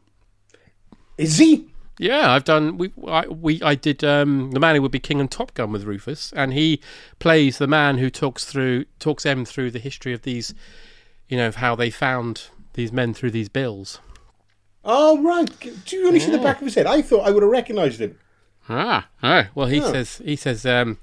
Is 1.18 1.38
he? 1.38 1.66
Yeah, 2.00 2.32
I've 2.32 2.44
done. 2.44 2.78
We 2.78 2.94
I, 3.06 3.26
we 3.28 3.60
I 3.60 3.74
did 3.74 4.02
um, 4.02 4.52
the 4.52 4.58
man 4.58 4.74
who 4.74 4.80
would 4.80 4.90
be 4.90 4.98
king 4.98 5.20
and 5.20 5.30
Top 5.30 5.52
Gun 5.52 5.70
with 5.70 5.84
Rufus, 5.84 6.32
and 6.34 6.54
he 6.54 6.80
plays 7.18 7.58
the 7.58 7.66
man 7.66 7.98
who 7.98 8.08
talks 8.08 8.46
through 8.46 8.86
talks 8.98 9.26
M 9.26 9.44
through 9.44 9.70
the 9.70 9.78
history 9.78 10.14
of 10.14 10.22
these, 10.22 10.54
you 11.28 11.36
know, 11.36 11.46
of 11.46 11.56
how 11.56 11.74
they 11.74 11.90
found 11.90 12.44
these 12.72 12.90
men 12.90 13.12
through 13.12 13.32
these 13.32 13.50
bills. 13.50 14.00
Oh 14.82 15.22
right, 15.22 15.50
do 15.84 15.96
you 15.96 16.06
only 16.06 16.20
yeah. 16.20 16.24
see 16.24 16.32
the 16.32 16.38
back 16.38 16.56
of 16.56 16.64
his 16.64 16.74
head? 16.74 16.86
I 16.86 17.02
thought 17.02 17.28
I 17.28 17.32
would 17.32 17.42
have 17.42 17.52
recognised 17.52 18.00
him. 18.00 18.18
Ah, 18.66 19.08
oh. 19.22 19.44
well, 19.54 19.66
he 19.66 19.82
oh. 19.82 19.92
says 19.92 20.22
he 20.24 20.36
says 20.36 20.64
um, 20.64 20.96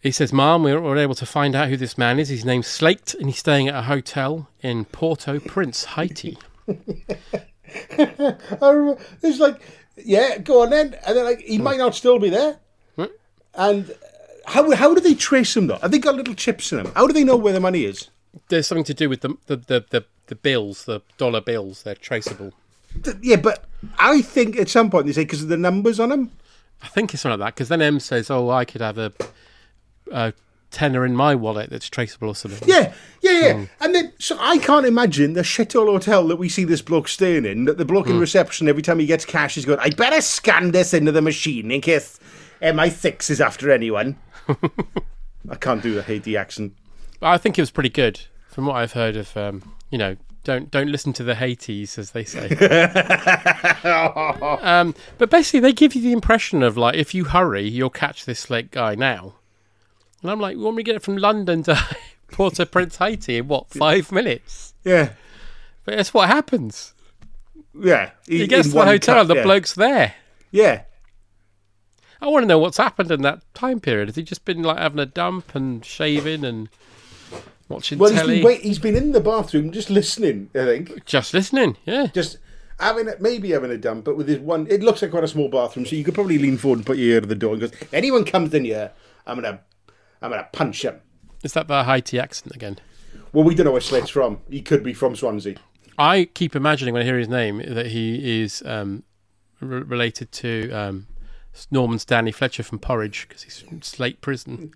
he 0.00 0.10
says, 0.10 0.30
"Mom, 0.30 0.62
we 0.62 0.74
were 0.74 0.98
able 0.98 1.14
to 1.14 1.24
find 1.24 1.54
out 1.54 1.70
who 1.70 1.78
this 1.78 1.96
man 1.96 2.18
is. 2.18 2.28
His 2.28 2.44
name's 2.44 2.66
Slate, 2.66 3.14
and 3.14 3.30
he's 3.30 3.38
staying 3.38 3.68
at 3.68 3.74
a 3.74 3.82
hotel 3.82 4.50
in 4.60 4.84
Port-au-Prince, 4.84 5.84
Haiti." 5.84 6.36
I 7.98 8.36
remember, 8.60 9.00
it's 9.22 9.38
like, 9.38 9.60
yeah, 9.96 10.38
go 10.38 10.62
on 10.62 10.70
then. 10.70 10.96
And 11.06 11.16
then 11.16 11.24
like, 11.24 11.40
he 11.40 11.56
hmm. 11.56 11.64
might 11.64 11.78
not 11.78 11.94
still 11.94 12.18
be 12.18 12.30
there. 12.30 12.58
Hmm. 12.96 13.04
And 13.54 13.94
how 14.46 14.70
how 14.72 14.94
do 14.94 15.00
they 15.00 15.14
trace 15.14 15.56
him 15.56 15.66
though? 15.66 15.78
Have 15.78 15.90
they 15.90 15.98
got 15.98 16.14
little 16.14 16.34
chips 16.34 16.72
in 16.72 16.78
them? 16.78 16.92
How 16.94 17.06
do 17.06 17.12
they 17.12 17.24
know 17.24 17.36
where 17.36 17.52
the 17.52 17.60
money 17.60 17.84
is? 17.84 18.08
There's 18.48 18.66
something 18.66 18.84
to 18.84 18.94
do 18.94 19.08
with 19.08 19.20
the 19.22 19.36
the 19.46 19.56
the, 19.56 19.84
the, 19.90 20.04
the 20.28 20.34
bills, 20.34 20.84
the 20.84 21.00
dollar 21.16 21.40
bills. 21.40 21.82
They're 21.82 21.94
traceable. 21.94 22.52
Th- 23.02 23.16
Yeah, 23.20 23.36
but 23.36 23.64
I 23.98 24.22
think 24.22 24.56
at 24.56 24.68
some 24.68 24.90
point 24.90 25.06
they 25.06 25.12
say 25.12 25.24
because 25.24 25.42
of 25.42 25.48
the 25.48 25.56
numbers 25.56 26.00
on 26.00 26.10
them. 26.10 26.32
I 26.82 26.88
think 26.88 27.14
it's 27.14 27.22
something 27.22 27.40
like 27.40 27.48
that 27.48 27.54
because 27.54 27.68
then 27.68 27.82
M 27.82 28.00
says, 28.00 28.30
"Oh, 28.30 28.50
I 28.50 28.64
could 28.64 28.82
have 28.82 28.98
a, 28.98 29.12
a 30.12 30.32
tenner 30.70 31.04
in 31.04 31.14
my 31.14 31.34
wallet 31.34 31.70
that's 31.70 31.88
traceable 31.88 32.28
or 32.28 32.34
something." 32.34 32.68
Yeah, 32.68 32.92
yeah, 33.20 33.40
yeah. 33.40 33.66
And 33.80 33.94
then, 33.94 34.12
so 34.18 34.36
I 34.40 34.58
can't 34.58 34.86
imagine 34.86 35.34
the 35.34 35.42
shithole 35.42 35.86
hotel 35.86 36.26
that 36.28 36.36
we 36.36 36.48
see 36.48 36.64
this 36.64 36.82
bloke 36.82 37.08
staying 37.08 37.44
in. 37.44 37.64
That 37.64 37.78
the 37.78 37.84
bloke 37.84 38.08
in 38.08 38.18
reception 38.18 38.68
every 38.68 38.82
time 38.82 38.98
he 38.98 39.06
gets 39.06 39.24
cash 39.24 39.54
he's 39.54 39.64
going, 39.64 39.80
"I 39.80 39.90
better 39.90 40.20
scan 40.20 40.72
this 40.72 40.94
into 40.94 41.12
the 41.12 41.22
machine 41.22 41.70
in 41.70 41.80
case 41.80 42.18
MI6 42.60 43.30
is 43.30 43.40
after 43.40 43.70
anyone." 43.70 44.16
I 45.48 45.54
can't 45.56 45.82
do 45.82 45.94
the 45.94 46.02
Haiti 46.02 46.36
accent. 46.36 46.74
But 47.20 47.28
I 47.28 47.38
think 47.38 47.58
it 47.58 47.62
was 47.62 47.70
pretty 47.70 47.88
good 47.88 48.20
from 48.48 48.66
what 48.66 48.76
I've 48.76 48.92
heard 48.92 49.16
of. 49.16 49.36
Um, 49.36 49.74
you 49.90 49.98
know, 49.98 50.16
don't 50.46 50.70
don't 50.70 50.90
listen 50.90 51.12
to 51.14 51.24
the 51.24 51.34
Hades, 51.34 51.98
as 51.98 52.12
they 52.12 52.24
say. 52.24 52.48
um, 54.62 54.94
but 55.18 55.28
basically, 55.28 55.60
they 55.60 55.72
give 55.72 55.94
you 55.94 56.02
the 56.02 56.12
impression 56.12 56.62
of 56.62 56.76
like, 56.76 56.96
if 56.96 57.14
you 57.14 57.24
hurry, 57.24 57.68
you'll 57.68 57.90
catch 57.90 58.24
this 58.24 58.48
late 58.48 58.70
guy 58.70 58.94
now. 58.94 59.34
And 60.22 60.30
I'm 60.30 60.40
like, 60.40 60.56
you 60.56 60.62
want 60.62 60.76
me 60.76 60.82
to 60.82 60.86
get 60.86 60.96
it 60.96 61.02
from 61.02 61.16
London 61.18 61.62
to 61.64 61.78
Port-au-Prince, 62.32 62.96
Haiti 62.96 63.36
in 63.38 63.48
what 63.48 63.68
five 63.70 64.10
minutes? 64.10 64.74
Yeah, 64.84 65.10
But 65.84 65.96
that's 65.96 66.14
what 66.14 66.28
happens. 66.28 66.94
yeah. 67.78 68.10
He 68.26 68.42
in 68.44 68.48
gets 68.48 68.68
to 68.68 68.74
the 68.74 68.84
hotel, 68.84 69.16
cut, 69.16 69.28
the 69.28 69.34
yeah. 69.36 69.42
bloke's 69.42 69.74
there. 69.74 70.14
Yeah, 70.50 70.82
I 72.20 72.28
want 72.28 72.44
to 72.44 72.46
know 72.46 72.58
what's 72.58 72.78
happened 72.78 73.10
in 73.10 73.22
that 73.22 73.42
time 73.54 73.78
period. 73.80 74.08
Has 74.08 74.16
he 74.16 74.22
just 74.22 74.44
been 74.44 74.62
like 74.62 74.78
having 74.78 74.98
a 75.00 75.06
dump 75.06 75.54
and 75.54 75.84
shaving 75.84 76.44
and 76.44 76.68
watching 77.68 77.98
well, 77.98 78.10
he's 78.10 78.20
telly? 78.20 78.36
been, 78.36 78.44
wait, 78.46 78.60
he's 78.62 78.78
been 78.78 78.96
in 78.96 79.12
the 79.12 79.20
bathroom 79.20 79.70
just 79.70 79.90
listening. 79.90 80.48
I 80.54 80.64
think 80.64 81.04
Just 81.04 81.34
listening, 81.34 81.76
yeah. 81.84 82.06
just 82.14 82.38
having 82.80 83.08
a, 83.08 83.14
maybe 83.20 83.50
having 83.50 83.70
a 83.70 83.76
dump, 83.76 84.04
but 84.06 84.16
with 84.16 84.28
his 84.28 84.38
one, 84.38 84.66
it 84.70 84.82
looks 84.82 85.02
like 85.02 85.10
quite 85.10 85.24
a 85.24 85.28
small 85.28 85.48
bathroom, 85.48 85.84
so 85.84 85.94
you 85.94 86.04
could 86.04 86.14
probably 86.14 86.38
lean 86.38 86.56
forward 86.56 86.78
and 86.78 86.86
put 86.86 86.96
your 86.96 87.14
ear 87.16 87.20
to 87.20 87.26
the 87.26 87.34
door 87.34 87.52
and 87.52 87.60
goes, 87.60 87.72
"Anyone 87.92 88.24
comes 88.24 88.54
in 88.54 88.64
here, 88.64 88.92
I'm 89.26 89.36
gonna, 89.40 89.60
I'm 90.22 90.30
gonna 90.30 90.48
punch 90.52 90.82
him." 90.84 91.00
Is 91.42 91.52
that 91.52 91.68
the 91.68 91.84
Haiti 91.84 92.18
accent 92.18 92.54
again? 92.54 92.78
Well, 93.32 93.44
we 93.44 93.54
don't 93.54 93.66
know 93.66 93.72
where 93.72 93.80
Slate's 93.80 94.10
from. 94.10 94.40
He 94.50 94.62
could 94.62 94.82
be 94.82 94.94
from 94.94 95.14
Swansea. 95.14 95.56
I 95.98 96.24
keep 96.34 96.54
imagining 96.56 96.94
when 96.94 97.02
I 97.02 97.06
hear 97.06 97.18
his 97.18 97.28
name 97.28 97.58
that 97.66 97.86
he 97.86 98.42
is 98.42 98.62
um, 98.66 99.02
r- 99.62 99.68
related 99.68 100.32
to 100.32 100.70
um, 100.72 101.06
Norman 101.70 101.98
Stanley 101.98 102.32
Fletcher 102.32 102.62
from 102.62 102.78
Porridge 102.78 103.26
because 103.28 103.42
he's 103.42 103.60
from 103.60 103.82
Slate 103.82 104.20
Prison. 104.20 104.72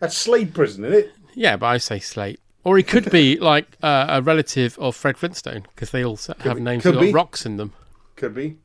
That's 0.00 0.16
Slade 0.16 0.54
Prison, 0.54 0.84
isn't 0.84 0.98
it? 0.98 1.12
Yeah, 1.34 1.56
but 1.56 1.66
I 1.66 1.78
say 1.78 1.98
Slate. 1.98 2.40
Or 2.64 2.76
he 2.76 2.82
could 2.82 3.10
be 3.10 3.36
like 3.40 3.66
uh, 3.82 4.06
a 4.08 4.22
relative 4.22 4.78
of 4.78 4.94
Fred 4.96 5.16
Flintstone 5.16 5.66
because 5.74 5.90
they 5.90 6.04
all 6.04 6.14
s- 6.14 6.30
have 6.40 6.56
be- 6.56 6.62
names 6.62 6.82
could 6.82 6.94
that 6.96 7.04
got 7.06 7.14
rocks 7.14 7.46
in 7.46 7.56
them. 7.56 7.72
Could 8.16 8.34
be. 8.34 8.56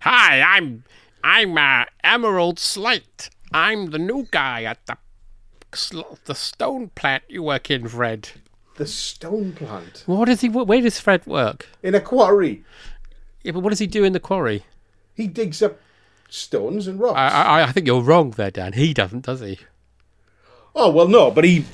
Hi, 0.00 0.40
I'm 0.42 0.84
I'm 1.24 1.56
uh, 1.56 1.84
Emerald 2.04 2.58
Slate. 2.58 3.30
I'm 3.52 3.90
the 3.90 3.98
new 3.98 4.26
guy 4.30 4.64
at 4.64 4.84
the 4.86 4.96
the 6.24 6.34
stone 6.34 6.88
plant 6.94 7.24
you 7.28 7.42
work 7.42 7.70
in, 7.70 7.86
Fred. 7.88 8.30
The 8.76 8.86
stone 8.86 9.52
plant 9.52 10.04
What 10.06 10.26
does 10.26 10.40
he? 10.40 10.48
Where 10.48 10.80
does 10.80 10.98
Fred 11.00 11.26
work? 11.26 11.68
in 11.82 11.94
a 11.94 12.00
quarry. 12.00 12.64
Yeah, 13.42 13.52
but 13.52 13.60
what 13.60 13.70
does 13.70 13.78
he 13.78 13.86
do 13.86 14.04
in 14.04 14.12
the 14.12 14.20
quarry? 14.20 14.64
He 15.14 15.26
digs 15.26 15.62
up 15.62 15.78
stones 16.28 16.86
and 16.86 16.98
rocks. 17.00 17.16
I, 17.18 17.28
I, 17.28 17.62
I 17.68 17.72
think 17.72 17.86
you're 17.86 18.02
wrong 18.02 18.30
there, 18.32 18.50
Dan. 18.50 18.72
He 18.74 18.92
doesn't, 18.94 19.24
does 19.26 19.40
he? 19.40 19.58
oh 20.78 20.90
well, 20.90 21.08
no, 21.08 21.30
but 21.30 21.44
he. 21.44 21.64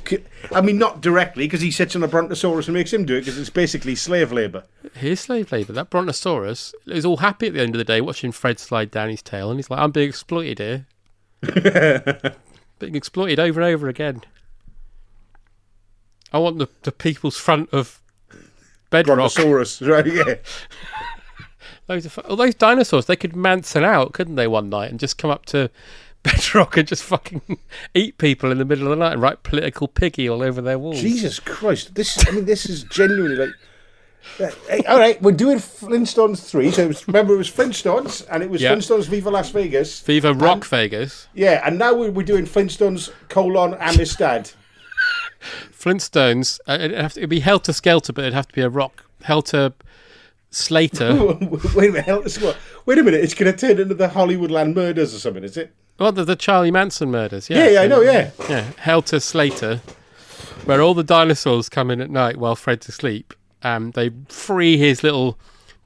I 0.52 0.60
mean, 0.60 0.78
not 0.78 1.00
directly 1.00 1.44
because 1.46 1.60
he 1.60 1.70
sits 1.70 1.96
on 1.96 2.02
a 2.04 2.08
brontosaurus 2.08 2.68
and 2.68 2.74
makes 2.76 2.92
him 2.92 3.04
do 3.04 3.16
it 3.16 3.20
because 3.22 3.38
it's 3.38 3.50
basically 3.50 3.94
slave 3.96 4.30
labour. 4.32 4.64
Here's 4.94 5.20
slave 5.20 5.50
labour. 5.52 5.72
That 5.72 5.90
Brontosaurus 5.90 6.74
is 6.86 7.04
all 7.04 7.16
happy 7.18 7.48
at 7.48 7.54
the 7.54 7.60
end 7.62 7.74
of 7.74 7.78
the 7.78 7.84
day 7.84 8.00
watching 8.00 8.30
Fred 8.32 8.58
slide 8.60 8.90
down 8.90 9.10
his 9.10 9.22
tail, 9.22 9.50
and 9.50 9.58
he's 9.58 9.70
like, 9.70 9.80
I'm 9.80 9.90
being 9.90 10.08
exploited 10.08 10.58
here. 10.60 10.86
being 12.78 12.94
exploited 12.94 13.40
over 13.40 13.60
and 13.60 13.74
over 13.74 13.88
again. 13.88 14.22
I 16.32 16.38
want 16.38 16.58
the, 16.58 16.68
the 16.82 16.92
people's 16.92 17.36
front 17.36 17.68
of 17.72 18.00
bedrock. 18.90 19.16
Brontosaurus, 19.16 19.82
right? 19.82 20.06
Yeah. 20.06 20.34
Those, 21.88 22.16
are, 22.16 22.20
all 22.22 22.36
those 22.36 22.54
dinosaurs, 22.54 23.06
they 23.06 23.16
could 23.16 23.34
Manson 23.34 23.82
out, 23.82 24.12
couldn't 24.12 24.36
they, 24.36 24.46
one 24.46 24.70
night 24.70 24.90
and 24.90 25.00
just 25.00 25.18
come 25.18 25.32
up 25.32 25.44
to 25.46 25.68
bedrock 26.22 26.76
and 26.76 26.86
just 26.86 27.02
fucking 27.02 27.58
eat 27.92 28.18
people 28.18 28.52
in 28.52 28.58
the 28.58 28.64
middle 28.64 28.84
of 28.84 28.90
the 28.90 29.04
night 29.04 29.14
and 29.14 29.20
write 29.20 29.42
political 29.42 29.88
piggy 29.88 30.28
all 30.28 30.42
over 30.42 30.62
their 30.62 30.78
walls. 30.78 31.00
Jesus 31.00 31.40
Christ! 31.40 31.96
This, 31.96 32.24
I 32.26 32.30
mean, 32.30 32.44
this 32.44 32.66
is 32.66 32.84
genuinely 32.84 33.36
like. 33.36 33.54
Hey, 34.38 34.82
all 34.88 34.98
right, 34.98 35.20
we're 35.20 35.32
doing 35.32 35.58
Flintstones 35.58 36.48
three. 36.48 36.70
So 36.70 36.86
was, 36.88 37.06
remember, 37.06 37.34
it 37.34 37.38
was 37.38 37.50
Flintstones, 37.50 38.26
and 38.30 38.42
it 38.42 38.50
was 38.50 38.62
Yeah. 38.62 38.74
Flintstones 38.74 39.06
Viva 39.08 39.30
Las 39.30 39.50
Vegas. 39.50 40.00
Viva 40.00 40.32
Rock 40.32 40.64
Vegas. 40.64 41.28
Yeah, 41.34 41.60
and 41.66 41.78
now 41.78 41.94
we're, 41.94 42.10
we're 42.10 42.26
doing 42.26 42.46
Flintstones 42.46 43.10
colon 43.28 43.74
Amistad. 43.74 44.52
Flintstones, 45.72 46.60
uh, 46.68 46.74
it'd, 46.80 46.92
have 46.92 47.14
to, 47.14 47.20
it'd 47.20 47.30
be 47.30 47.40
Helter 47.40 47.72
Skelter, 47.72 48.12
but 48.12 48.22
it'd 48.22 48.34
have 48.34 48.48
to 48.48 48.54
be 48.54 48.62
a 48.62 48.68
rock. 48.68 49.04
Helter 49.22 49.72
Slater. 50.50 51.14
Wait 51.74 51.90
a 51.90 51.92
minute, 51.92 52.38
wait 52.86 52.98
a 52.98 53.02
minute! 53.02 53.20
It's 53.24 53.34
going 53.34 53.50
to 53.50 53.58
turn 53.58 53.80
into 53.80 53.94
the 53.94 54.08
Hollywoodland 54.08 54.74
murders 54.74 55.14
or 55.14 55.18
something, 55.18 55.44
is 55.44 55.56
it? 55.56 55.74
well, 55.98 56.12
the, 56.12 56.24
the 56.24 56.36
Charlie 56.36 56.70
Manson 56.70 57.10
murders. 57.10 57.48
Yeah, 57.48 57.58
Yeah, 57.64 57.68
yeah, 57.70 57.80
I 57.82 57.86
know, 57.86 58.00
yeah. 58.02 58.30
Yeah, 58.48 58.70
Helter 58.78 59.18
Slater, 59.20 59.80
where 60.64 60.80
all 60.82 60.94
the 60.94 61.04
dinosaurs 61.04 61.68
come 61.68 61.90
in 61.90 62.00
at 62.00 62.10
night 62.10 62.36
while 62.36 62.54
Fred's 62.56 62.88
asleep. 62.88 63.34
Um, 63.62 63.92
they 63.92 64.10
free 64.28 64.76
his 64.76 65.02
little 65.02 65.38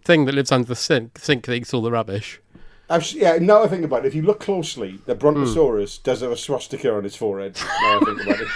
thing 0.02 0.24
that 0.24 0.34
lives 0.34 0.52
under 0.52 0.68
the 0.68 0.76
sink, 0.76 1.18
sink 1.18 1.46
that 1.46 1.54
eats 1.54 1.74
all 1.74 1.82
the 1.82 1.90
rubbish. 1.90 2.40
I've, 2.88 3.10
yeah, 3.12 3.38
now 3.40 3.64
I 3.64 3.68
think 3.68 3.84
about 3.84 4.04
it, 4.04 4.08
if 4.08 4.14
you 4.14 4.22
look 4.22 4.40
closely, 4.40 5.00
the. 5.06 5.14
Brontosaurus 5.14 5.98
does 5.98 6.20
have 6.20 6.30
a 6.30 6.36
swastika 6.36 6.94
on 6.94 7.04
its 7.04 7.16
forehead. 7.16 7.56
Now 7.56 7.98
I 8.00 8.00
think 8.04 8.22
about 8.22 8.40
it. 8.40 8.48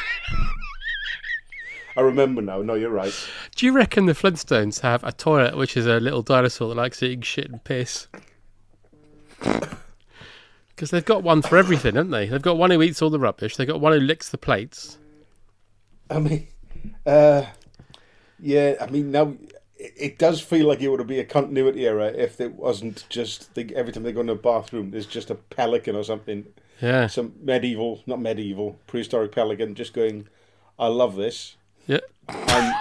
I 1.96 2.02
remember 2.02 2.40
now. 2.40 2.62
No, 2.62 2.74
you're 2.74 2.90
right. 2.90 3.12
Do 3.56 3.66
you 3.66 3.72
reckon 3.72 4.06
the 4.06 4.12
Flintstones 4.12 4.80
have 4.80 5.02
a 5.02 5.10
toilet 5.10 5.56
which 5.56 5.76
is 5.76 5.86
a 5.86 5.98
little 5.98 6.22
dinosaur 6.22 6.68
that 6.68 6.76
likes 6.76 7.02
eating 7.02 7.22
shit 7.22 7.50
and 7.50 7.62
piss? 7.62 8.06
Because 10.80 10.92
they've 10.92 11.04
got 11.04 11.22
one 11.22 11.42
for 11.42 11.58
everything, 11.58 11.96
haven't 11.96 12.10
they? 12.10 12.26
They've 12.26 12.40
got 12.40 12.56
one 12.56 12.70
who 12.70 12.80
eats 12.80 13.02
all 13.02 13.10
the 13.10 13.18
rubbish. 13.18 13.54
They've 13.54 13.66
got 13.66 13.82
one 13.82 13.92
who 13.92 14.00
licks 14.00 14.30
the 14.30 14.38
plates. 14.38 14.96
I 16.08 16.18
mean, 16.20 16.48
uh, 17.04 17.44
yeah, 18.43 18.74
I 18.80 18.86
mean, 18.86 19.11
now 19.11 19.34
it, 19.78 20.18
does 20.18 20.41
feel 20.41 20.66
like 20.66 20.80
it 20.80 20.88
would 20.88 21.07
be 21.07 21.18
a 21.18 21.24
continuity 21.24 21.86
error 21.86 22.09
if 22.09 22.41
it 22.41 22.55
wasn't 22.55 23.05
just 23.09 23.55
the, 23.55 23.74
every 23.74 23.93
time 23.93 24.03
they 24.03 24.12
go 24.12 24.20
into 24.20 24.34
a 24.34 24.36
bathroom, 24.36 24.91
there's 24.91 25.07
just 25.07 25.30
a 25.30 25.34
pelican 25.34 25.97
or 25.97 26.05
something. 26.05 26.47
Yeah. 26.80 27.07
Some 27.07 27.34
medieval, 27.43 28.03
not 28.07 28.20
medieval, 28.20 28.78
prehistoric 28.86 29.32
pelican 29.32 29.74
just 29.74 29.93
going, 29.93 30.28
I 30.78 30.86
love 30.86 31.16
this. 31.16 31.57
Yeah. 31.86 32.01
And 32.28 32.74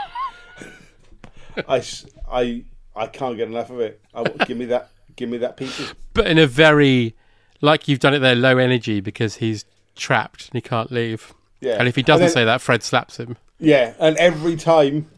I, 1.68 1.84
I, 2.32 2.64
I 2.96 3.08
can't 3.08 3.38
get 3.38 3.48
enough 3.48 3.70
of 3.70 3.80
it. 3.80 4.02
I, 4.14 4.24
give 4.46 4.58
me 4.58 4.66
that, 4.66 4.92
give 5.16 5.30
me 5.30 5.38
that 5.40 5.58
pieces. 5.58 5.94
But 6.14 6.28
in 6.28 6.38
a 6.38 6.48
very, 6.48 7.16
like 7.62 7.88
you've 7.88 8.00
done 8.00 8.14
it 8.14 8.20
there, 8.20 8.36
low 8.36 8.58
energy 8.58 9.02
because 9.02 9.36
he's 9.36 9.66
trapped 9.96 10.50
and 10.50 10.54
he 10.56 10.62
can't 10.62 10.92
leave. 10.92 11.34
Yeah. 11.62 11.76
And 11.78 11.88
if 11.88 11.96
he 11.96 12.04
doesn't 12.04 12.28
then- 12.28 12.34
say 12.34 12.46
that, 12.46 12.62
Fred 12.62 12.84
slaps 12.84 13.18
him. 13.18 13.38
Yeah, 13.62 13.94
and 14.00 14.16
every 14.16 14.56
time, 14.56 15.10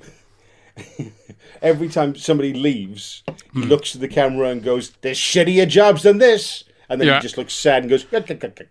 every 1.61 1.89
time 1.89 2.15
somebody 2.15 2.53
leaves, 2.53 3.23
Hmm. 3.53 3.61
he 3.63 3.67
looks 3.67 3.93
at 3.95 4.01
the 4.01 4.07
camera 4.07 4.49
and 4.49 4.63
goes, 4.63 4.91
"There's 5.01 5.17
shittier 5.17 5.67
jobs 5.67 6.03
than 6.03 6.17
this," 6.19 6.63
and 6.89 6.99
then 7.01 7.07
Yeah. 7.07 7.15
he 7.17 7.21
just 7.21 7.37
looks 7.37 7.53
sad 7.53 7.83
and 7.83 7.89
goes, 7.89 8.03
"Yuck, 8.05 8.27
yuck, 8.27 8.39
yuck, 8.39 8.53
yuck." 8.55 8.67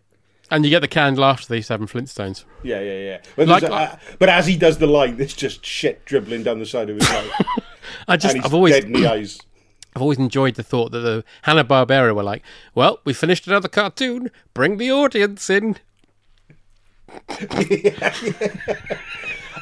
And 0.53 0.64
you 0.64 0.70
get 0.70 0.80
the 0.80 0.88
canned 0.88 1.16
laughter 1.18 1.46
they 1.48 1.57
used 1.57 1.68
to 1.68 1.78
Flintstones. 1.78 2.44
"Yeah, 2.64 2.80
yeah, 2.80 2.98
yeah." 2.98 3.18
But, 3.36 3.46
Like- 3.48 3.62
a- 3.62 3.72
uh, 3.72 3.96
but 4.18 4.28
as 4.28 4.46
he 4.46 4.57
does 4.57 4.78
the 4.78 4.86
line, 4.86 5.16
there's 5.16 5.34
just 5.34 5.64
shit 5.64 6.05
dribbling 6.05 6.42
down 6.42 6.59
the 6.59 6.66
side 6.66 6.90
of 6.90 6.96
his 6.96 7.09
mouth, 7.11 7.30
I 8.09 8.16
just, 8.16 8.34
and 8.34 8.42
he's 8.42 8.46
I've 8.51 8.55
always, 8.55 8.74
dead 8.74 8.84
in 8.84 8.92
the 8.92 9.07
eyes. 9.07 9.38
I've 9.94 10.03
always 10.03 10.18
enjoyed 10.18 10.55
the 10.55 10.62
thought 10.62 10.92
that 10.92 11.01
the 11.01 11.24
Hanna 11.42 11.64
Barbera 11.64 12.14
were 12.14 12.22
like, 12.22 12.42
"Well, 12.74 13.01
we 13.05 13.12
finished 13.12 13.46
another 13.46 13.68
cartoon. 13.68 14.30
Bring 14.55 14.76
the 14.78 14.90
audience 14.90 15.48
in." 15.51 15.76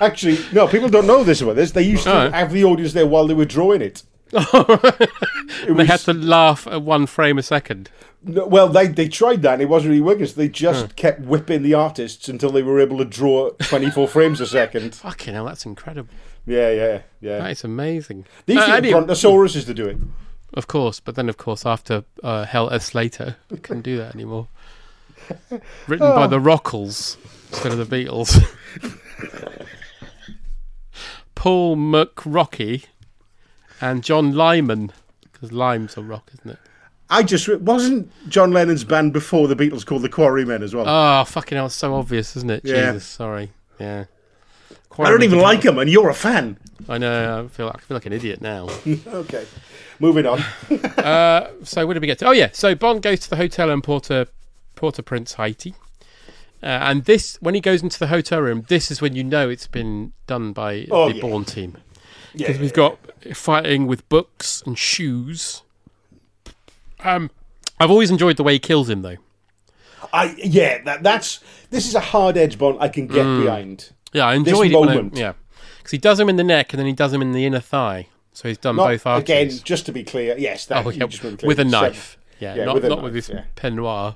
Actually, 0.01 0.39
no, 0.53 0.66
people 0.68 0.89
don't 0.89 1.07
know 1.07 1.24
this 1.24 1.41
about 1.41 1.57
this. 1.57 1.72
They 1.72 1.82
used 1.82 2.05
to 2.05 2.26
Oh. 2.26 2.30
have 2.30 2.53
the 2.53 2.64
audience 2.64 2.93
there 2.93 3.07
while 3.07 3.26
they 3.26 3.34
were 3.34 3.45
drawing 3.45 3.82
it. 3.82 4.03
they 4.32 5.72
was- 5.72 5.86
had 5.89 6.01
to 6.01 6.12
laugh 6.12 6.66
at 6.66 6.82
one 6.82 7.07
frame 7.07 7.39
a 7.39 7.43
second. 7.43 7.91
No, 8.22 8.47
well, 8.47 8.68
they 8.68 8.89
they 8.89 9.09
tried 9.09 9.43
that 9.43 9.55
and 9.55 9.62
it 9.62 9.68
wasn't 9.68 9.91
really 9.91 10.03
working. 10.03 10.26
So 10.26 10.34
they 10.34 10.49
just 10.49 10.80
Huh. 10.82 10.89
kept 10.97 11.20
whipping 11.20 11.62
the 11.62 11.74
artists 11.74 12.28
until 12.28 12.51
they 12.51 12.62
were 12.62 12.80
able 12.80 12.99
to 12.99 13.05
draw 13.05 13.51
24 13.61 14.09
frames 14.16 14.41
a 14.41 14.47
second. 14.47 14.95
Fucking 14.97 15.34
hell, 15.34 15.45
that's 15.47 15.64
incredible. 15.64 16.11
Yeah, 16.47 16.70
yeah, 16.70 17.01
yeah. 17.20 17.39
That 17.39 17.51
is 17.53 17.64
amazing. 17.64 18.26
These 18.47 18.59
Uh, 18.59 18.72
anyway- 18.72 19.01
brontosauruses 19.01 19.64
to 19.66 19.74
do 19.74 19.86
it. 19.86 19.99
Of 20.55 20.66
course, 20.66 20.99
but 20.99 21.14
then 21.14 21.28
of 21.28 21.36
course 21.36 21.64
after 21.66 22.05
uh, 22.24 22.45
Helter 22.45 22.78
Slater, 22.80 23.36
we 23.51 23.59
couldn't 23.59 23.82
do 23.82 23.97
that 23.99 24.14
anymore. 24.14 24.49
Written 25.86 26.09
by 26.09 26.24
Oh. 26.24 26.26
the 26.26 26.41
Rockles 26.41 27.16
instead 27.51 27.72
of 27.72 27.78
the 27.78 27.97
Beatles. 28.05 28.43
Paul 31.35 31.77
McRocky 31.77 32.87
and 33.81 34.03
John 34.03 34.33
Lyman, 34.33 34.93
because 35.23 35.53
lime's 35.53 35.97
a 35.97 36.03
rock, 36.03 36.31
isn't 36.35 36.51
it? 36.51 36.59
I 37.11 37.23
just 37.23 37.49
wasn't 37.61 38.11
John 38.29 38.51
Lennon's 38.51 38.85
band 38.85 39.12
before 39.12 39.49
the 39.49 39.57
Beatles 39.57 39.87
called 39.87 40.03
the 40.03 40.09
Quarrymen 40.09 40.62
as 40.62 40.75
well. 40.75 40.85
Oh, 40.87 41.25
fucking 41.25 41.57
hell, 41.57 41.66
it's 41.66 41.75
so 41.75 41.95
obvious, 41.95 42.37
isn't 42.37 42.51
it? 42.51 42.64
Yeah. 42.64 42.93
Jesus, 42.93 43.07
sorry. 43.07 43.53
Yeah. 43.79 44.05
I 44.99 45.11
don't 45.11 45.23
even 45.23 45.39
like 45.39 45.62
them, 45.62 45.79
and 45.79 45.89
you're 45.89 46.09
a 46.09 46.14
fan. 46.14 46.59
I 46.89 46.99
know. 46.99 47.45
I 47.45 47.49
feel 47.49 47.66
like, 47.66 47.77
I 47.77 47.81
feel 47.81 47.97
like 47.97 48.07
an 48.07 48.12
idiot 48.12 48.41
now. 48.41 48.69
okay, 49.07 49.47
moving 50.01 50.27
on. 50.27 50.41
uh, 50.99 51.51
so 51.62 51.87
where 51.87 51.95
did 51.95 52.01
we 52.01 52.09
get 52.09 52.19
to? 52.19 52.27
Oh 52.27 52.33
yeah, 52.33 52.49
so 52.53 52.75
Bond 52.75 53.03
goes 53.03 53.21
to 53.21 53.31
the 53.31 53.37
hotel 53.37 53.71
in 53.71 53.81
Porto, 53.81 54.27
Port-au-Prince, 54.75 55.35
Haiti, 55.35 55.75
uh, 56.63 56.67
and 56.67 57.05
this 57.05 57.37
when 57.41 57.55
he 57.55 57.61
goes 57.61 57.83
into 57.83 57.99
the 57.99 58.09
hotel 58.09 58.41
room, 58.41 58.65
this 58.69 58.91
is 58.91 59.01
when 59.01 59.15
you 59.15 59.25
know 59.25 59.49
it's 59.49 59.67
been 59.67 60.13
done 60.27 60.53
by 60.53 60.87
Oh, 60.91 61.09
the 61.09 61.17
yeah. 61.17 61.21
Bourne 61.21 61.45
team 61.45 61.77
because 62.33 62.57
yeah, 62.57 62.61
we've 62.63 62.73
got 62.73 62.99
fighting 63.35 63.87
with 63.87 64.09
books 64.09 64.63
and 64.67 64.79
shoes. 64.79 65.63
Um, 67.01 67.31
I've 67.81 67.91
always 67.91 68.11
enjoyed 68.11 68.37
the 68.37 68.43
way 68.43 68.55
he 68.55 68.59
kills 68.59 68.89
him 68.91 69.03
though. 69.03 69.17
I 70.13 70.35
yeah, 70.39 70.83
that, 70.85 71.03
that's 71.03 71.41
this 71.71 71.87
is 71.89 71.95
a 71.95 72.01
hard 72.01 72.37
edge 72.37 72.59
Bond 72.59 72.79
I 72.81 72.89
can 72.89 73.07
get 73.07 73.25
Mm. 73.27 73.43
behind. 73.45 73.91
Yeah, 74.13 74.27
I 74.27 74.39
This 74.39 74.49
enjoyed 74.49 74.73
it. 74.73 74.79
When 74.81 74.89
I, 74.89 74.95
moment. 74.95 75.17
yeah, 75.17 75.33
because 75.79 75.91
he 75.91 75.99
does 75.99 76.19
him 76.21 76.29
in 76.29 76.37
the 76.37 76.45
neck 76.45 76.73
and 76.73 76.79
then 76.81 76.87
he 76.87 76.93
does 76.93 77.13
him 77.13 77.21
in 77.23 77.33
the 77.33 77.45
inner 77.45 77.61
thigh. 77.61 78.07
So 78.33 78.49
he's 78.49 78.59
done 78.59 78.77
Not- 78.77 78.87
both 78.87 79.07
arteries. 79.07 79.25
again, 79.55 79.65
just 79.65 79.87
to 79.87 79.93
be 79.93 80.05
clear, 80.05 80.37
yes, 80.39 80.67
that 80.67 80.87
oh, 80.87 80.91
yeah, 80.91 81.05
with 81.45 81.59
a 81.59 81.65
knife. 81.65 82.13
So- 82.13 82.19
Yeah, 82.41 82.55
yeah, 82.55 82.65
not 82.67 82.75
with 82.77 82.85
a 82.85 82.89
not 82.89 82.95
knife, 82.99 83.05
with 83.05 83.15
his 83.17 83.29
yeah. 83.29 83.45
pen 83.57 83.75
noir. 83.77 84.15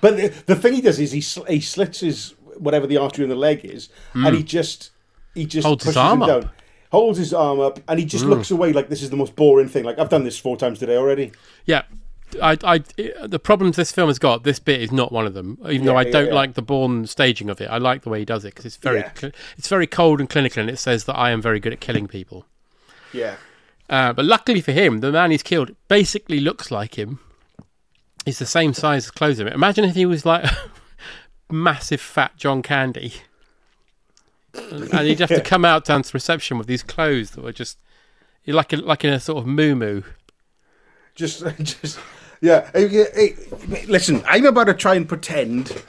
But 0.00 0.16
the, 0.16 0.28
the 0.46 0.56
thing 0.56 0.74
he 0.74 0.80
does 0.80 0.98
is 1.00 1.12
he 1.12 1.20
sl- 1.20 1.44
he 1.44 1.60
slits 1.60 2.00
his 2.00 2.34
whatever 2.56 2.86
the 2.86 2.96
artery 2.96 3.24
in 3.24 3.28
the 3.30 3.36
leg 3.36 3.64
is, 3.64 3.88
and 4.14 4.34
he 4.36 4.42
just 4.42 4.90
he 5.34 5.46
just 5.46 5.64
Hmm. 5.64 5.68
Holds 5.68 5.84
his 5.84 5.94
pushes 5.94 5.96
arm 5.96 6.18
him 6.18 6.22
up. 6.22 6.28
down, 6.42 6.50
holds 6.90 7.18
his 7.18 7.32
arm 7.34 7.60
up, 7.60 7.80
and 7.88 7.98
he 7.98 8.04
just 8.04 8.24
Mm. 8.24 8.30
looks 8.30 8.50
away 8.50 8.72
like 8.72 8.88
this 8.88 9.02
is 9.02 9.10
the 9.10 9.16
most 9.16 9.36
boring 9.36 9.68
thing. 9.68 9.84
Like 9.84 9.98
I've 9.98 10.08
done 10.08 10.24
this 10.24 10.38
four 10.38 10.56
times 10.56 10.78
today 10.78 10.96
already. 10.96 11.32
Yeah. 11.66 11.82
I, 12.42 12.58
I, 12.62 12.78
the 13.26 13.38
problems 13.42 13.76
this 13.76 13.90
film 13.90 14.10
has 14.10 14.18
got, 14.18 14.42
this 14.44 14.58
bit 14.58 14.82
is 14.82 14.92
not 14.92 15.10
one 15.12 15.24
of 15.26 15.32
them. 15.32 15.56
Even 15.70 15.86
though 15.86 15.96
I 15.96 16.02
yeah, 16.02 16.10
don't 16.10 16.26
yeah. 16.26 16.34
like 16.34 16.52
the 16.54 16.60
Bourne 16.60 17.06
staging 17.06 17.48
of 17.48 17.58
it, 17.62 17.70
I 17.70 17.78
like 17.78 18.02
the 18.02 18.10
way 18.10 18.18
he 18.18 18.26
does 18.26 18.44
it 18.44 18.48
because 18.48 18.66
it's 18.66 18.76
very, 18.76 18.98
Yeah. 18.98 19.12
cl- 19.14 19.32
it's 19.56 19.66
very 19.68 19.86
cold 19.86 20.20
and 20.20 20.28
clinical, 20.28 20.60
and 20.60 20.68
it 20.68 20.78
says 20.78 21.04
that 21.04 21.14
I 21.16 21.30
am 21.30 21.40
very 21.40 21.58
good 21.58 21.72
at 21.72 21.80
killing 21.80 22.06
people. 22.06 22.44
Yeah. 23.14 23.36
Uh, 23.88 24.12
but 24.12 24.26
luckily 24.26 24.60
for 24.60 24.72
him, 24.72 24.98
the 25.00 25.10
man 25.10 25.30
he's 25.30 25.42
killed 25.42 25.70
basically 25.88 26.38
looks 26.38 26.70
like 26.70 26.98
him. 26.98 27.18
He's 28.24 28.38
the 28.38 28.46
same 28.46 28.74
size 28.74 29.06
as 29.06 29.10
clothes. 29.10 29.40
him. 29.40 29.48
Imagine 29.48 29.84
if 29.84 29.94
he 29.94 30.06
was 30.06 30.26
like 30.26 30.44
massive 31.50 32.00
fat 32.00 32.36
John 32.36 32.62
Candy, 32.62 33.14
and 34.54 35.06
he'd 35.06 35.20
have 35.20 35.28
to 35.30 35.40
come 35.44 35.64
out 35.64 35.84
down 35.84 36.02
to 36.02 36.10
reception 36.12 36.58
with 36.58 36.66
these 36.66 36.82
clothes 36.82 37.30
that 37.32 37.42
were 37.42 37.52
just 37.52 37.78
like 38.46 38.72
a, 38.72 38.76
like 38.76 39.04
in 39.04 39.12
a 39.12 39.20
sort 39.20 39.38
of 39.38 39.46
moo 39.46 40.02
Just, 41.14 41.44
just, 41.58 41.98
yeah. 42.40 42.70
Hey, 42.72 42.88
hey, 42.88 43.34
Listen, 43.86 44.22
I'm 44.26 44.46
about 44.46 44.64
to 44.64 44.74
try 44.74 44.94
and 44.94 45.08
pretend. 45.08 45.82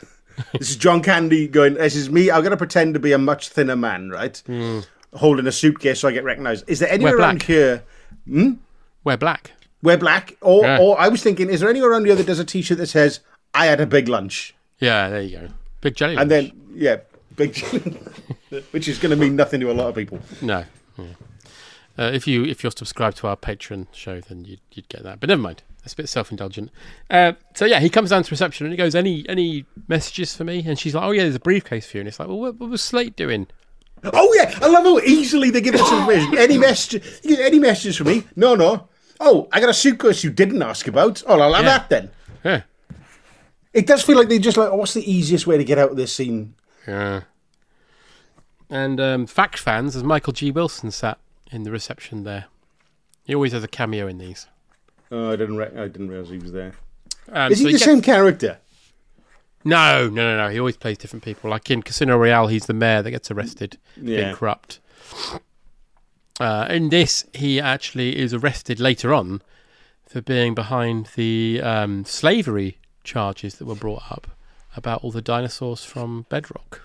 this 0.57 0.69
is 0.69 0.75
John 0.75 1.01
Candy 1.01 1.47
going. 1.47 1.75
This 1.75 1.95
is 1.95 2.09
me. 2.09 2.31
I'm 2.31 2.41
going 2.41 2.51
to 2.51 2.57
pretend 2.57 2.93
to 2.95 2.99
be 2.99 3.11
a 3.11 3.17
much 3.17 3.49
thinner 3.49 3.75
man, 3.75 4.09
right? 4.09 4.41
Holding 5.13 5.47
a 5.47 5.51
suitcase 5.51 5.99
so 6.01 6.07
I 6.07 6.11
get 6.11 6.23
recognised. 6.23 6.65
Is 6.67 6.79
there 6.79 6.89
anywhere 6.91 7.17
around 7.17 7.43
here? 7.43 7.83
Hmm? 8.25 8.53
Wear 9.03 9.17
black. 9.17 9.51
Wear 9.81 9.97
black, 9.97 10.35
or 10.41 10.63
Yeah. 10.63 10.79
or 10.79 10.99
I 10.99 11.07
was 11.07 11.23
thinking, 11.23 11.49
is 11.49 11.61
there 11.61 11.69
anywhere 11.69 11.91
around 11.91 12.05
here 12.05 12.15
that 12.15 12.25
does 12.27 12.39
a 12.39 12.45
T-shirt 12.45 12.77
that 12.79 12.87
says 12.87 13.21
"I 13.53 13.67
had 13.67 13.79
a 13.79 13.85
big 13.85 14.07
lunch"? 14.09 14.53
Yeah, 14.79 15.09
there 15.09 15.21
you 15.21 15.37
go. 15.39 15.47
Big 15.81 15.95
jelly. 15.95 16.15
And 16.17 16.29
then, 16.29 16.51
yeah, 16.73 16.97
big, 17.35 17.57
which 18.71 18.87
is 18.87 18.97
going 18.99 19.11
to 19.11 19.15
mean 19.15 19.35
nothing 19.35 19.59
to 19.61 19.71
a 19.71 19.73
lot 19.73 19.87
of 19.87 19.95
people. 19.95 20.19
No. 20.41 20.65
Yeah. 20.97 21.05
Uh, 21.97 22.11
if 22.13 22.27
you 22.27 22.43
if 22.45 22.63
you're 22.63 22.71
subscribed 22.71 23.17
to 23.17 23.27
our 23.27 23.35
Patreon 23.37 23.87
show, 23.93 24.19
then 24.21 24.45
you'd 24.45 24.59
you'd 24.73 24.89
get 24.89 25.03
that. 25.03 25.19
But 25.19 25.29
never 25.29 25.41
mind. 25.41 25.63
That's 25.83 25.93
a 25.93 25.95
bit 25.95 26.09
self 26.09 26.29
indulgent. 26.29 26.71
Uh, 27.09 27.33
so 27.55 27.63
yeah, 27.65 27.79
he 27.79 27.89
comes 27.89 28.09
down 28.09 28.23
to 28.23 28.31
reception 28.31 28.65
and 28.65 28.73
he 28.73 28.77
goes, 28.77 28.95
"Any 28.95 29.25
any 29.29 29.65
messages 29.87 30.35
for 30.35 30.43
me?" 30.43 30.63
And 30.67 30.77
she's 30.77 30.93
like, 30.93 31.03
"Oh 31.05 31.11
yeah, 31.11 31.23
there's 31.23 31.35
a 31.35 31.39
briefcase 31.39 31.89
for 31.89 31.97
you." 31.97 32.01
And 32.01 32.07
it's 32.09 32.19
like, 32.19 32.27
"Well, 32.27 32.39
what, 32.39 32.59
what 32.59 32.69
was 32.69 32.81
Slate 32.81 33.15
doing?" 33.15 33.47
Oh 34.03 34.33
yeah, 34.37 34.57
I 34.61 34.67
love 34.67 34.83
how 34.83 34.99
easily 34.99 35.49
they 35.51 35.61
give 35.61 35.75
us 35.75 35.89
information. 35.91 36.37
Any 36.37 36.57
message? 36.57 37.01
Any 37.25 37.59
messages 37.59 37.95
for 37.97 38.03
me? 38.05 38.23
No, 38.35 38.55
no. 38.55 38.88
Oh, 39.19 39.47
I 39.51 39.59
got 39.59 39.69
a 39.69 39.73
suitcase 39.73 40.23
you 40.23 40.29
didn't 40.29 40.61
ask 40.61 40.87
about. 40.87 41.21
Oh, 41.27 41.39
I'll 41.39 41.53
have 41.53 41.65
Yeah. 41.65 41.77
that 41.77 41.89
then. 41.89 42.11
Yeah. 42.43 42.61
It 43.73 43.85
does 43.85 44.01
feel 44.01 44.17
like 44.17 44.29
they 44.29 44.39
just 44.39 44.57
like, 44.57 44.69
oh, 44.71 44.75
what's 44.77 44.93
the 44.93 45.09
easiest 45.11 45.45
way 45.45 45.57
to 45.57 45.63
get 45.63 45.77
out 45.77 45.91
of 45.91 45.97
this 45.97 46.13
scene? 46.13 46.55
Yeah. 46.87 47.21
And 48.69 48.99
um, 48.99 49.25
fact 49.27 49.57
fans, 49.57 49.95
as 49.95 50.03
Michael 50.03 50.33
G. 50.33 50.51
Wilson 50.51 50.91
sat 50.91 51.17
in 51.51 51.63
the 51.63 51.71
reception 51.71 52.23
there. 52.23 52.45
He 53.25 53.35
always 53.35 53.51
has 53.51 53.63
a 53.63 53.67
cameo 53.67 54.07
in 54.07 54.17
these. 54.19 54.47
Oh, 55.11 55.31
I 55.31 55.35
didn't. 55.35 55.57
Re- 55.57 55.71
I 55.75 55.87
didn't 55.87 56.09
realize 56.09 56.29
he 56.29 56.37
was 56.37 56.51
there. 56.51 56.73
Um, 57.31 57.51
Is 57.51 57.59
he 57.59 57.65
the 57.65 57.71
gets- 57.73 57.83
same 57.83 58.01
character? 58.01 58.57
No, 59.65 60.07
no, 60.07 60.35
no, 60.35 60.37
no. 60.37 60.49
He 60.49 60.59
always 60.59 60.77
plays 60.77 60.97
different 60.97 61.23
people. 61.23 61.49
Like 61.49 61.69
in 61.69 61.83
Casino 61.83 62.17
Royale, 62.17 62.47
he's 62.47 62.65
the 62.67 62.73
mayor 62.73 63.01
that 63.01 63.11
gets 63.11 63.29
arrested, 63.29 63.77
Yeah. 63.97 64.23
being 64.23 64.35
corrupt. 64.35 64.79
Uh, 66.39 66.67
in 66.69 66.89
this, 66.89 67.25
he 67.33 67.59
actually 67.59 68.17
is 68.17 68.33
arrested 68.33 68.79
later 68.79 69.13
on 69.13 69.41
for 70.07 70.21
being 70.21 70.55
behind 70.55 71.09
the 71.15 71.59
um, 71.61 72.05
slavery 72.05 72.77
charges 73.03 73.55
that 73.55 73.65
were 73.65 73.75
brought 73.75 74.03
up 74.11 74.27
about 74.75 75.03
all 75.03 75.11
the 75.11 75.21
dinosaurs 75.21 75.83
from 75.83 76.25
Bedrock. 76.29 76.81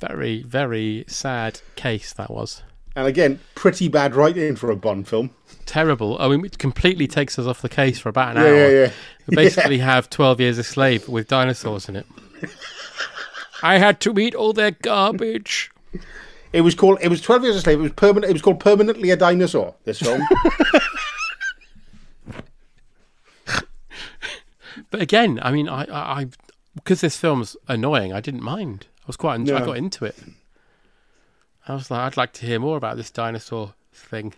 Very, 0.00 0.42
very 0.42 1.04
sad 1.08 1.60
case 1.76 2.12
that 2.12 2.30
was. 2.30 2.62
And 2.94 3.06
again, 3.06 3.40
pretty 3.54 3.88
bad 3.88 4.14
writing 4.14 4.56
for 4.56 4.70
a 4.70 4.76
Bond 4.76 5.06
film. 5.08 5.30
Terrible. 5.64 6.16
I 6.20 6.28
mean, 6.28 6.44
it 6.44 6.58
completely 6.58 7.06
takes 7.06 7.38
us 7.38 7.46
off 7.46 7.62
the 7.62 7.68
case 7.68 7.98
for 7.98 8.08
about 8.08 8.36
an 8.36 8.42
Yeah, 8.42 8.48
hour. 8.48 8.56
yeah, 8.56 8.68
yeah. 8.86 8.90
We 9.26 9.36
basically 9.36 9.78
have 9.78 10.08
12 10.10 10.40
Years 10.40 10.58
a 10.58 10.64
Slave 10.64 11.08
with 11.08 11.28
dinosaurs 11.28 11.88
in 11.88 11.96
it. 11.96 12.06
I 13.62 13.78
had 13.78 14.00
to 14.00 14.18
eat 14.18 14.34
all 14.34 14.52
their 14.52 14.70
garbage. 14.72 15.70
It 16.52 16.60
was 16.62 16.74
called. 16.74 16.98
It 17.00 17.08
was 17.08 17.20
Twelve 17.20 17.42
Years 17.42 17.56
a 17.56 17.60
Slave. 17.60 17.78
It 17.78 17.82
was 17.82 17.92
permanent. 17.92 18.30
It 18.30 18.32
was 18.32 18.42
called 18.42 18.60
permanently 18.60 19.10
a 19.10 19.16
dinosaur. 19.16 19.74
This 19.84 19.98
film. 20.00 20.22
But 24.90 25.02
again, 25.02 25.38
I 25.42 25.50
mean, 25.52 25.68
I, 25.68 25.84
I, 25.84 26.20
I 26.20 26.26
because 26.74 27.00
this 27.00 27.16
film's 27.16 27.56
annoying, 27.68 28.12
I 28.12 28.20
didn't 28.20 28.42
mind. 28.42 28.86
I 29.02 29.06
was 29.06 29.16
quite, 29.16 29.40
I 29.40 29.64
got 29.64 29.76
into 29.76 30.04
it. 30.04 30.16
I 31.66 31.74
was 31.74 31.90
like, 31.90 32.00
I'd 32.00 32.16
like 32.16 32.32
to 32.34 32.46
hear 32.46 32.58
more 32.58 32.76
about 32.76 32.96
this 32.96 33.10
dinosaur 33.10 33.74
thing. 33.92 34.34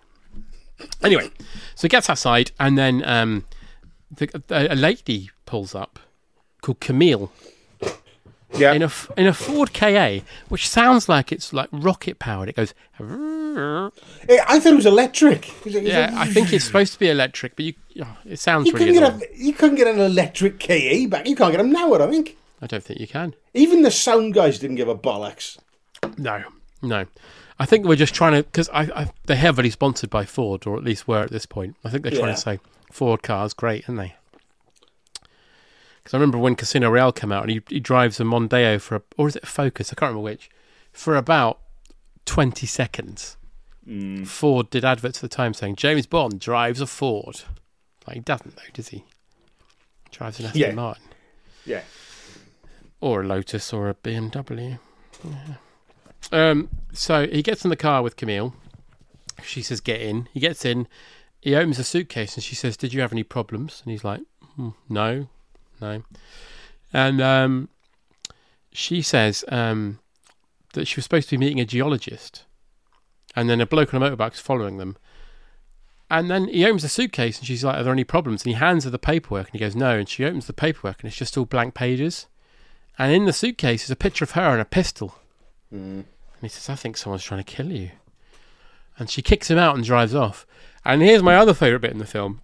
Anyway, 1.03 1.31
so 1.75 1.83
he 1.83 1.89
gets 1.89 2.09
outside, 2.09 2.53
and 2.61 2.79
then 2.79 3.03
um, 3.05 3.45
the, 4.11 4.43
a, 4.51 4.75
a 4.75 4.77
lady 4.77 5.31
pulls 5.47 5.75
up 5.75 5.99
called 6.63 6.81
Camille. 6.81 7.33
Yeah. 8.55 8.73
In 8.73 8.83
a 8.83 8.91
in 9.17 9.27
a 9.27 9.35
Ford 9.35 9.75
KA, 9.75 10.21
which 10.49 10.69
sounds 10.69 11.09
like 11.09 11.31
it's 11.33 11.53
like 11.53 11.69
rocket 11.71 12.19
powered. 12.19 12.49
It 12.49 12.57
goes. 12.57 12.73
I 13.01 13.91
thought 14.61 14.73
it 14.73 14.77
was 14.77 14.87
electric. 14.87 15.49
It 15.49 15.65
was- 15.65 15.75
it 15.75 15.83
was 15.85 15.93
Yeah, 15.93 16.11
I 16.15 16.27
think 16.27 16.53
it's 16.53 16.65
supposed 16.71 16.93
to 16.95 16.99
be 16.99 17.09
electric, 17.11 17.57
but 17.57 17.65
you, 17.67 17.75
oh, 18.03 18.17
it 18.25 18.39
sounds 18.39 18.67
You 18.67 18.73
really. 18.73 18.95
couldn't, 18.95 19.19
get 19.21 19.31
a, 19.31 19.37
you 19.37 19.53
couldn't 19.53 19.77
get 19.77 19.87
an 19.87 20.01
electric 20.01 20.59
KE 20.59 21.07
back. 21.07 21.27
You 21.27 21.37
can't 21.37 21.51
get 21.53 21.59
them 21.59 21.73
now, 21.73 21.93
I 21.95 21.99
don't 21.99 22.11
think. 22.11 22.37
I 22.63 22.67
don't 22.67 22.83
think 22.83 23.01
you 23.01 23.07
can. 23.07 23.35
Even 23.55 23.83
the 23.83 23.91
sound 23.91 24.35
guys 24.35 24.59
didn't 24.59 24.77
give 24.77 24.89
a 24.89 24.95
bollocks. 24.97 25.59
No, 26.17 26.43
no. 26.83 27.07
I 27.59 27.67
think 27.67 27.87
we're 27.87 27.97
just 27.97 28.15
trying 28.15 28.33
to 28.33 28.43
because 28.45 28.69
I, 28.71 28.83
I 28.83 29.11
they're 29.27 29.37
heavily 29.37 29.71
sponsored 29.71 30.11
by 30.11 30.25
Ford, 30.25 30.67
or 30.67 30.77
at 30.77 30.85
least 30.85 31.07
were 31.09 31.23
at 31.23 31.31
this 31.31 31.45
point. 31.47 31.77
I 31.85 31.91
think 31.91 32.03
they're 32.03 32.13
trying 32.13 32.29
Yeah. 32.29 32.35
to 32.35 32.41
say 32.41 32.61
Ford 32.93 33.23
cars 33.23 33.53
great, 33.53 33.89
aren't 33.89 34.01
they? 34.01 34.15
Because 36.09 36.17
I 36.17 36.21
remember 36.23 36.39
when 36.39 36.55
Casino 36.57 36.89
Royale 36.89 37.13
came 37.13 37.31
out, 37.31 37.43
and 37.43 37.51
he, 37.53 37.61
he 37.69 37.81
drives 37.81 38.19
a 38.19 38.23
Mondeo 38.25 38.81
for 38.81 38.97
a, 38.97 39.03
or 39.19 39.29
is 39.29 39.37
it 39.37 39.43
a 39.43 39.47
Focus? 39.47 39.93
I 39.93 39.95
can't 39.95 40.09
remember 40.09 40.23
which. 40.25 40.49
For 40.91 41.17
about 41.17 41.61
twenty 42.25 42.67
seconds, 42.67 43.37
Mm. 43.87 44.27
Ford 44.27 44.71
did 44.71 44.87
adverts 44.87 45.19
at 45.19 45.31
the 45.31 45.35
time 45.35 45.53
saying 45.53 45.77
James 45.77 46.07
Bond 46.07 46.41
drives 46.41 46.81
a 46.81 46.87
Ford. 46.87 47.43
Like 48.07 48.15
he 48.17 48.21
doesn't 48.21 48.57
though, 48.57 48.63
does 48.73 48.89
he? 48.89 49.05
Drives 50.11 50.41
an 50.41 50.47
Aston 50.47 50.61
Yeah. 50.63 50.73
Martin 50.73 51.05
Yeah. 51.67 51.83
or 53.03 53.21
a 53.23 53.27
Lotus 53.27 53.71
or 53.75 53.91
a 53.91 53.95
BMW. 53.95 54.79
Yeah. 55.25 55.55
Um, 56.33 56.71
so 56.95 57.27
he 57.27 57.43
gets 57.43 57.65
in 57.65 57.71
the 57.71 57.77
car 57.77 58.03
with 58.03 58.17
Camille, 58.17 58.55
She 59.43 59.61
says, 59.63 59.81
"Get 59.81 60.01
in." 60.01 60.27
He 60.33 60.41
gets 60.41 60.65
in. 60.65 60.89
He 61.43 61.55
opens 61.55 61.79
a 61.79 61.85
suitcase 61.85 62.35
and 62.35 62.43
she 62.45 62.55
says, 62.55 62.77
"Did 62.79 62.93
you 62.95 63.01
have 63.03 63.13
any 63.13 63.23
problems?" 63.23 63.83
And 63.85 63.93
he's 63.93 64.05
like, 64.05 64.21
"Hmm, 64.57 64.71
"No, 64.89 65.29
no." 65.81 66.03
And 66.93 67.21
um, 67.21 67.69
she 68.73 69.03
says 69.03 69.45
um, 69.49 69.99
that 70.73 70.87
she 70.87 70.97
was 70.97 71.05
supposed 71.05 71.29
to 71.31 71.39
be 71.39 71.45
meeting 71.45 71.61
a 71.61 71.65
geologist, 71.65 72.45
and 73.37 73.49
then 73.49 73.61
a 73.61 73.67
bloke 73.67 73.93
on 73.93 74.03
a 74.03 74.11
motorbike's 74.11 74.41
following 74.41 74.79
them. 74.79 74.97
And 76.11 76.31
then 76.31 76.49
he 76.49 76.65
opens 76.65 76.83
the 76.83 76.89
suitcase 76.89 77.39
and 77.39 77.47
she's 77.47 77.63
like, 77.63 77.77
Are 77.77 77.83
there 77.83 77.93
any 77.93 78.05
problems? 78.05 78.45
And 78.45 78.55
he 78.55 78.59
hands 78.59 78.85
her 78.85 78.91
the 78.91 78.99
paperwork 78.99 79.49
and 79.49 79.53
he 79.53 79.59
goes, 79.59 79.77
No. 79.77 79.99
And 79.99 80.09
she 80.09 80.25
opens 80.25 80.47
the 80.47 80.53
paperwork 80.53 81.01
and 81.01 81.09
it's 81.09 81.19
just 81.19 81.37
all 81.37 81.45
blank 81.45 81.75
pages. 81.75 82.27
And 82.99 83.13
in 83.13 83.27
the 83.27 83.33
suitcase 83.33 83.85
is 83.85 83.91
a 83.91 83.97
picture 83.97 84.25
of 84.25 84.33
her 84.33 84.51
and 84.51 84.61
a 84.61 84.65
pistol. 84.65 85.17
Mm. 85.73 86.05
And 86.41 86.43
he 86.43 86.49
says, 86.49 86.69
I 86.69 86.75
think 86.77 86.97
someone's 86.97 87.25
trying 87.25 87.45
to 87.45 87.53
kill 87.53 87.71
you. 87.71 87.91
And 88.99 89.11
she 89.11 89.23
kicks 89.23 89.51
him 89.51 89.59
out 89.59 89.77
and 89.77 89.85
drives 89.85 90.15
off. 90.15 90.47
And 90.85 91.03
here's 91.03 91.23
my 91.23 91.37
other 91.37 91.55
favourite 91.55 91.83
bit 91.83 91.93
in 91.93 91.99
the 91.99 92.07
film. 92.07 92.41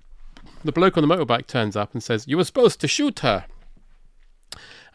The 0.65 0.73
bloke 0.73 0.97
on 0.97 1.07
the 1.07 1.15
motorbike 1.15 1.47
turns 1.47 1.77
up 1.77 1.93
and 1.93 2.03
says, 2.03 2.27
You 2.27 2.37
were 2.39 2.45
supposed 2.45 2.81
to 2.81 2.89
shoot 2.89 3.21
her. 3.21 3.45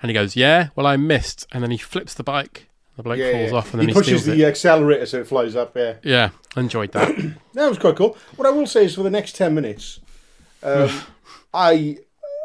And 0.02 0.10
he 0.10 0.14
goes, 0.14 0.36
Yeah, 0.36 0.70
well, 0.76 0.88
I 0.88 0.98
missed. 0.98 1.46
And 1.52 1.64
then 1.64 1.72
he 1.72 1.78
flips 1.78 2.14
the 2.14 2.24
bike. 2.24 2.68
The 2.98 3.04
bloke 3.04 3.18
Yeah, 3.20 3.32
falls 3.32 3.52
yeah. 3.52 3.58
off 3.58 3.74
and 3.74 3.80
then 3.80 3.88
he 3.88 3.94
he, 3.94 4.00
pushes 4.00 4.26
the 4.26 4.42
it. 4.44 4.48
accelerator 4.48 5.06
so 5.06 5.20
it 5.22 5.28
flies 5.28 5.56
up. 5.56 5.76
Yeah, 5.78 5.96
Yeah, 6.04 6.30
enjoyed 6.58 6.92
that. 6.94 7.16
that 7.54 7.70
was 7.70 7.78
quite 7.78 7.96
cool. 7.96 8.18
What 8.36 8.46
I 8.46 8.52
will 8.52 8.68
say 8.68 8.84
is, 8.86 8.96
for 8.96 9.04
the 9.04 9.10
next 9.10 9.36
ten 9.38 9.54
minutes, 9.56 10.00
um, 10.64 10.90
I 11.54 12.00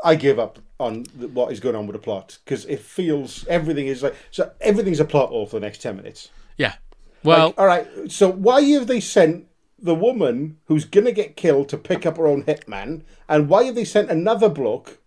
I 0.04 0.14
give 0.14 0.38
up 0.38 0.60
on 0.78 1.06
the, 1.16 1.26
what 1.28 1.50
is 1.50 1.58
going 1.60 1.74
on 1.74 1.86
with 1.88 1.94
the 1.94 2.00
plot 2.02 2.38
because 2.44 2.64
it 2.66 2.78
feels 2.80 3.44
everything 3.48 3.86
is 3.88 4.02
like 4.04 4.14
so 4.30 4.52
everything's 4.60 5.00
a 5.00 5.04
plot 5.04 5.30
hole 5.30 5.46
for 5.46 5.56
the 5.58 5.66
next 5.66 5.78
ten 5.82 5.96
minutes. 5.96 6.30
yeah. 6.56 6.74
Well, 7.24 7.46
Like, 7.46 7.58
all 7.58 7.66
right. 7.66 7.88
So 8.12 8.30
why 8.30 8.60
have 8.60 8.86
they 8.86 9.00
sent 9.00 9.46
the 9.84 9.94
woman 9.94 10.58
who's 10.66 10.84
gonna 10.84 11.12
get 11.12 11.36
killed 11.36 11.68
to 11.68 11.78
pick 11.78 12.04
up 12.06 12.16
her 12.16 12.26
own 12.26 12.42
hitman, 12.44 13.02
and 13.28 13.48
why 13.48 13.64
have 13.64 13.74
they 13.74 13.84
sent 13.84 14.10
another 14.10 14.48
bloke 14.48 14.98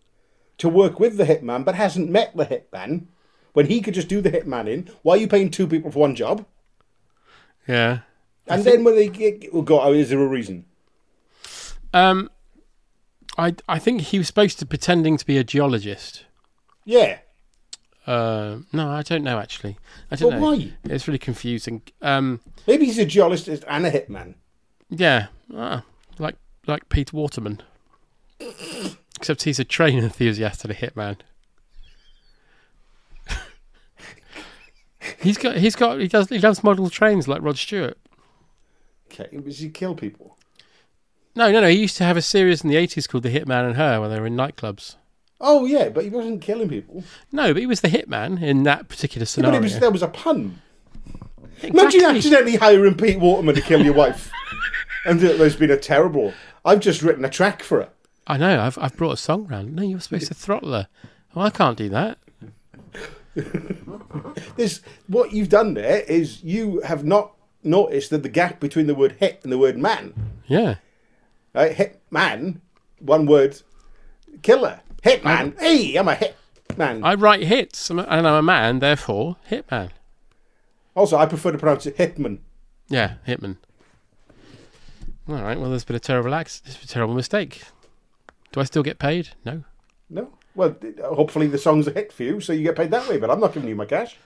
to 0.59 0.69
work 0.69 0.99
with 0.99 1.17
the 1.17 1.25
hitman 1.25 1.65
but 1.65 1.75
hasn't 1.75 2.09
met 2.09 2.35
the 2.37 2.45
hitman 2.45 3.07
when 3.53 3.65
he 3.67 3.81
could 3.81 3.93
just 3.95 4.07
do 4.07 4.21
the 4.21 4.31
hitman 4.31 4.67
in? 4.67 4.89
Why 5.01 5.15
are 5.15 5.17
you 5.17 5.27
paying 5.27 5.49
two 5.51 5.67
people 5.67 5.91
for 5.91 5.99
one 5.99 6.15
job? 6.15 6.45
yeah. 7.67 7.99
And 8.49 8.63
then 8.63 8.85
when 8.85 8.95
they 8.95 9.09
get, 9.09 9.49
oh 9.51 9.61
God, 9.61 9.93
is 9.93 10.09
there 10.09 10.21
a 10.21 10.25
reason? 10.27 10.63
Um, 11.93 12.29
I 13.37 13.55
I 13.67 13.77
think 13.79 14.01
he 14.01 14.17
was 14.17 14.27
supposed 14.27 14.57
to 14.59 14.65
pretending 14.65 15.17
to 15.17 15.25
be 15.25 15.37
a 15.37 15.43
geologist. 15.43 16.23
Yeah. 16.85 17.19
Uh, 18.05 18.59
no, 18.71 18.89
I 18.89 19.01
don't 19.03 19.23
know 19.23 19.37
actually. 19.39 19.77
I 20.09 20.15
don't 20.15 20.29
But 20.31 20.39
know. 20.39 20.45
why? 20.45 20.71
It's 20.85 21.07
really 21.09 21.19
confusing. 21.19 21.81
Um, 22.01 22.39
Maybe 22.65 22.85
he's 22.85 22.97
a 22.99 23.05
geologist 23.05 23.65
and 23.67 23.85
a 23.85 23.91
hitman. 23.91 24.35
Yeah, 24.89 25.27
ah, 25.55 25.83
like 26.19 26.35
like 26.65 26.89
Peter 26.89 27.15
Waterman, 27.15 27.61
except 29.17 29.43
he's 29.43 29.59
a 29.59 29.63
train 29.65 29.99
enthusiast 30.03 30.63
and 30.63 30.71
a 30.71 30.75
hitman. 30.75 31.17
he's 35.21 35.37
got 35.37 35.57
he's 35.57 35.75
got 35.75 35.99
he 35.99 36.07
does 36.07 36.29
he 36.29 36.39
loves 36.39 36.63
model 36.63 36.89
trains 36.89 37.27
like 37.27 37.41
Rod 37.41 37.57
Stewart. 37.57 37.97
Okay, 39.11 39.37
does 39.37 39.59
he 39.59 39.69
kill 39.69 39.95
people? 39.95 40.37
No, 41.35 41.51
no, 41.51 41.61
no. 41.61 41.67
He 41.67 41.79
used 41.79 41.97
to 41.97 42.03
have 42.03 42.17
a 42.17 42.21
series 42.21 42.63
in 42.63 42.69
the 42.69 42.75
eighties 42.77 43.07
called 43.07 43.23
The 43.23 43.29
Hitman 43.29 43.65
and 43.65 43.75
Her, 43.75 43.99
where 43.99 44.09
they 44.09 44.19
were 44.19 44.27
in 44.27 44.35
nightclubs. 44.35 44.95
Oh 45.39 45.65
yeah, 45.65 45.89
but 45.89 46.03
he 46.03 46.09
wasn't 46.09 46.41
killing 46.41 46.67
people. 46.67 47.03
No, 47.31 47.53
but 47.53 47.59
he 47.59 47.67
was 47.67 47.81
the 47.81 47.89
hitman 47.89 48.41
in 48.41 48.63
that 48.63 48.89
particular 48.89 49.21
Yeah, 49.23 49.27
scenario. 49.27 49.51
but 49.51 49.57
it 49.59 49.63
was, 49.63 49.79
that 49.79 49.93
was 49.93 50.01
a 50.01 50.07
pun. 50.07 50.61
Imagine 51.61 52.05
accidentally 52.05 52.55
hiring 52.55 52.95
Pete 52.95 53.19
Waterman 53.19 53.53
to 53.55 53.61
kill 53.61 53.83
your 53.83 53.93
wife, 53.93 54.31
and 55.07 55.19
there's 55.19 55.55
been 55.55 55.71
a 55.71 55.77
terrible. 55.77 56.33
I've 56.65 56.81
just 56.81 57.01
written 57.01 57.25
a 57.25 57.29
track 57.29 57.63
for 57.63 57.81
it. 57.81 57.89
I 58.27 58.37
know. 58.37 58.59
I've 58.59 58.77
I've 58.77 58.95
brought 58.97 59.13
a 59.13 59.17
song 59.17 59.47
round. 59.47 59.75
No, 59.75 59.83
you're 59.83 59.99
supposed 60.01 60.27
to 60.27 60.33
throttle 60.33 60.73
her. 60.73 60.87
Oh, 61.35 61.41
I 61.41 61.49
can't 61.49 61.77
do 61.77 61.89
that. 61.89 62.19
This 64.55 64.81
what 65.07 65.31
you've 65.31 65.49
done 65.49 65.75
there 65.75 65.99
is 65.99 66.43
you 66.43 66.81
have 66.81 67.05
not 67.05 67.33
noticed 67.63 68.09
that 68.09 68.23
the 68.23 68.29
gap 68.29 68.59
between 68.59 68.87
the 68.87 68.95
word 68.95 69.17
hit 69.19 69.39
and 69.43 69.51
the 69.51 69.57
word 69.57 69.77
man. 69.77 70.13
Yeah. 70.47 70.75
Right, 71.53 71.71
hit 71.73 72.01
man, 72.09 72.61
one 72.99 73.27
word, 73.27 73.61
killer. 74.41 74.79
Hit 75.03 75.23
man. 75.23 75.55
Hey, 75.59 75.95
I'm 75.95 76.07
a 76.07 76.15
hit 76.15 76.35
man. 76.75 77.03
I 77.03 77.13
write 77.13 77.43
hits, 77.43 77.89
and 77.91 78.01
I'm 78.01 78.25
a 78.25 78.41
man, 78.41 78.79
therefore 78.79 79.37
hitman. 79.49 79.89
Also, 80.95 81.17
I 81.17 81.27
prefer 81.27 81.51
to 81.51 81.57
pronounce 81.59 81.85
it 81.85 81.97
hitman. 81.97 82.39
Yeah, 82.89 83.15
hitman. 83.27 83.57
All 85.29 85.35
right. 85.35 85.59
Well, 85.59 85.69
there's 85.69 85.83
been 85.83 85.95
a 85.95 85.99
terrible 85.99 86.33
accident. 86.33 86.75
There's 86.75 86.89
a 86.89 86.93
terrible 86.93 87.13
mistake. 87.13 87.63
Do 88.51 88.61
I 88.61 88.63
still 88.63 88.83
get 88.83 88.97
paid? 88.97 89.29
No. 89.43 89.63
No. 90.09 90.29
Well, 90.55 90.75
hopefully 91.03 91.47
the 91.47 91.57
song's 91.57 91.87
a 91.87 91.91
hit 91.91 92.11
for 92.13 92.23
you, 92.23 92.39
so 92.39 92.53
you 92.53 92.63
get 92.63 92.75
paid 92.75 92.91
that 92.91 93.07
way. 93.07 93.17
But 93.17 93.29
I'm 93.29 93.39
not 93.39 93.53
giving 93.53 93.69
you 93.69 93.75
my 93.75 93.85
cash. 93.85 94.17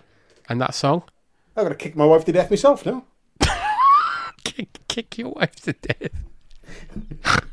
And 0.48 0.62
that 0.62 0.76
song? 0.76 1.04
I'm 1.56 1.64
gonna 1.64 1.76
kick 1.76 1.96
my 1.96 2.06
wife 2.06 2.24
to 2.26 2.32
death 2.32 2.50
myself 2.50 2.86
now. 2.86 3.04
kick, 4.44 4.70
kick 4.88 5.18
your 5.18 5.30
wife 5.30 5.56
to 5.62 5.74
death. 5.74 6.12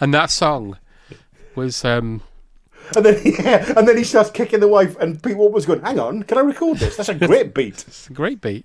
and 0.00 0.14
that 0.14 0.30
song 0.30 0.78
was 1.54 1.84
um 1.84 2.22
And 2.96 3.04
then 3.04 3.20
yeah, 3.24 3.74
and 3.76 3.86
then 3.86 3.98
he 3.98 4.04
starts 4.04 4.30
kicking 4.30 4.60
the 4.60 4.68
wife, 4.68 4.96
and 4.98 5.22
Pete 5.22 5.36
Waterman's 5.36 5.66
going, 5.66 5.82
"Hang 5.82 5.98
on, 5.98 6.22
can 6.22 6.38
I 6.38 6.42
record 6.42 6.78
this? 6.78 6.96
That's 6.96 7.08
a 7.08 7.14
great 7.14 7.52
beat." 7.52 7.84
It's 7.86 8.08
a 8.08 8.12
great 8.12 8.40
beat. 8.40 8.64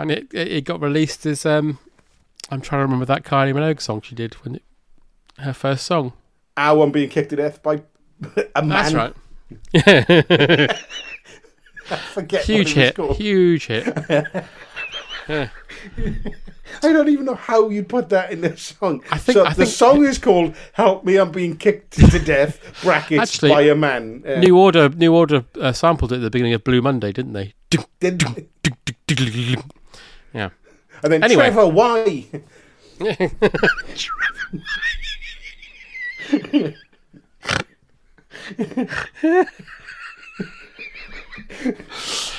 And 0.00 0.10
it, 0.10 0.32
it 0.32 0.64
got 0.64 0.80
released 0.80 1.26
as 1.26 1.44
um 1.44 1.78
I'm 2.50 2.60
trying 2.60 2.80
to 2.80 2.84
remember 2.84 3.04
that 3.04 3.22
Kylie 3.22 3.52
Minogue 3.54 3.80
song 3.80 4.00
she 4.00 4.14
did 4.14 4.34
when 4.44 4.56
it, 4.56 4.62
her 5.38 5.52
first 5.52 5.84
song. 5.86 6.14
Our 6.56 6.78
one 6.78 6.90
being 6.90 7.08
kicked 7.10 7.30
to 7.30 7.36
death 7.36 7.62
by 7.62 7.82
a 8.56 8.62
man. 8.62 8.68
That's 8.68 8.94
right. 8.94 9.14
Yeah. 9.72 10.76
I 11.90 11.96
forget. 11.96 12.44
huge 12.44 12.76
what 12.76 12.84
it 12.86 12.98
was 12.98 13.08
hit. 13.08 13.16
Huge 13.16 13.66
hit. 13.66 13.96
Yeah. 15.28 15.48
I 16.82 16.92
don't 16.92 17.08
even 17.08 17.24
know 17.24 17.34
how 17.34 17.68
you 17.68 17.82
put 17.84 18.08
that 18.10 18.32
in 18.32 18.40
the 18.40 18.56
song. 18.56 19.02
I 19.10 19.18
think- 19.18 19.34
so 19.36 19.44
I 19.44 19.50
the 19.50 19.54
think- 19.66 19.68
song 19.70 20.04
is 20.04 20.18
called 20.18 20.54
"Help 20.72 21.04
Me, 21.04 21.16
I'm 21.16 21.30
Being 21.30 21.56
Kicked 21.56 21.92
to 22.10 22.18
Death." 22.18 22.80
Brackets 22.82 23.20
Actually, 23.20 23.50
by 23.50 23.62
a 23.62 23.74
man. 23.74 24.22
Yeah. 24.24 24.40
New 24.40 24.56
Order, 24.58 24.88
New 24.88 25.14
Order 25.14 25.44
uh, 25.60 25.72
sampled 25.72 26.12
it 26.12 26.16
at 26.16 26.22
the 26.22 26.30
beginning 26.30 26.54
of 26.54 26.64
Blue 26.64 26.80
Monday, 26.80 27.12
didn't 27.12 27.32
they? 27.34 27.54
Did- 27.70 28.24
Yeah. 30.32 30.50
and 31.02 31.12
then 31.12 31.22
Anyway. 31.24 31.50
Trevor, 31.50 31.68
why? 31.68 32.26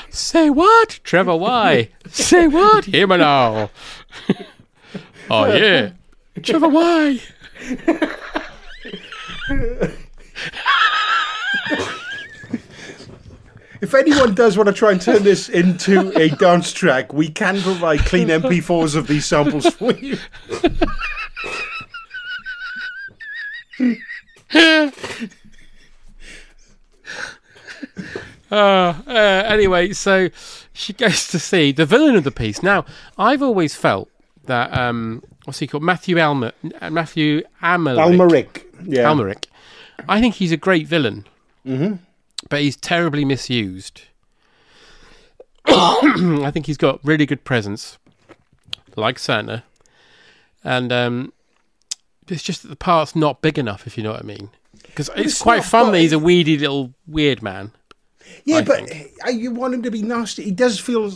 Say 0.10 0.50
what? 0.50 1.00
Trevor, 1.04 1.36
why? 1.36 1.89
Say 2.10 2.48
what? 2.48 2.86
Hear 2.86 3.08
me 3.08 3.18
now. 3.18 3.70
oh, 5.30 5.46
yeah. 5.54 5.92
Trevor, 6.42 6.70
why? 6.70 7.20
If 13.82 13.96
anyone 13.96 14.36
does 14.36 14.58
want 14.58 14.68
to 14.68 14.74
try 14.74 14.92
and 14.92 15.02
turn 15.02 15.24
this 15.24 15.50
into 15.50 16.16
a 16.20 16.30
dance 16.30 16.72
track, 16.72 17.14
we 17.14 17.30
can 17.30 17.60
provide 17.62 18.00
clean 18.02 18.28
MP4s 18.28 18.96
of 18.96 19.08
these 19.08 19.26
samples 19.26 19.66
for 19.68 19.92
you. 19.94 20.18
Uh, 28.52 28.94
uh, 29.08 29.12
anyway, 29.48 29.94
so 29.94 30.30
she 30.74 30.92
goes 30.92 31.28
to 31.30 31.40
see 31.40 31.72
the 31.72 31.86
villain 31.86 32.16
of 32.16 32.26
the 32.26 32.32
piece. 32.32 32.62
Now, 32.62 32.84
I've 33.18 33.42
always 33.42 33.76
felt 33.76 34.10
that 34.46 34.78
um, 34.78 35.24
what's 35.46 35.60
he 35.60 35.68
called, 35.68 35.84
Matthew 35.84 36.20
Almer, 36.20 36.52
Matthew 36.90 37.44
Amalric. 37.64 38.18
Amalric, 38.18 38.64
yeah. 38.84 39.04
Amalric. 39.06 39.46
I 40.10 40.20
think 40.20 40.36
he's 40.36 40.52
a 40.52 40.58
great 40.58 40.88
villain, 40.88 41.26
Mm-hmm. 41.66 41.96
But 42.50 42.62
he's 42.62 42.76
terribly 42.76 43.26
misused. 43.26 44.04
I 45.66 46.50
think 46.52 46.66
he's 46.66 46.78
got 46.78 47.00
really 47.04 47.26
good 47.26 47.44
presence, 47.44 47.98
like 48.96 49.20
Santa, 49.20 49.64
and 50.64 50.92
um, 50.92 51.34
it's 52.28 52.44
just 52.44 52.64
that 52.64 52.70
the 52.70 52.76
part's 52.76 53.16
not 53.16 53.42
big 53.42 53.60
enough, 53.60 53.86
if 53.86 53.98
you 53.98 54.04
know 54.04 54.12
what 54.12 54.24
I 54.24 54.26
mean. 54.26 54.50
Because 54.84 55.10
it's, 55.10 55.20
it's 55.20 55.42
quite 55.42 55.58
not, 55.58 55.66
fun 55.66 55.92
that 55.92 56.00
he's 56.00 56.14
a 56.14 56.20
weedy 56.20 56.58
little 56.58 56.94
weird 57.08 57.42
man. 57.42 57.72
Yeah, 58.46 58.58
I 58.58 58.64
but 58.64 58.92
uh, 59.26 59.30
you 59.30 59.52
want 59.52 59.74
him 59.74 59.84
to 59.84 59.92
be 59.92 60.02
nasty. 60.02 60.44
He 60.44 60.52
does 60.52 60.80
feel. 60.80 61.12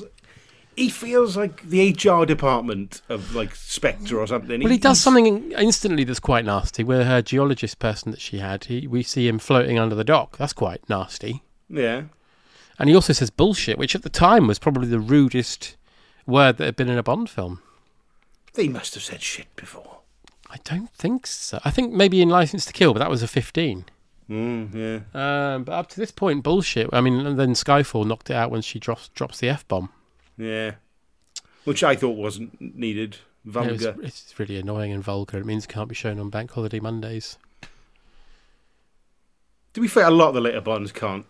He 0.76 0.90
feels 0.90 1.38
like 1.38 1.64
the 1.64 1.92
HR 1.92 2.26
department 2.26 3.02
of 3.08 3.34
like 3.34 3.56
Spectre 3.56 4.20
or 4.20 4.28
something. 4.28 4.62
Well, 4.62 4.72
he 4.72 4.78
does 4.78 4.98
he's- 4.98 5.04
something 5.04 5.52
instantly 5.54 6.04
that's 6.04 6.20
quite 6.20 6.46
nasty. 6.46 6.84
With 6.84 7.08
her 7.08 7.22
geologist 7.22 7.80
person 7.80 8.12
that 8.12 8.20
she 8.20 8.40
had, 8.40 8.66
he, 8.66 8.88
we 8.88 9.04
see 9.04 9.28
him 9.28 9.40
floating 9.40 9.80
under 9.80 9.96
the 9.96 10.04
dock. 10.04 10.38
That's 10.38 10.54
quite 10.54 10.88
nasty. 10.90 11.44
Yeah. 11.70 12.04
And 12.78 12.90
he 12.90 12.96
also 12.96 13.14
says 13.14 13.30
bullshit, 13.30 13.78
which 13.78 13.96
at 13.96 14.04
the 14.04 14.10
time 14.10 14.48
was 14.48 14.60
probably 14.60 14.88
the 14.88 15.00
rudest 15.00 15.78
word 16.28 16.58
that 16.58 16.66
had 16.66 16.76
been 16.76 16.90
in 16.90 16.98
a 16.98 17.04
Bond 17.04 17.30
film. 17.30 17.62
They 18.54 18.68
must 18.68 18.94
have 18.96 19.04
said 19.04 19.22
shit 19.22 19.48
before. 19.56 20.00
I 20.50 20.58
don't 20.64 20.90
think 20.92 21.26
so. 21.28 21.60
I 21.64 21.72
think 21.72 21.94
maybe 21.94 22.22
in 22.22 22.30
Licence 22.30 22.66
to 22.66 22.74
Kill, 22.74 22.94
but 22.94 23.00
that 23.00 23.10
was 23.10 23.24
a 23.24 23.28
15. 23.28 23.86
Mm, 24.30 24.74
yeah. 24.74 25.54
Um, 25.56 25.64
but 25.64 25.74
up 25.74 25.88
to 25.90 26.00
this 26.00 26.12
point, 26.12 26.44
bullshit. 26.44 26.90
I 26.92 27.02
mean, 27.02 27.26
and 27.26 27.40
then 27.40 27.54
Skyfall 27.54 28.06
knocked 28.06 28.30
it 28.30 28.36
out 28.36 28.52
when 28.52 28.62
she 28.62 28.80
drops 28.80 29.10
drops 29.10 29.40
the 29.40 29.50
f 29.50 29.68
bomb. 29.68 29.90
Yeah. 30.38 30.76
Which 31.64 31.84
I 31.84 31.96
thought 31.96 32.18
wasn't 32.18 32.60
needed. 32.60 33.18
Vulgar. 33.44 33.90
It 33.90 33.98
was- 33.98 34.06
it's 34.06 34.40
really 34.40 34.58
annoying 34.58 34.92
and 34.92 35.04
vulgar. 35.04 35.38
It 35.38 35.46
means 35.46 35.66
it 35.66 35.70
can't 35.70 35.90
be 35.90 35.96
shown 35.96 36.20
on 36.20 36.30
bank 36.30 36.52
holiday 36.52 36.80
Mondays. 36.80 37.38
To 39.74 39.82
be 39.82 39.88
fair, 39.88 40.06
a 40.06 40.12
lot 40.12 40.30
of 40.30 40.36
the 40.36 40.42
later 40.42 40.62
Bonds 40.62 40.92
can't. 40.92 41.26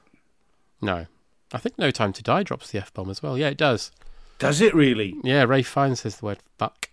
No, 0.82 1.08
I 1.51 1.58
think 1.58 1.80
No 1.80 1.89
Time 1.89 2.14
to 2.14 2.22
Die 2.22 2.43
drops 2.43 2.72
the 2.72 2.78
f 2.78 2.93
bomb 2.93 3.10
as 3.10 3.24
well. 3.24 3.38
Yeah, 3.38 3.49
it 3.49 3.58
does. 3.58 3.91
Does 4.38 4.62
it 4.62 4.76
really? 4.76 5.16
Yeah, 5.24 5.43
Ralph 5.43 5.68
Fiennes 5.68 6.01
says 6.01 6.18
the 6.18 6.26
word 6.26 6.39
fuck. 6.58 6.89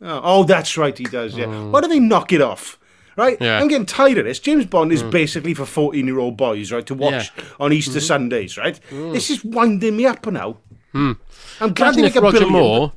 Oh, 0.00 0.20
oh, 0.22 0.44
that's 0.44 0.76
right, 0.76 0.96
he 0.96 1.04
does, 1.04 1.36
yeah. 1.36 1.46
Mm. 1.46 1.70
Why 1.70 1.80
do 1.80 1.88
they 1.88 1.98
knock 1.98 2.32
it 2.32 2.42
off? 2.42 2.78
Right? 3.16 3.36
Yeah. 3.40 3.60
I'm 3.60 3.68
getting 3.68 3.86
tired 3.86 4.18
of 4.18 4.24
this. 4.24 4.38
James 4.38 4.66
Bond 4.66 4.92
is 4.92 5.02
mm. 5.02 5.10
basically 5.10 5.54
for 5.54 5.64
14 5.64 6.06
year 6.06 6.18
old 6.18 6.36
boys, 6.36 6.72
right, 6.72 6.84
to 6.86 6.94
watch 6.94 7.32
on 7.58 7.72
Easter 7.72 7.92
mm-hmm. 7.92 8.00
Sundays, 8.00 8.58
right? 8.58 8.78
Mm. 8.90 9.12
This 9.12 9.30
is 9.30 9.44
winding 9.44 9.96
me 9.96 10.06
up 10.06 10.26
now. 10.26 10.58
Hmm. 10.94 11.12
I'm 11.60 11.74
glad 11.74 11.96
Imagine 11.96 12.04
if 12.04 12.22
Roger 12.22 12.32
billion. 12.40 12.52
Moore. 12.52 12.92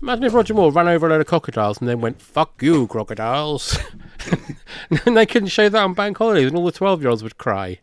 Imagine 0.00 0.24
if 0.24 0.34
Roger 0.34 0.54
Moore 0.54 0.70
ran 0.72 0.88
over 0.88 1.06
a 1.06 1.10
load 1.10 1.20
of 1.20 1.26
crocodiles 1.26 1.78
and 1.80 1.88
then 1.88 2.00
went 2.00 2.22
"fuck 2.22 2.62
you, 2.62 2.86
crocodiles," 2.86 3.78
and 5.06 5.16
they 5.16 5.26
couldn't 5.26 5.48
show 5.48 5.68
that 5.68 5.82
on 5.82 5.94
bank 5.94 6.18
holidays, 6.18 6.46
and 6.48 6.56
all 6.56 6.64
the 6.64 6.72
twelve-year-olds 6.72 7.22
would 7.22 7.38
cry. 7.38 7.80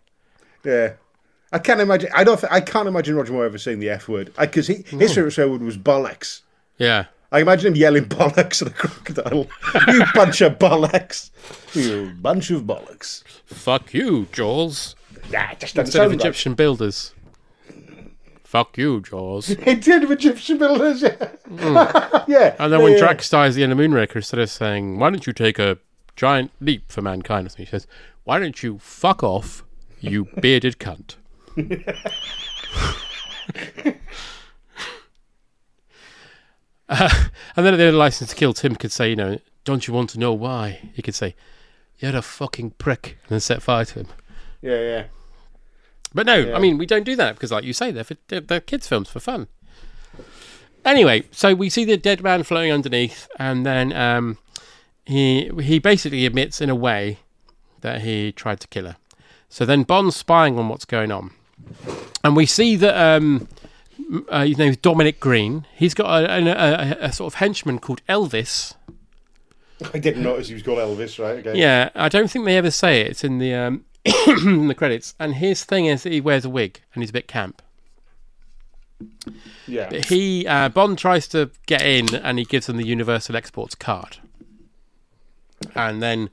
Yeah. 0.64 0.94
I 1.52 1.58
can't 1.60 1.82
imagine. 1.82 2.10
I 2.14 2.24
don't. 2.24 2.40
Th- 2.40 2.52
I 2.52 2.62
can't 2.62 2.88
imagine 2.88 3.16
Roger 3.16 3.34
Moore 3.34 3.46
ever 3.46 3.58
saying 3.58 3.80
the 3.80 3.90
F 3.90 4.08
word 4.08 4.32
because 4.40 4.68
his 4.68 4.84
favorite 5.14 5.32
swear 5.32 5.50
word 5.50 5.62
was 5.64 5.78
bollocks. 5.78 6.42
Yeah, 6.78 7.06
I 7.32 7.40
imagine 7.42 7.74
him 7.74 7.76
yelling 7.76 8.06
bollocks 8.06 8.62
at 8.62 8.68
a 8.68 8.72
crocodile. 8.72 9.48
you 9.88 10.04
bunch 10.14 10.42
of 10.42 10.60
bollocks. 10.60 11.32
You 11.74 12.12
bunch 12.22 12.52
of 12.52 12.64
bollocks. 12.64 13.24
fuck 13.46 13.96
you, 13.96 14.28
Jaws. 14.32 14.96
Nah, 15.32 15.54
just 15.56 15.76
Instead 15.76 16.06
of 16.06 16.12
right. 16.12 16.20
Egyptian 16.20 16.54
builders. 16.54 17.14
Fuck 18.50 18.80
you, 18.80 19.00
Jaws. 19.00 19.52
Instead 19.52 20.04
of 20.04 20.10
Egyptian 20.10 20.58
builders, 20.58 21.04
yeah. 21.04 21.34
yeah. 22.28 22.56
And 22.58 22.74
then 22.74 22.80
yeah, 22.80 22.84
when 22.84 22.94
yeah. 22.94 22.98
Drax 22.98 23.30
dies 23.30 23.54
at 23.54 23.58
the 23.58 23.64
end 23.64 23.74
of 23.74 23.78
Moonraker, 23.78 24.16
instead 24.16 24.40
of 24.40 24.50
saying, 24.50 24.98
why 24.98 25.12
don't 25.12 25.28
you 25.28 25.34
take 25.34 25.60
a 25.60 25.78
giant 26.16 26.50
leap 26.60 26.92
for 26.92 27.04
mankind, 27.04 27.54
he 27.56 27.66
says, 27.66 27.86
why 28.24 28.40
don't 28.40 28.64
you 28.64 28.80
fuck 28.80 29.22
off, 29.22 29.64
you 30.00 30.30
bearded 30.42 30.80
cunt. 30.80 31.18
Uh, 36.90 37.10
and 37.56 37.64
then 37.64 37.76
at 37.76 37.78
the 37.78 37.84
end 37.84 37.90
of 37.90 37.94
Licence 37.94 38.32
to 38.32 38.36
Kill, 38.36 38.54
Tim 38.54 38.76
could 38.76 38.92
say, 38.92 39.12
you 39.12 39.16
know, 39.16 39.38
don't 39.64 39.88
you 39.88 39.94
want 39.94 40.10
to 40.10 40.20
know 40.20 40.34
why? 40.34 40.90
He 40.96 41.04
could 41.04 41.14
say, 41.14 41.36
you're 42.00 42.16
a 42.16 42.24
fucking 42.24 42.72
prick, 42.80 43.20
and 43.22 43.30
then 43.30 43.42
set 43.42 43.62
fire 43.62 43.86
to 43.86 44.00
him. 44.00 44.08
Yeah, 44.64 44.80
yeah. 44.80 45.04
But 46.14 46.26
no, 46.26 46.38
Yeah. 46.38 46.56
I 46.56 46.60
mean, 46.60 46.78
we 46.78 46.86
don't 46.86 47.04
do 47.04 47.16
that 47.18 47.36
because, 47.36 47.52
like 47.52 47.64
you 47.64 47.74
say, 47.74 47.92
they're, 47.92 48.04
for, 48.04 48.16
they're, 48.28 48.42
they're 48.42 48.60
kids' 48.60 48.88
films 48.88 49.10
for 49.10 49.20
fun. 49.20 49.48
Anyway, 50.86 51.24
so 51.32 51.54
we 51.54 51.70
see 51.70 51.86
the 51.86 51.98
dead 51.98 52.24
man 52.24 52.44
floating 52.44 52.72
underneath, 52.72 53.28
and 53.38 53.66
then 53.66 53.92
um, 53.94 54.38
he 55.06 55.52
he 55.62 55.78
basically 55.78 56.26
admits 56.26 56.62
in 56.62 56.70
a 56.70 56.76
way 56.76 57.20
that 57.82 58.02
he 58.02 58.32
tried 58.32 58.60
to 58.62 58.68
kill 58.70 58.86
her. 58.86 58.98
So 59.50 59.66
then 59.66 59.84
Bond's 59.84 60.16
spying 60.16 60.58
on 60.58 60.70
what's 60.70 60.86
going 60.86 61.12
on, 61.12 61.32
and 62.24 62.36
we 62.36 62.46
see 62.46 62.76
that 62.78 62.96
um, 62.96 63.50
uh, 64.30 64.46
his 64.46 64.58
name 64.58 64.70
is 64.70 64.78
Dominic 64.78 65.20
Green. 65.20 65.66
He's 65.76 65.94
got 65.94 66.24
a, 66.24 66.34
a, 66.34 66.44
a, 66.48 67.06
a 67.08 67.12
sort 67.12 67.34
of 67.34 67.40
henchman 67.40 67.80
called 67.80 68.02
Elvis. 68.08 68.74
I 69.94 70.00
didn't 70.00 70.24
notice 70.24 70.48
he 70.48 70.54
was 70.54 70.64
called 70.64 70.80
Elvis, 70.80 71.20
right? 71.24 71.46
Okay. 71.46 71.60
Yeah, 71.60 71.90
I 71.94 72.10
don't 72.10 72.32
think 72.32 72.46
they 72.46 72.58
ever 72.58 72.72
say 72.72 73.02
it. 73.02 73.08
It's 73.08 73.24
in 73.24 73.38
the 73.40 73.54
um, 73.54 73.86
in 74.06 74.68
the 74.68 74.76
credits. 74.76 75.16
And 75.20 75.36
his 75.36 75.64
thing 75.64 75.86
is 75.86 76.04
that 76.04 76.12
he 76.14 76.22
wears 76.22 76.46
a 76.46 76.50
wig 76.50 76.82
and 76.94 77.04
he's 77.04 77.10
a 77.10 77.14
bit 77.14 77.28
camp. 77.28 77.62
Yeah. 79.68 79.90
But 79.90 80.06
he 80.06 80.46
uh, 80.48 80.70
Bond 80.70 80.98
tries 80.98 81.28
to 81.30 81.52
get 81.66 81.82
in 81.82 82.14
and 82.16 82.40
he 82.40 82.46
gives 82.46 82.68
them 82.68 82.78
the 82.78 82.86
Universal 82.86 83.36
Exports 83.36 83.76
card. 83.76 84.18
And 85.76 86.02
then 86.02 86.30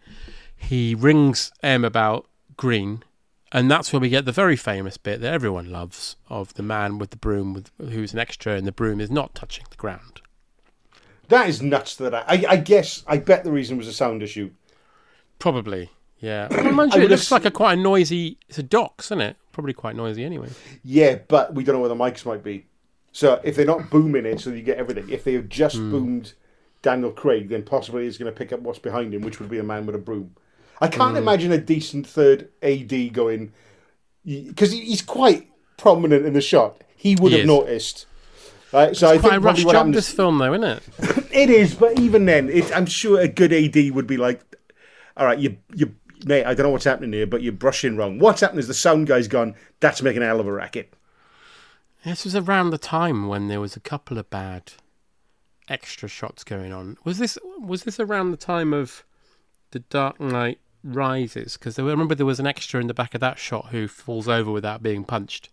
he 0.57 0.95
rings 0.95 1.53
M 1.63 1.85
about 1.85 2.27
Green, 2.57 3.03
and 3.53 3.71
that's 3.71 3.93
where 3.93 4.01
we 4.01 4.09
get 4.09 4.25
the 4.25 4.33
very 4.33 4.57
famous 4.57 4.97
bit 4.97 5.21
that 5.21 5.33
everyone 5.33 5.71
loves 5.71 6.17
of 6.29 6.55
the 6.55 6.63
man 6.63 6.99
with 6.99 7.11
the 7.11 7.17
broom, 7.17 7.53
with 7.53 7.71
who's 7.79 8.13
an 8.13 8.19
extra, 8.19 8.55
and 8.55 8.67
the 8.67 8.73
broom 8.73 9.01
is 9.01 9.11
not 9.11 9.35
touching 9.35 9.67
the 9.71 9.77
ground. 9.77 10.21
That 11.29 11.49
is 11.49 11.61
nuts. 11.61 11.97
That 11.97 12.15
I, 12.15 12.25
I, 12.27 12.45
I 12.51 12.57
guess 12.57 13.05
I 13.07 13.19
bet 13.19 13.45
the 13.45 13.53
reason 13.53 13.77
was 13.77 13.89
a 13.89 13.93
sound 13.93 14.23
issue. 14.23 14.51
Probably, 15.39 15.91
yeah. 16.21 16.49
Well, 16.51 16.73
mind 16.73 16.93
I 16.95 16.99
you, 16.99 17.03
it 17.05 17.11
looks 17.11 17.29
have 17.31 17.43
like 17.43 17.45
a 17.45 17.51
quite 17.51 17.79
a 17.79 17.83
noisy. 17.83 18.39
It's 18.49 18.59
a 18.59 18.63
docks, 18.63 19.07
isn't 19.09 19.21
it? 19.21 19.37
Probably 19.53 19.73
quite 19.73 19.97
noisy 19.97 20.25
anyway. 20.25 20.49
Yeah, 20.85 21.17
but 21.29 21.55
we 21.55 21.65
don't 21.65 21.75
know 21.77 21.81
where 21.81 21.89
the 21.89 21.95
mics 21.95 22.25
might 22.27 22.43
be. 22.43 22.67
So 23.13 23.41
if 23.43 23.57
they're 23.57 23.65
not 23.65 23.89
booming 23.91 24.27
it, 24.27 24.41
so 24.41 24.51
you 24.51 24.63
get 24.63 24.79
everything. 24.79 25.09
If 25.09 25.25
they 25.25 25.33
have 25.35 25.49
just 25.49 25.77
Hmm. 25.77 25.91
boomed 25.91 26.33
Daniel 26.83 27.11
Craig, 27.11 27.49
then 27.49 27.63
possibly 27.63 28.05
he's 28.05 28.19
going 28.19 28.33
to 28.33 28.39
pick 28.39 28.53
up 28.53 28.61
what's 28.61 28.79
behind 28.79 29.15
him, 29.15 29.23
which 29.23 29.41
would 29.41 29.49
be 29.49 29.59
a 29.59 29.63
man 29.63 29.87
with 29.87 29.95
a 29.95 29.99
broom. 29.99 30.35
I 30.81 30.89
can't 30.89 31.13
Hmm. 31.13 31.23
imagine 31.23 31.53
a 31.53 31.59
decent 31.59 32.07
third 32.07 32.49
AD 32.63 33.09
going 33.09 33.53
because 34.25 34.73
he's 34.73 35.03
quite 35.03 35.49
prominent 35.77 36.27
in 36.27 36.33
the 36.35 36.41
shot. 36.41 36.83
He 36.97 37.17
would 37.17 37.33
He 37.33 37.39
have 37.39 37.45
is. 37.45 37.47
noticed. 37.49 38.07
Right, 38.73 38.97
so 38.97 39.09
I 39.09 39.15
It's 39.15 39.21
quite 39.23 39.29
a 39.29 39.33
think 39.35 39.45
rush 39.45 39.57
probably 39.57 39.65
what 39.65 39.73
job 39.73 39.79
happened 39.79 39.95
this 39.95 40.13
film, 40.13 40.39
though, 40.39 40.53
isn't 40.53 40.65
it? 40.65 40.83
it 41.33 41.51
is, 41.51 41.75
but 41.75 41.99
even 42.01 42.27
then, 42.27 42.51
it, 42.51 42.75
I'm 42.77 42.85
sure 42.87 43.21
a 43.21 43.29
good 43.29 43.53
AD 43.53 43.91
would 43.95 44.07
be 44.09 44.17
like, 44.17 44.41
"All 45.17 45.25
right, 45.25 45.39
you, 45.39 45.57
you, 45.75 45.95
mate, 46.27 46.45
I 46.45 46.55
don't 46.55 46.65
know 46.65 46.71
what's 46.71 46.85
happening 46.85 47.13
here, 47.13 47.27
but 47.27 47.43
you're 47.43 47.53
brushing 47.53 47.97
wrong. 47.97 48.19
What's 48.19 48.41
happening 48.41 48.59
is 48.61 48.69
the 48.69 48.75
sound 48.75 49.07
guy's 49.07 49.29
gone. 49.29 49.55
That's 49.81 50.03
making 50.03 50.23
a 50.23 50.27
hell 50.27 50.41
of 50.41 50.47
a 50.47 50.53
racket." 50.53 50.93
This 52.05 52.25
was 52.25 52.37
around 52.37 52.71
the 52.71 52.79
time 52.79 53.27
when 53.27 53.49
there 53.49 53.61
was 53.61 53.75
a 53.75 53.81
couple 53.81 54.19
of 54.19 54.31
bad 54.31 54.73
extra 55.69 56.09
shots 56.09 56.45
going 56.45 56.73
on. 56.73 56.99
Was 57.05 57.19
this 57.19 57.39
was 57.59 57.85
this 57.85 57.99
around 57.99 58.31
the 58.31 58.37
time 58.37 58.73
of 58.73 59.05
the 59.71 59.81
Dark 59.81 60.21
Knight 60.21 60.59
Rises? 60.85 61.57
Because 61.57 61.79
I 61.79 61.83
remember 61.83 62.15
there 62.15 62.27
was 62.27 62.41
an 62.41 62.47
extra 62.47 62.81
in 62.81 62.87
the 62.87 62.95
back 62.95 63.15
of 63.15 63.21
that 63.21 63.39
shot 63.39 63.67
who 63.67 63.89
falls 63.89 64.29
over 64.29 64.51
without 64.51 64.83
being 64.83 65.05
punched. 65.05 65.49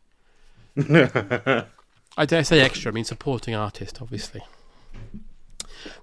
I 0.78 2.26
dare 2.26 2.44
say 2.44 2.60
extra. 2.60 2.92
I 2.92 2.94
mean 2.94 3.04
supporting 3.04 3.56
artist, 3.56 4.00
obviously. 4.02 4.44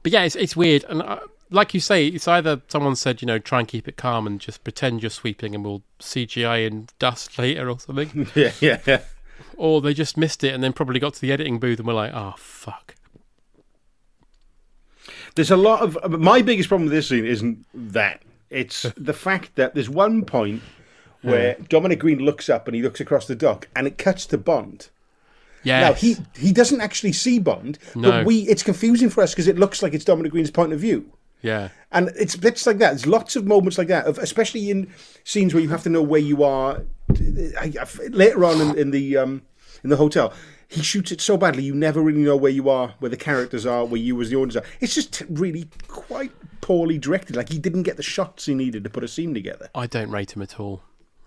But 0.02 0.12
yeah, 0.12 0.22
it's 0.22 0.36
it's 0.36 0.56
weird, 0.56 0.84
and 0.88 1.02
uh, 1.02 1.20
like 1.50 1.74
you 1.74 1.80
say, 1.80 2.06
it's 2.06 2.28
either 2.28 2.62
someone 2.68 2.96
said, 2.96 3.20
you 3.20 3.26
know, 3.26 3.38
try 3.38 3.58
and 3.58 3.68
keep 3.68 3.88
it 3.88 3.96
calm 3.96 4.26
and 4.26 4.40
just 4.40 4.62
pretend 4.64 5.02
you're 5.02 5.10
sweeping, 5.10 5.54
and 5.54 5.64
we'll 5.64 5.82
CGI 5.98 6.66
in 6.66 6.88
dust 6.98 7.38
later 7.38 7.68
or 7.68 7.78
something. 7.78 8.28
yeah, 8.34 8.52
yeah, 8.60 8.80
yeah. 8.86 9.02
or 9.56 9.80
they 9.80 9.94
just 9.94 10.16
missed 10.16 10.44
it 10.44 10.54
and 10.54 10.62
then 10.62 10.72
probably 10.72 11.00
got 11.00 11.14
to 11.14 11.20
the 11.20 11.32
editing 11.32 11.58
booth 11.58 11.78
and 11.78 11.86
were 11.86 11.94
like, 11.94 12.12
"Oh 12.14 12.34
fuck." 12.36 12.94
There's 15.34 15.50
a 15.50 15.56
lot 15.56 15.82
of 15.82 16.10
my 16.10 16.42
biggest 16.42 16.68
problem 16.68 16.88
with 16.88 16.92
this 16.92 17.08
scene 17.08 17.26
isn't 17.26 17.64
that. 17.92 18.22
It's 18.48 18.82
the 18.96 19.12
fact 19.12 19.56
that 19.56 19.74
there's 19.74 19.90
one 19.90 20.24
point 20.24 20.62
where 21.22 21.54
hmm. 21.54 21.64
Dominic 21.64 22.00
Green 22.00 22.18
looks 22.18 22.48
up 22.48 22.66
and 22.66 22.74
he 22.74 22.82
looks 22.82 23.00
across 23.00 23.26
the 23.26 23.34
dock 23.34 23.68
and 23.76 23.86
it 23.86 23.98
cuts 23.98 24.26
to 24.26 24.38
Bond. 24.38 24.88
Yeah. 25.62 25.80
Now 25.80 25.92
he 25.92 26.16
he 26.36 26.52
doesn't 26.52 26.80
actually 26.80 27.12
see 27.12 27.38
Bond, 27.38 27.78
No. 27.94 28.10
but 28.10 28.26
we 28.26 28.40
it's 28.42 28.62
confusing 28.62 29.10
for 29.10 29.22
us 29.22 29.32
because 29.32 29.46
it 29.46 29.58
looks 29.58 29.82
like 29.82 29.94
it's 29.94 30.04
Dominic 30.04 30.32
Green's 30.32 30.50
point 30.50 30.72
of 30.72 30.80
view. 30.80 31.12
Yeah. 31.42 31.68
And 31.92 32.10
it's 32.16 32.36
bits 32.36 32.66
like 32.66 32.78
that. 32.78 32.90
There's 32.90 33.06
lots 33.06 33.36
of 33.36 33.46
moments 33.46 33.78
like 33.78 33.88
that, 33.88 34.06
of, 34.06 34.18
especially 34.18 34.70
in 34.70 34.92
scenes 35.24 35.54
where 35.54 35.62
you 35.62 35.70
have 35.70 35.82
to 35.84 35.88
know 35.88 36.02
where 36.02 36.20
you 36.20 36.42
are. 36.44 36.82
I, 37.58 37.72
I, 37.80 37.86
later 38.08 38.44
on 38.44 38.60
in, 38.60 38.78
in 38.78 38.90
the 38.90 39.16
um, 39.16 39.42
in 39.82 39.90
the 39.90 39.96
hotel, 39.96 40.32
he 40.68 40.82
shoots 40.82 41.10
it 41.10 41.20
so 41.20 41.36
badly 41.36 41.64
you 41.64 41.74
never 41.74 42.00
really 42.00 42.22
know 42.22 42.36
where 42.36 42.52
you 42.52 42.68
are, 42.68 42.94
where 43.00 43.08
the 43.08 43.16
characters 43.16 43.66
are, 43.66 43.84
where 43.84 44.00
you 44.00 44.20
as 44.20 44.30
the 44.30 44.36
audience 44.36 44.56
are. 44.56 44.64
It's 44.80 44.94
just 44.94 45.22
really 45.28 45.68
quite 45.88 46.32
poorly 46.60 46.98
directed. 46.98 47.34
Like 47.34 47.48
he 47.48 47.58
didn't 47.58 47.82
get 47.82 47.96
the 47.96 48.02
shots 48.02 48.46
he 48.46 48.54
needed 48.54 48.84
to 48.84 48.90
put 48.90 49.02
a 49.02 49.08
scene 49.08 49.34
together. 49.34 49.68
I 49.74 49.86
don't 49.86 50.10
rate 50.10 50.36
him 50.36 50.42
at 50.42 50.60
all. 50.60 50.82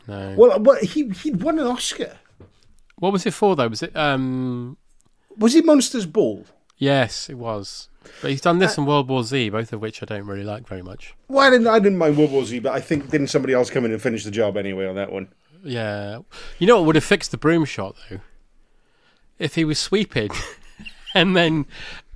No. 0.08 0.36
Well, 0.38 0.60
well 0.60 0.78
he 0.82 1.10
he 1.10 1.32
won 1.32 1.60
an 1.60 1.68
Oscar. 1.68 2.18
What 2.96 3.12
was 3.12 3.26
it 3.26 3.34
for 3.34 3.56
though? 3.56 3.68
Was 3.68 3.84
it 3.84 3.96
um 3.96 4.78
Was 5.38 5.56
it 5.56 5.66
Monsters 5.66 6.06
Ball? 6.06 6.46
Yes, 6.78 7.30
it 7.30 7.38
was. 7.38 7.90
But 8.22 8.32
he's 8.32 8.42
done 8.42 8.60
this 8.60 8.78
uh, 8.78 8.82
and 8.82 8.88
World 8.88 9.08
War 9.08 9.24
Z, 9.24 9.50
both 9.50 9.74
of 9.74 9.82
which 9.82 10.02
I 10.02 10.06
don't 10.06 10.26
really 10.26 10.44
like 10.44 10.68
very 10.68 10.82
much. 10.82 11.14
Well, 11.28 11.46
I 11.46 11.50
didn't, 11.50 11.68
I 11.68 11.80
didn't 11.80 11.98
mind 11.98 12.18
World 12.18 12.32
War 12.32 12.46
Z, 12.46 12.60
but 12.60 12.74
I 12.74 12.80
think 12.80 13.10
didn't 13.10 13.28
somebody 13.28 13.54
else 13.54 13.70
come 13.70 13.86
in 13.86 13.92
and 13.92 14.02
finish 14.02 14.24
the 14.24 14.32
job 14.32 14.58
anyway 14.58 14.86
on 14.86 14.96
that 14.96 15.12
one? 15.12 15.30
Yeah. 15.64 16.20
You 16.60 16.68
know 16.68 16.78
what 16.78 16.88
would 16.88 16.96
have 16.96 17.04
fixed 17.04 17.32
the 17.32 17.38
broom 17.38 17.66
shot 17.66 17.96
though? 18.10 18.20
If 19.40 19.56
he 19.56 19.66
was 19.66 19.80
sweeping 19.80 20.32
and 21.14 21.36
then 21.36 21.66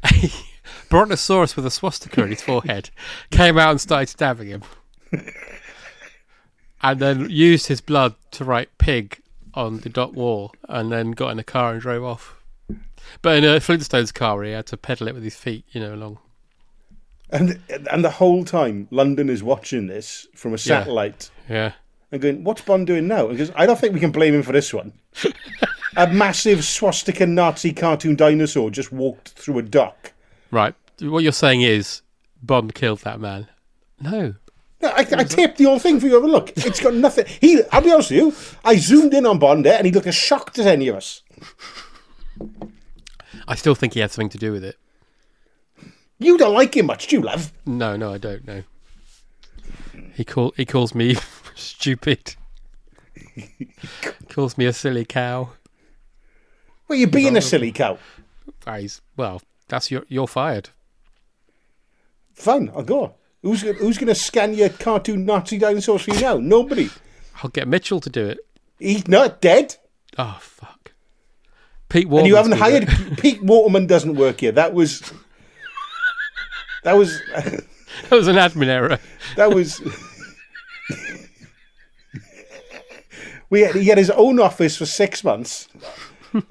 a 0.03 0.31
brontosaurus 0.89 1.55
with 1.55 1.65
a 1.65 1.71
swastika 1.71 2.21
on 2.21 2.29
his 2.29 2.41
forehead 2.41 2.89
came 3.31 3.57
out 3.57 3.71
and 3.71 3.81
started 3.81 4.09
stabbing 4.09 4.49
him. 4.49 4.63
and 6.81 6.99
then 6.99 7.29
used 7.29 7.67
his 7.67 7.81
blood 7.81 8.15
to 8.31 8.43
write 8.43 8.77
pig 8.77 9.21
on 9.53 9.79
the 9.79 9.89
dock 9.89 10.13
wall 10.13 10.53
and 10.69 10.91
then 10.91 11.11
got 11.11 11.29
in 11.29 11.39
a 11.39 11.43
car 11.43 11.71
and 11.71 11.81
drove 11.81 12.03
off. 12.03 12.36
But 13.21 13.37
in 13.37 13.43
a 13.43 13.59
Flintstones 13.59 14.13
car, 14.13 14.43
he 14.43 14.51
had 14.51 14.65
to 14.67 14.77
pedal 14.77 15.07
it 15.07 15.13
with 15.13 15.23
his 15.23 15.35
feet, 15.35 15.65
you 15.71 15.81
know, 15.81 15.93
along. 15.93 16.19
And 17.29 17.59
and 17.91 18.03
the 18.03 18.09
whole 18.09 18.45
time, 18.45 18.87
London 18.89 19.29
is 19.29 19.43
watching 19.43 19.87
this 19.87 20.27
from 20.33 20.53
a 20.53 20.57
satellite. 20.57 21.29
Yeah. 21.49 21.73
And 22.11 22.21
going, 22.21 22.43
what's 22.45 22.61
Bond 22.61 22.87
doing 22.87 23.07
now? 23.07 23.27
Because 23.27 23.51
I 23.55 23.65
don't 23.65 23.77
think 23.77 23.93
we 23.93 23.99
can 23.99 24.11
blame 24.11 24.33
him 24.33 24.43
for 24.43 24.53
this 24.53 24.73
one. 24.73 24.93
a 25.97 26.07
massive 26.07 26.63
swastika 26.63 27.25
Nazi 27.25 27.73
cartoon 27.73 28.15
dinosaur 28.15 28.69
just 28.71 28.93
walked 28.93 29.29
through 29.29 29.57
a 29.57 29.61
dock. 29.61 30.13
Right. 30.49 30.73
What 31.01 31.23
you're 31.23 31.33
saying 31.33 31.63
is 31.63 32.01
Bond 32.41 32.73
killed 32.73 32.99
that 32.99 33.19
man. 33.19 33.47
No. 33.99 34.35
No, 34.81 34.89
I, 34.89 34.99
I 34.99 35.23
taped 35.23 35.57
the 35.57 35.65
whole 35.65 35.79
thing 35.79 35.99
for 35.99 36.05
you 36.05 36.13
have 36.13 36.23
a 36.23 36.27
look. 36.27 36.53
It's 36.55 36.79
got 36.79 36.93
nothing. 36.93 37.25
He, 37.41 37.61
I'll 37.71 37.81
be 37.81 37.91
honest 37.91 38.11
with 38.11 38.19
you, 38.19 38.33
I 38.63 38.75
zoomed 38.77 39.13
in 39.13 39.25
on 39.25 39.39
Bond 39.39 39.65
there 39.65 39.77
and 39.77 39.85
he 39.85 39.91
looked 39.91 40.07
as 40.07 40.15
shocked 40.15 40.59
as 40.59 40.67
any 40.67 40.87
of 40.87 40.95
us. 40.95 41.23
I 43.47 43.55
still 43.55 43.75
think 43.75 43.93
he 43.93 43.99
had 44.01 44.11
something 44.11 44.29
to 44.29 44.37
do 44.37 44.51
with 44.51 44.63
it. 44.63 44.77
You 46.19 46.37
don't 46.37 46.53
like 46.53 46.75
him 46.75 46.87
much, 46.87 47.07
do 47.07 47.17
you, 47.17 47.21
love? 47.21 47.53
No, 47.65 47.95
no, 47.95 48.13
I 48.13 48.17
don't 48.17 48.45
know. 48.47 48.63
He 50.15 50.25
call 50.25 50.53
he 50.57 50.65
calls 50.65 50.95
me 50.95 51.15
stupid. 51.55 52.35
he 53.35 53.67
calls 54.29 54.57
me 54.57 54.65
a 54.65 54.73
silly 54.73 55.05
cow. 55.05 55.49
Well, 56.87 56.97
you're 56.97 57.07
being 57.07 57.37
a 57.37 57.41
silly 57.41 57.71
cow. 57.71 57.97
Ah, 58.47 58.51
Guys, 58.65 59.01
well, 59.15 59.41
that's 59.67 59.91
your 59.91 60.03
you're 60.07 60.27
fired. 60.27 60.69
Fine, 62.33 62.71
I'll 62.75 62.83
go. 62.83 63.15
Who's 63.43 63.61
who's 63.61 63.97
going 63.97 64.07
to 64.07 64.15
scan 64.15 64.53
your 64.55 64.69
cartoon 64.69 65.25
Nazi 65.25 65.57
dinosaurs 65.59 66.01
for 66.01 66.11
you 66.15 66.21
now? 66.21 66.37
Nobody. 66.37 66.89
I'll 67.43 67.49
get 67.51 67.67
Mitchell 67.67 67.99
to 67.99 68.09
do 68.09 68.25
it. 68.25 68.39
He's 68.79 69.07
not 69.07 69.39
dead. 69.41 69.75
Oh 70.17 70.37
fuck. 70.41 70.76
Pete 71.89 72.07
Waterman. 72.07 72.19
And 72.19 72.27
you 72.27 72.35
haven't 72.35 72.57
hired 72.57 73.17
Pete 73.17 73.41
Waterman. 73.43 73.87
Doesn't 73.87 74.15
work 74.15 74.41
here. 74.41 74.51
That 74.51 74.73
was. 74.73 75.13
That 76.83 76.93
was. 76.93 77.19
that 77.33 78.11
was 78.11 78.27
an 78.27 78.35
admin 78.35 78.67
error. 78.67 78.99
That 79.35 79.53
was. 79.53 79.81
we 83.49 83.61
had, 83.61 83.75
he 83.75 83.85
had 83.85 83.97
his 83.97 84.09
own 84.11 84.39
office 84.39 84.77
for 84.77 84.85
six 84.85 85.23
months 85.23 85.67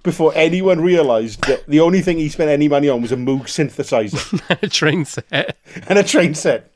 before 0.02 0.32
anyone 0.34 0.80
realised 0.80 1.42
that 1.44 1.66
the 1.66 1.80
only 1.80 2.00
thing 2.00 2.18
he 2.18 2.28
spent 2.28 2.50
any 2.50 2.68
money 2.68 2.88
on 2.88 3.02
was 3.02 3.12
a 3.12 3.16
Moog 3.16 3.42
synthesizer, 3.42 4.58
a 4.62 4.68
train 4.68 5.04
set, 5.04 5.56
and 5.88 5.98
a 5.98 6.02
train 6.02 6.34
set. 6.34 6.72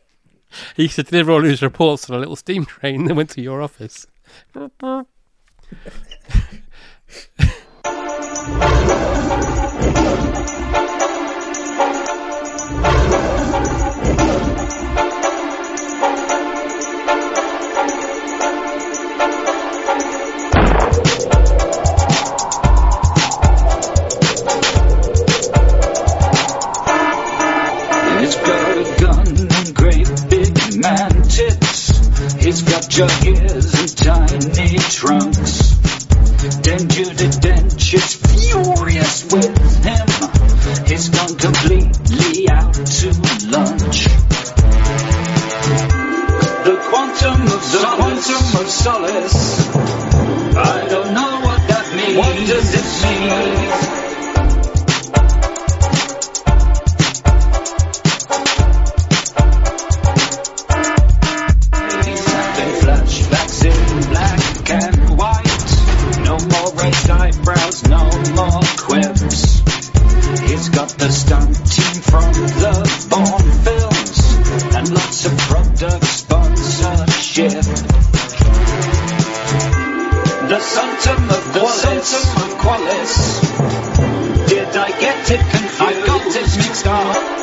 He 0.77 0.85
used 0.85 0.97
to 0.97 1.03
deliver 1.03 1.33
all 1.33 1.43
his 1.43 1.63
reports 1.63 2.11
on 2.11 2.17
a 2.17 2.19
little 2.19 2.37
steam 2.37 2.65
train 2.65 3.05
that 3.05 3.15
went 3.15 3.31
to 3.31 3.41
your 3.41 3.63
office. 3.63 4.07
Man 30.81 31.23
tits. 31.23 31.89
He's 32.43 32.63
got 32.63 32.89
jug 32.89 33.25
ears 33.25 33.75
and 33.75 33.97
tiny 33.97 34.79
trunks. 34.79 36.00
Then 36.41 36.88
Judi 36.88 37.28
Dench 37.38 37.93
is 37.93 38.14
furious 38.16 39.24
with 39.30 39.84
him. 39.84 40.86
He's 40.86 41.11
gone 41.11 41.36
completely 41.36 42.49
out 42.49 42.72
to 42.72 43.09
lunch. 43.51 44.05
The 46.64 46.76
quantum 46.88 47.43
of 47.43 47.72
the 47.72 47.84
quantum 47.95 48.61
of 48.61 48.70
solace. 48.70 49.68
I 50.57 50.88
don't 50.88 51.12
know 51.12 51.41
what 51.45 51.68
that 51.68 51.95
means. 51.95 52.16
What 52.16 52.34
does 52.47 52.74
it 52.74 52.86
mean? 53.84 53.89
The 71.01 71.11
stunt 71.11 71.57
team 71.71 72.03
from 72.03 72.31
the 72.61 73.07
Bourne 73.09 73.51
films 73.65 74.21
and 74.77 74.91
lots 74.91 75.25
of 75.25 75.39
product 75.39 76.05
sponsorship. 76.05 77.53
The 80.51 80.61
Santum 80.61 81.25
of 81.31 81.55
the 81.55 81.61
of 81.63 82.51
Qualis. 82.61 83.15
Did 84.47 84.77
I 84.77 84.91
get 85.01 85.31
it 85.31 85.41
confused? 85.41 85.81
I 85.81 86.07
got 86.07 86.37
it 86.37 86.57
mixed 86.59 86.87
up. 86.87 87.39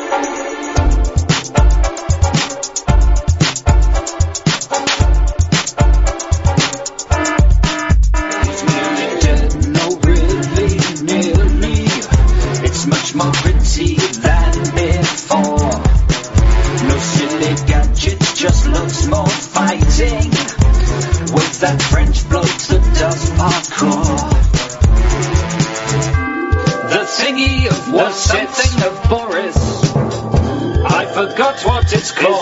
It's 31.98 32.12
called. 32.12 32.37